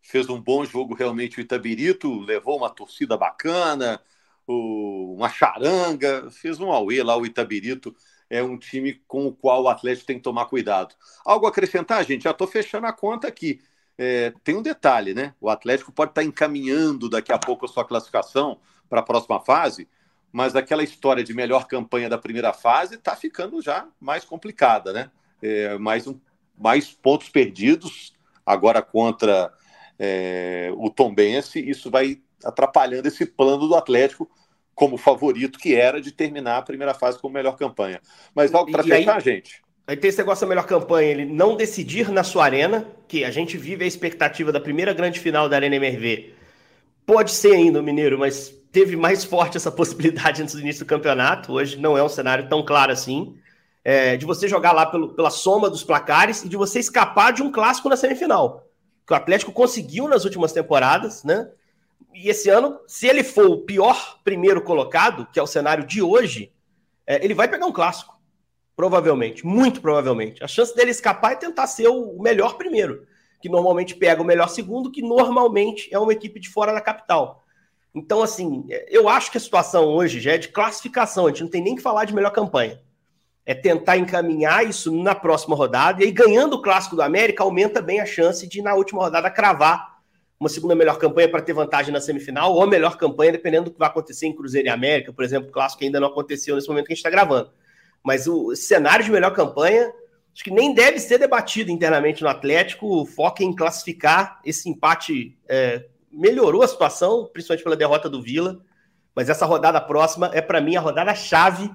Fez 0.00 0.28
um 0.28 0.40
bom 0.40 0.64
jogo 0.64 0.94
realmente 0.94 1.38
o 1.38 1.40
Itabirito, 1.40 2.20
levou 2.20 2.58
uma 2.58 2.70
torcida 2.70 3.16
bacana, 3.16 4.00
uma 4.46 5.28
charanga, 5.28 6.30
fez 6.30 6.60
um 6.60 6.70
auê 6.70 7.02
lá 7.02 7.16
o 7.16 7.26
Itabirito 7.26 7.92
é 8.28 8.42
um 8.42 8.58
time 8.58 9.00
com 9.06 9.26
o 9.26 9.32
qual 9.32 9.62
o 9.62 9.68
Atlético 9.68 10.06
tem 10.06 10.16
que 10.16 10.22
tomar 10.22 10.46
cuidado. 10.46 10.94
Algo 11.24 11.46
a 11.46 11.48
acrescentar, 11.48 12.04
gente? 12.04 12.24
Já 12.24 12.30
estou 12.30 12.46
fechando 12.46 12.86
a 12.86 12.92
conta 12.92 13.28
aqui. 13.28 13.60
É, 13.98 14.32
tem 14.44 14.56
um 14.56 14.62
detalhe, 14.62 15.14
né? 15.14 15.34
O 15.40 15.48
Atlético 15.48 15.92
pode 15.92 16.10
estar 16.10 16.22
encaminhando 16.22 17.08
daqui 17.08 17.32
a 17.32 17.38
pouco 17.38 17.64
a 17.64 17.68
sua 17.68 17.84
classificação 17.84 18.58
para 18.88 19.00
a 19.00 19.02
próxima 19.02 19.40
fase, 19.40 19.88
mas 20.32 20.54
aquela 20.54 20.82
história 20.82 21.24
de 21.24 21.32
melhor 21.32 21.66
campanha 21.66 22.08
da 22.08 22.18
primeira 22.18 22.52
fase 22.52 22.96
está 22.96 23.16
ficando 23.16 23.62
já 23.62 23.88
mais 24.00 24.24
complicada, 24.24 24.92
né? 24.92 25.10
É, 25.40 25.78
mais, 25.78 26.06
um, 26.06 26.18
mais 26.58 26.92
pontos 26.92 27.28
perdidos 27.28 28.12
agora 28.44 28.82
contra 28.82 29.52
é, 29.98 30.70
o 30.76 30.90
Tombense, 30.90 31.58
isso 31.58 31.90
vai 31.90 32.20
atrapalhando 32.44 33.08
esse 33.08 33.24
plano 33.24 33.66
do 33.66 33.74
Atlético 33.74 34.30
como 34.76 34.98
favorito 34.98 35.58
que 35.58 35.74
era 35.74 36.00
de 36.02 36.12
terminar 36.12 36.58
a 36.58 36.62
primeira 36.62 36.92
fase 36.92 37.18
com 37.18 37.30
melhor 37.30 37.56
campanha. 37.56 37.98
Mas 38.34 38.54
algo 38.54 38.70
para 38.70 38.82
fechar, 38.82 39.16
aí, 39.16 39.20
gente. 39.22 39.62
Aí 39.86 39.96
tem 39.96 40.10
esse 40.10 40.18
negócio 40.18 40.46
da 40.46 40.48
melhor 40.50 40.66
campanha, 40.66 41.10
ele 41.10 41.24
não 41.24 41.56
decidir 41.56 42.12
na 42.12 42.22
sua 42.22 42.44
arena, 42.44 42.86
que 43.08 43.24
a 43.24 43.30
gente 43.30 43.56
vive 43.56 43.84
a 43.84 43.88
expectativa 43.88 44.52
da 44.52 44.60
primeira 44.60 44.92
grande 44.92 45.18
final 45.18 45.48
da 45.48 45.56
Arena 45.56 45.76
MRV. 45.76 46.34
Pode 47.06 47.30
ser 47.30 47.54
ainda 47.54 47.80
o 47.80 47.82
Mineiro, 47.82 48.18
mas 48.18 48.50
teve 48.70 48.96
mais 48.96 49.24
forte 49.24 49.56
essa 49.56 49.72
possibilidade 49.72 50.42
antes 50.42 50.54
do 50.54 50.60
início 50.60 50.84
do 50.84 50.88
campeonato. 50.88 51.54
Hoje 51.54 51.78
não 51.78 51.96
é 51.96 52.02
um 52.02 52.08
cenário 52.08 52.46
tão 52.46 52.62
claro 52.62 52.92
assim. 52.92 53.34
É, 53.82 54.16
de 54.16 54.26
você 54.26 54.46
jogar 54.46 54.72
lá 54.72 54.84
pelo, 54.84 55.14
pela 55.14 55.30
soma 55.30 55.70
dos 55.70 55.84
placares 55.84 56.44
e 56.44 56.48
de 56.48 56.56
você 56.56 56.80
escapar 56.80 57.32
de 57.32 57.42
um 57.42 57.50
clássico 57.50 57.88
na 57.88 57.96
semifinal. 57.96 58.68
Que 59.06 59.14
o 59.14 59.16
Atlético 59.16 59.52
conseguiu 59.52 60.06
nas 60.06 60.24
últimas 60.24 60.52
temporadas, 60.52 61.24
né? 61.24 61.48
E 62.14 62.30
esse 62.30 62.48
ano, 62.48 62.80
se 62.86 63.06
ele 63.06 63.22
for 63.22 63.46
o 63.46 63.58
pior 63.58 64.20
primeiro 64.24 64.62
colocado, 64.62 65.26
que 65.32 65.38
é 65.38 65.42
o 65.42 65.46
cenário 65.46 65.86
de 65.86 66.00
hoje, 66.00 66.52
é, 67.06 67.22
ele 67.22 67.34
vai 67.34 67.46
pegar 67.46 67.66
um 67.66 67.72
clássico. 67.72 68.16
Provavelmente, 68.74 69.44
muito 69.46 69.80
provavelmente. 69.80 70.42
A 70.42 70.48
chance 70.48 70.74
dele 70.74 70.90
escapar 70.90 71.32
é 71.32 71.36
tentar 71.36 71.66
ser 71.66 71.88
o 71.88 72.18
melhor 72.20 72.56
primeiro, 72.56 73.06
que 73.40 73.48
normalmente 73.48 73.94
pega 73.94 74.22
o 74.22 74.24
melhor 74.24 74.48
segundo, 74.48 74.90
que 74.90 75.02
normalmente 75.02 75.88
é 75.92 75.98
uma 75.98 76.12
equipe 76.12 76.40
de 76.40 76.48
fora 76.48 76.72
da 76.72 76.80
capital. 76.80 77.44
Então, 77.94 78.22
assim, 78.22 78.66
eu 78.88 79.08
acho 79.08 79.30
que 79.30 79.38
a 79.38 79.40
situação 79.40 79.84
hoje 79.84 80.20
já 80.20 80.32
é 80.32 80.38
de 80.38 80.48
classificação, 80.48 81.26
a 81.26 81.28
gente 81.30 81.42
não 81.42 81.50
tem 81.50 81.62
nem 81.62 81.74
que 81.74 81.82
falar 81.82 82.04
de 82.04 82.14
melhor 82.14 82.30
campanha. 82.30 82.78
É 83.46 83.54
tentar 83.54 83.96
encaminhar 83.96 84.66
isso 84.66 84.94
na 84.94 85.14
próxima 85.14 85.56
rodada, 85.56 86.02
e 86.02 86.06
aí 86.06 86.12
ganhando 86.12 86.54
o 86.54 86.62
clássico 86.62 86.96
do 86.96 87.02
América, 87.02 87.42
aumenta 87.42 87.80
bem 87.80 88.00
a 88.00 88.06
chance 88.06 88.46
de, 88.46 88.60
na 88.60 88.74
última 88.74 89.02
rodada, 89.02 89.30
cravar 89.30 89.95
uma 90.38 90.48
segunda 90.48 90.74
melhor 90.74 90.98
campanha 90.98 91.28
para 91.28 91.40
ter 91.40 91.52
vantagem 91.52 91.92
na 91.92 92.00
semifinal, 92.00 92.52
ou 92.52 92.62
a 92.62 92.66
melhor 92.66 92.96
campanha, 92.96 93.32
dependendo 93.32 93.64
do 93.64 93.72
que 93.72 93.78
vai 93.78 93.88
acontecer 93.88 94.26
em 94.26 94.36
Cruzeiro 94.36 94.68
e 94.68 94.70
América, 94.70 95.12
por 95.12 95.24
exemplo, 95.24 95.48
o 95.48 95.52
clássico 95.52 95.82
ainda 95.82 95.98
não 95.98 96.08
aconteceu 96.08 96.54
nesse 96.54 96.68
momento 96.68 96.86
que 96.86 96.92
a 96.92 96.94
gente 96.94 97.04
está 97.04 97.10
gravando. 97.10 97.50
Mas 98.04 98.26
o 98.26 98.54
cenário 98.54 99.04
de 99.04 99.10
melhor 99.10 99.32
campanha, 99.32 99.90
acho 100.32 100.44
que 100.44 100.50
nem 100.50 100.74
deve 100.74 100.98
ser 100.98 101.18
debatido 101.18 101.70
internamente 101.70 102.22
no 102.22 102.28
Atlético. 102.28 102.86
O 102.86 103.06
foco 103.06 103.42
em 103.42 103.54
classificar 103.54 104.40
esse 104.44 104.68
empate 104.68 105.36
é, 105.48 105.86
melhorou 106.12 106.62
a 106.62 106.68
situação, 106.68 107.28
principalmente 107.32 107.64
pela 107.64 107.76
derrota 107.76 108.08
do 108.08 108.22
Vila. 108.22 108.60
Mas 109.14 109.30
essa 109.30 109.46
rodada 109.46 109.80
próxima 109.80 110.30
é, 110.34 110.42
para 110.42 110.60
mim, 110.60 110.76
a 110.76 110.80
rodada 110.80 111.14
chave 111.14 111.70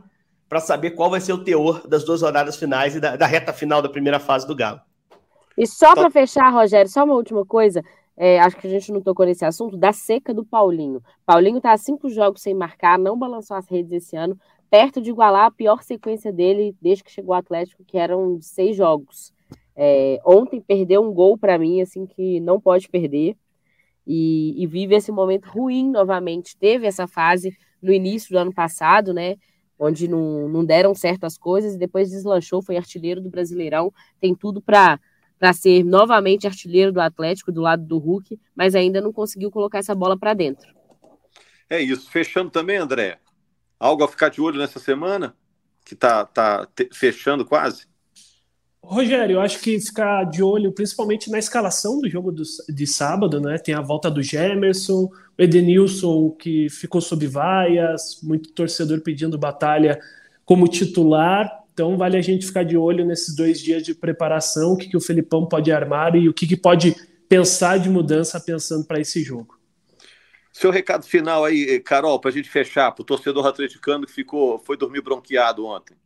para 0.47 0.60
saber 0.60 0.91
qual 0.91 1.10
vai 1.10 1.19
ser 1.19 1.34
o 1.34 1.43
teor 1.43 1.88
das 1.88 2.04
duas 2.04 2.21
rodadas 2.21 2.56
finais 2.56 2.95
e 2.95 3.00
da, 3.00 3.15
da 3.15 3.26
reta 3.26 3.52
final 3.52 3.82
da 3.82 3.89
primeira 3.89 4.19
fase 4.19 4.45
do 4.45 4.56
Galo. 4.56 4.80
E 5.58 5.65
só 5.65 5.93
para 5.93 6.10
fechar, 6.10 6.50
Rogério, 6.50 6.89
só 6.89 7.04
uma 7.04 7.15
última 7.15 7.45
coisa 7.45 7.84
é, 8.23 8.39
acho 8.39 8.55
que 8.55 8.67
a 8.67 8.69
gente 8.69 8.91
não 8.91 9.01
tocou 9.01 9.25
nesse 9.25 9.43
assunto, 9.43 9.75
da 9.75 9.91
seca 9.91 10.31
do 10.31 10.45
Paulinho. 10.45 11.01
Paulinho 11.25 11.57
está 11.57 11.71
a 11.71 11.77
cinco 11.77 12.07
jogos 12.07 12.43
sem 12.43 12.53
marcar, 12.53 12.99
não 12.99 13.17
balançou 13.17 13.57
as 13.57 13.67
redes 13.67 13.91
esse 13.91 14.15
ano, 14.15 14.39
perto 14.69 15.01
de 15.01 15.10
igualar 15.10 15.47
a 15.47 15.51
pior 15.51 15.81
sequência 15.81 16.31
dele 16.31 16.75
desde 16.79 17.03
que 17.03 17.10
chegou 17.10 17.34
ao 17.34 17.39
Atlético, 17.39 17.84
que 17.84 17.97
eram 17.97 18.39
seis 18.39 18.77
jogos. 18.77 19.34
É, 19.75 20.21
ontem 20.23 20.62
perdeu 20.62 21.01
um 21.01 21.12
gol 21.12 21.36
para 21.36 21.57
mim, 21.57 21.81
assim, 21.81 22.05
que 22.05 22.39
não 22.41 22.62
pode 22.62 22.88
perder. 22.89 23.36
E, 24.05 24.53
e, 24.55 24.67
vive 24.67 24.93
esse 24.93 25.12
momento 25.12 25.45
ruim 25.45 25.89
novamente. 25.89 26.55
Teve 26.55 26.86
essa 26.86 27.07
fase 27.07 27.57
no 27.81 27.91
início 27.91 28.29
do 28.29 28.38
ano 28.38 28.53
passado, 28.53 29.15
né? 29.15 29.36
Onde 29.79 30.07
não, 30.07 30.47
não 30.47 30.63
deram 30.63 30.93
certas 30.93 31.39
coisas 31.39 31.73
e 31.73 31.79
depois 31.79 32.12
deslanchou, 32.12 32.61
foi 32.61 32.78
artilheiro 32.78 33.19
do 33.19 33.32
Brasileirão. 33.32 33.91
Tem 34.19 34.36
tudo 34.36 34.61
para 34.61 34.99
para 35.42 35.54
ser 35.54 35.84
novamente 35.84 36.46
artilheiro 36.46 36.92
do 36.92 37.02
Atlético 37.02 37.52
do 37.52 37.62
lado 37.62 37.84
do 37.84 37.98
Hulk, 37.98 38.39
mas 38.56 38.76
ainda 38.76 39.02
não 39.02 39.12
conseguiu 39.12 39.50
colocar 39.50 39.80
essa 39.80 39.96
bola 39.96 40.16
para 40.16 40.36
dentro. 40.36 40.72
É 41.68 41.82
isso. 41.82 42.12
Fechando 42.12 42.52
também, 42.52 42.78
André. 42.78 43.18
Algo 43.80 44.04
a 44.04 44.08
ficar 44.08 44.30
de 44.30 44.39
olho 44.39 44.60
nessa 44.60 44.80
semana? 44.80 45.36
Que 45.84 45.96
tá, 45.96 46.26
tá 46.26 46.68
fechando 46.94 47.44
quase? 47.44 47.88
Rogério, 48.84 49.38
eu 49.38 49.42
acho 49.42 49.60
que 49.62 49.80
ficar 49.80 50.26
de 50.26 50.44
olho 50.44 50.72
principalmente 50.72 51.32
na 51.32 51.39
escalação 51.39 52.00
do 52.00 52.08
jogo 52.08 52.32
do, 52.32 52.44
de 52.70 52.86
sábado, 52.86 53.42
né? 53.42 53.58
Tem 53.58 53.74
a 53.74 53.82
volta 53.82 54.12
do 54.12 54.22
Gemerson, 54.22 55.06
o 55.06 55.42
Edenilson 55.42 56.30
que 56.30 56.70
ficou 56.70 57.02
sob 57.02 57.26
vaias, 57.26 58.20
muito 58.22 58.52
torcedor 58.54 59.02
pedindo 59.02 59.39
batalha 59.39 60.00
como 60.46 60.68
titular. 60.68 61.61
Então 61.82 61.97
vale 61.97 62.15
a 62.15 62.21
gente 62.21 62.45
ficar 62.45 62.61
de 62.61 62.77
olho 62.77 63.03
nesses 63.03 63.36
dois 63.36 63.59
dias 63.59 63.82
de 63.82 63.95
preparação, 63.95 64.73
o 64.73 64.77
que, 64.77 64.88
que 64.88 64.95
o 64.95 65.01
Felipão 65.01 65.47
pode 65.47 65.71
armar 65.71 66.15
e 66.15 66.29
o 66.29 66.34
que, 66.34 66.45
que 66.45 66.55
pode 66.55 66.95
pensar 67.27 67.79
de 67.79 67.89
mudança 67.89 68.39
pensando 68.39 68.86
para 68.86 68.99
esse 68.99 69.23
jogo. 69.23 69.59
Seu 70.53 70.69
recado 70.69 71.03
final 71.07 71.43
aí, 71.43 71.79
Carol, 71.79 72.19
para 72.19 72.29
a 72.29 72.34
gente 72.34 72.51
fechar, 72.51 72.91
para 72.91 73.01
o 73.01 73.05
torcedor 73.05 73.47
atleticano 73.47 74.05
que 74.05 74.11
ficou, 74.13 74.59
foi 74.59 74.77
dormir 74.77 75.01
bronqueado 75.01 75.65
ontem. 75.65 75.97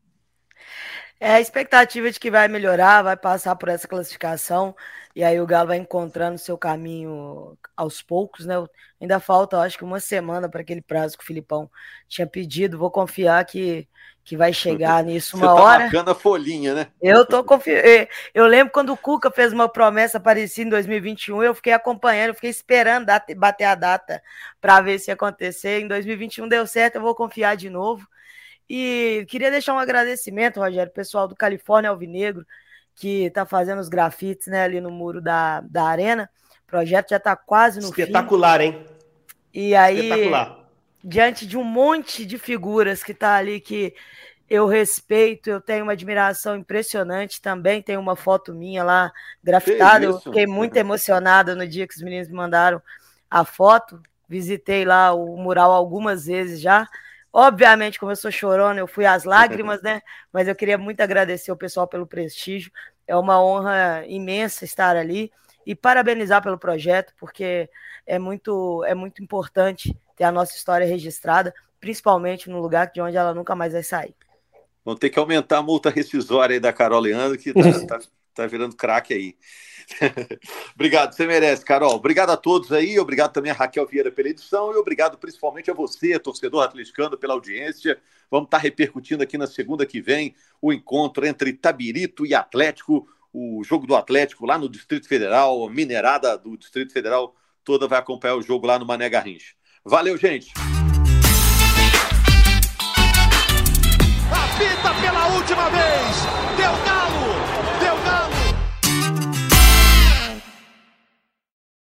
É 1.19 1.31
a 1.31 1.41
expectativa 1.41 2.09
de 2.09 2.21
que 2.21 2.31
vai 2.31 2.47
melhorar, 2.47 3.01
vai 3.01 3.17
passar 3.17 3.57
por 3.57 3.67
essa 3.67 3.85
classificação 3.85 4.73
e 5.13 5.25
aí 5.25 5.41
o 5.41 5.45
Galo 5.45 5.67
vai 5.67 5.77
encontrando 5.77 6.37
seu 6.37 6.57
caminho 6.57 7.57
aos 7.75 8.01
poucos, 8.01 8.45
né? 8.45 8.55
Ainda 9.01 9.19
falta, 9.19 9.59
acho 9.59 9.77
que 9.77 9.83
uma 9.83 9.99
semana 9.99 10.47
para 10.47 10.61
aquele 10.61 10.81
prazo 10.81 11.17
que 11.17 11.23
o 11.23 11.27
Filipão 11.27 11.69
tinha 12.07 12.25
pedido. 12.25 12.77
Vou 12.77 12.89
confiar 12.89 13.43
que, 13.45 13.87
que 14.25 14.35
vai 14.35 14.51
chegar 14.51 15.03
nisso 15.03 15.37
uma 15.37 15.49
Você 15.49 15.55
tá 15.55 15.61
hora. 15.61 15.79
marcando 15.83 16.09
a 16.09 16.15
folhinha, 16.15 16.73
né? 16.73 16.87
Eu 16.99 17.23
tô 17.27 17.43
confiando. 17.43 17.87
Eu 18.33 18.47
lembro 18.47 18.73
quando 18.73 18.91
o 18.91 18.97
Cuca 18.97 19.29
fez 19.29 19.53
uma 19.53 19.69
promessa 19.69 20.19
parecida 20.19 20.67
em 20.67 20.71
2021, 20.71 21.43
eu 21.43 21.53
fiquei 21.53 21.71
acompanhando, 21.71 22.29
eu 22.29 22.33
fiquei 22.33 22.49
esperando 22.49 23.05
bater 23.37 23.65
a 23.65 23.75
data 23.75 24.23
para 24.59 24.81
ver 24.81 24.97
se 24.97 25.11
ia 25.11 25.13
acontecer. 25.13 25.79
Em 25.81 25.87
2021 25.87 26.47
deu 26.47 26.65
certo, 26.65 26.95
eu 26.95 27.01
vou 27.01 27.13
confiar 27.13 27.55
de 27.55 27.69
novo. 27.69 28.07
E 28.67 29.27
queria 29.29 29.51
deixar 29.51 29.75
um 29.75 29.79
agradecimento, 29.79 30.59
Rogério, 30.59 30.91
pessoal 30.91 31.27
do 31.27 31.35
Califórnia 31.35 31.91
Alvinegro, 31.91 32.43
que 32.95 33.25
está 33.25 33.45
fazendo 33.45 33.77
os 33.79 33.89
grafites 33.89 34.47
né, 34.47 34.63
ali 34.63 34.81
no 34.81 34.89
muro 34.89 35.21
da, 35.21 35.61
da 35.61 35.83
arena. 35.83 36.27
O 36.63 36.65
projeto 36.65 37.11
já 37.11 37.17
está 37.17 37.35
quase 37.35 37.79
no 37.79 37.89
Espetacular, 37.89 38.59
fim. 38.59 38.65
hein? 38.65 38.85
E 39.53 39.75
aí, 39.75 40.09
diante 41.05 41.45
de 41.45 41.55
um 41.55 41.63
monte 41.63 42.25
de 42.25 42.39
figuras 42.39 43.03
que 43.03 43.11
está 43.11 43.35
ali 43.35 43.61
que 43.61 43.93
eu 44.49 44.67
respeito, 44.67 45.49
eu 45.49 45.61
tenho 45.61 45.83
uma 45.83 45.91
admiração 45.93 46.55
impressionante 46.55 47.41
também. 47.41 47.81
Tem 47.81 47.95
uma 47.95 48.15
foto 48.15 48.53
minha 48.53 48.83
lá 48.83 49.11
grafitada. 49.43 50.05
Eu 50.05 50.19
fiquei 50.19 50.47
muito 50.47 50.75
emocionada 50.77 51.55
no 51.55 51.67
dia 51.67 51.87
que 51.87 51.95
os 51.95 52.01
meninos 52.01 52.27
me 52.27 52.33
mandaram 52.33 52.81
a 53.29 53.45
foto. 53.45 54.01
Visitei 54.27 54.83
lá 54.83 55.13
o 55.13 55.37
mural 55.37 55.71
algumas 55.71 56.25
vezes 56.25 56.59
já. 56.59 56.87
Obviamente, 57.31 57.99
como 57.99 58.11
eu 58.11 58.15
sou 58.15 58.31
chorona, 58.31 58.79
eu 58.79 58.87
fui 58.87 59.05
às 59.05 59.23
lágrimas, 59.25 59.81
né? 59.81 60.01
Mas 60.31 60.47
eu 60.47 60.55
queria 60.55 60.77
muito 60.77 61.01
agradecer 61.01 61.51
o 61.51 61.57
pessoal 61.57 61.87
pelo 61.87 62.07
prestígio. 62.07 62.71
É 63.07 63.15
uma 63.15 63.43
honra 63.43 64.03
imensa 64.07 64.65
estar 64.65 64.95
ali 64.95 65.31
e 65.65 65.75
parabenizar 65.75 66.41
pelo 66.41 66.57
projeto, 66.57 67.13
porque 67.19 67.69
é 68.05 68.19
muito, 68.19 68.83
é 68.85 68.93
muito 68.93 69.23
importante 69.23 69.97
ter 70.15 70.23
a 70.23 70.31
nossa 70.31 70.55
história 70.55 70.85
registrada, 70.85 71.53
principalmente 71.79 72.49
no 72.49 72.61
lugar 72.61 72.91
de 72.91 73.01
onde 73.01 73.17
ela 73.17 73.33
nunca 73.33 73.55
mais 73.55 73.73
vai 73.73 73.83
sair. 73.83 74.15
Vão 74.83 74.95
ter 74.95 75.09
que 75.09 75.17
aumentar 75.17 75.57
a 75.57 75.63
multa 75.63 75.89
rescisória 75.89 76.53
aí 76.53 76.59
da 76.59 76.71
Carol 76.71 76.99
Leandro, 76.99 77.37
que 77.37 77.53
tá, 77.53 77.59
tá, 77.99 77.99
tá 78.35 78.47
virando 78.47 78.75
craque 78.75 79.13
aí. 79.13 79.35
obrigado, 80.73 81.13
você 81.13 81.27
merece, 81.27 81.63
Carol. 81.63 81.95
Obrigado 81.95 82.31
a 82.31 82.37
todos 82.37 82.71
aí, 82.71 82.99
obrigado 82.99 83.33
também 83.33 83.51
a 83.51 83.55
Raquel 83.55 83.85
Vieira 83.85 84.11
pela 84.11 84.29
edição 84.29 84.71
e 84.71 84.75
obrigado 84.75 85.17
principalmente 85.17 85.69
a 85.69 85.73
você, 85.73 86.17
torcedor 86.19 86.63
atleticano, 86.63 87.17
pela 87.17 87.33
audiência. 87.33 87.99
Vamos 88.29 88.47
estar 88.47 88.57
repercutindo 88.57 89.23
aqui 89.23 89.37
na 89.37 89.47
segunda 89.47 89.85
que 89.85 90.01
vem 90.01 90.35
o 90.61 90.73
encontro 90.73 91.25
entre 91.25 91.53
Tabirito 91.53 92.25
e 92.25 92.33
Atlético, 92.33 93.07
o 93.37 93.61
jogo 93.65 93.85
do 93.85 93.97
Atlético 93.97 94.45
lá 94.45 94.57
no 94.57 94.69
Distrito 94.69 95.09
Federal, 95.09 95.69
minerada 95.69 96.37
do 96.37 96.55
Distrito 96.55 96.93
Federal 96.93 97.35
toda 97.65 97.85
vai 97.85 97.99
acompanhar 97.99 98.35
o 98.35 98.41
jogo 98.41 98.65
lá 98.65 98.79
no 98.79 98.85
Mané 98.85 99.09
Garrincha. 99.09 99.53
Valeu, 99.83 100.17
gente! 100.17 100.53
Apita 104.31 105.01
pela 105.01 105.27
última 105.35 105.69
vez! 105.69 106.15
Deu! 106.55 106.94